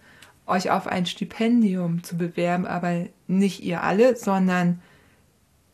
euch 0.46 0.70
auf 0.70 0.86
ein 0.86 1.06
Stipendium 1.06 2.02
zu 2.02 2.16
bewerben. 2.16 2.66
Aber 2.66 3.06
nicht 3.26 3.62
ihr 3.62 3.82
alle, 3.82 4.16
sondern 4.16 4.80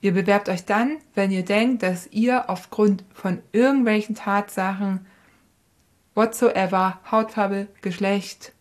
ihr 0.01 0.13
bewerbt 0.13 0.49
euch 0.49 0.65
dann, 0.65 0.99
wenn 1.15 1.31
ihr 1.31 1.45
denkt, 1.45 1.83
dass 1.83 2.07
ihr 2.09 2.49
aufgrund 2.49 3.05
von 3.13 3.41
irgendwelchen 3.53 4.15
Tatsachen 4.15 5.07
whatsoever, 6.15 7.01
Hautfarbe, 7.11 7.69
Geschlecht, 7.83 8.53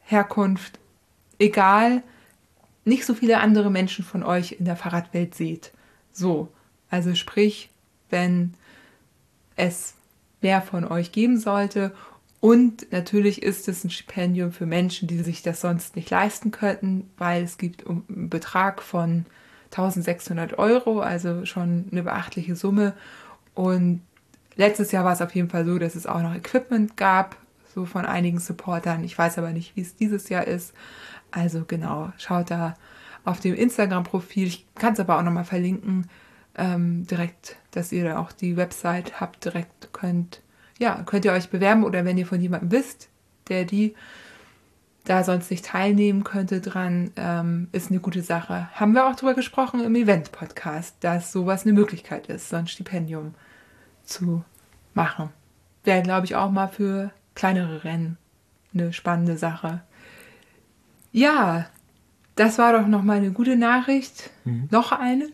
Herkunft, 0.00 0.78
egal, 1.38 2.02
nicht 2.84 3.04
so 3.04 3.14
viele 3.14 3.38
andere 3.38 3.70
Menschen 3.70 4.04
von 4.04 4.22
euch 4.22 4.52
in 4.52 4.64
der 4.64 4.76
Fahrradwelt 4.76 5.34
seht. 5.34 5.72
So, 6.10 6.48
also 6.90 7.14
sprich, 7.14 7.70
wenn 8.10 8.54
es 9.56 9.94
mehr 10.40 10.60
von 10.60 10.84
euch 10.84 11.12
geben 11.12 11.38
sollte 11.38 11.94
und 12.42 12.90
natürlich 12.90 13.40
ist 13.40 13.68
es 13.68 13.84
ein 13.84 13.90
Stipendium 13.90 14.50
für 14.50 14.66
Menschen, 14.66 15.06
die 15.06 15.22
sich 15.22 15.42
das 15.42 15.60
sonst 15.60 15.94
nicht 15.94 16.10
leisten 16.10 16.50
könnten, 16.50 17.08
weil 17.16 17.44
es 17.44 17.56
gibt 17.56 17.86
einen 17.86 18.28
Betrag 18.28 18.82
von 18.82 19.26
1600 19.66 20.58
Euro, 20.58 20.98
also 20.98 21.44
schon 21.46 21.86
eine 21.92 22.02
beachtliche 22.02 22.56
Summe. 22.56 22.94
Und 23.54 24.02
letztes 24.56 24.90
Jahr 24.90 25.04
war 25.04 25.12
es 25.12 25.22
auf 25.22 25.32
jeden 25.36 25.50
Fall 25.50 25.64
so, 25.64 25.78
dass 25.78 25.94
es 25.94 26.04
auch 26.04 26.20
noch 26.20 26.34
Equipment 26.34 26.96
gab, 26.96 27.36
so 27.72 27.84
von 27.84 28.06
einigen 28.06 28.40
Supportern. 28.40 29.04
Ich 29.04 29.16
weiß 29.16 29.38
aber 29.38 29.52
nicht, 29.52 29.76
wie 29.76 29.82
es 29.82 29.94
dieses 29.94 30.28
Jahr 30.28 30.48
ist. 30.48 30.74
Also 31.30 31.64
genau, 31.64 32.12
schaut 32.18 32.50
da 32.50 32.74
auf 33.24 33.38
dem 33.38 33.54
Instagram-Profil. 33.54 34.48
Ich 34.48 34.66
kann 34.74 34.94
es 34.94 35.00
aber 35.00 35.16
auch 35.16 35.22
nochmal 35.22 35.44
verlinken, 35.44 36.08
ähm, 36.56 37.06
direkt, 37.06 37.54
dass 37.70 37.92
ihr 37.92 38.02
da 38.02 38.18
auch 38.18 38.32
die 38.32 38.56
Website 38.56 39.20
habt, 39.20 39.44
direkt 39.44 39.92
könnt, 39.92 40.42
ja, 40.78 41.02
könnt 41.04 41.24
ihr 41.24 41.32
euch 41.32 41.50
bewerben 41.50 41.84
oder 41.84 42.04
wenn 42.04 42.18
ihr 42.18 42.26
von 42.26 42.40
jemandem 42.40 42.72
wisst, 42.72 43.08
der 43.48 43.64
die 43.64 43.94
da 45.04 45.24
sonst 45.24 45.50
nicht 45.50 45.64
teilnehmen 45.64 46.22
könnte 46.22 46.60
dran, 46.60 47.10
ähm, 47.16 47.68
ist 47.72 47.90
eine 47.90 48.00
gute 48.00 48.22
Sache. 48.22 48.68
Haben 48.74 48.94
wir 48.94 49.06
auch 49.06 49.16
darüber 49.16 49.34
gesprochen 49.34 49.82
im 49.82 49.96
Event-Podcast, 49.96 50.96
dass 51.00 51.32
sowas 51.32 51.64
eine 51.64 51.72
Möglichkeit 51.72 52.28
ist, 52.28 52.48
so 52.48 52.56
ein 52.56 52.68
Stipendium 52.68 53.34
zu 54.04 54.44
machen. 54.94 55.30
Wäre, 55.84 56.02
glaube 56.02 56.26
ich, 56.26 56.36
auch 56.36 56.50
mal 56.50 56.68
für 56.68 57.10
kleinere 57.34 57.82
Rennen 57.82 58.16
eine 58.72 58.92
spannende 58.92 59.36
Sache. 59.36 59.82
Ja, 61.10 61.66
das 62.36 62.58
war 62.58 62.72
doch 62.72 62.86
nochmal 62.86 63.18
eine 63.18 63.32
gute 63.32 63.56
Nachricht. 63.56 64.30
Mhm. 64.44 64.68
Noch 64.70 64.92
eine. 64.92 65.28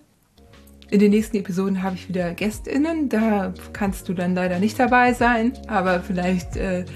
In 0.90 1.00
den 1.00 1.10
nächsten 1.10 1.36
Episoden 1.36 1.82
habe 1.82 1.96
ich 1.96 2.08
wieder 2.08 2.32
GästInnen. 2.32 3.10
Da 3.10 3.52
kannst 3.74 4.08
du 4.08 4.14
dann 4.14 4.34
leider 4.34 4.58
nicht 4.58 4.78
dabei 4.78 5.12
sein, 5.12 5.52
aber 5.66 6.00
vielleicht 6.00 6.56
äh, 6.56 6.86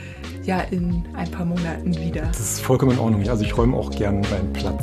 ja 0.44 0.60
in 0.70 1.04
ein 1.14 1.30
paar 1.30 1.44
Monaten 1.44 1.94
wieder. 1.98 2.22
Das 2.22 2.40
ist 2.40 2.60
vollkommen 2.60 2.92
in 2.92 2.98
Ordnung. 2.98 3.28
Also 3.28 3.44
ich 3.44 3.56
räume 3.56 3.76
auch 3.76 3.90
gerne 3.90 4.22
deinen 4.22 4.52
Platz. 4.54 4.82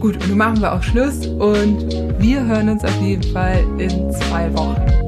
Gut, 0.00 0.16
und 0.16 0.28
nun 0.28 0.38
machen 0.38 0.60
wir 0.62 0.72
auch 0.72 0.82
Schluss 0.82 1.26
und 1.26 1.90
wir 2.18 2.46
hören 2.46 2.70
uns 2.70 2.82
auf 2.82 3.00
jeden 3.02 3.30
Fall 3.32 3.62
in 3.78 4.10
zwei 4.12 4.52
Wochen. 4.54 5.05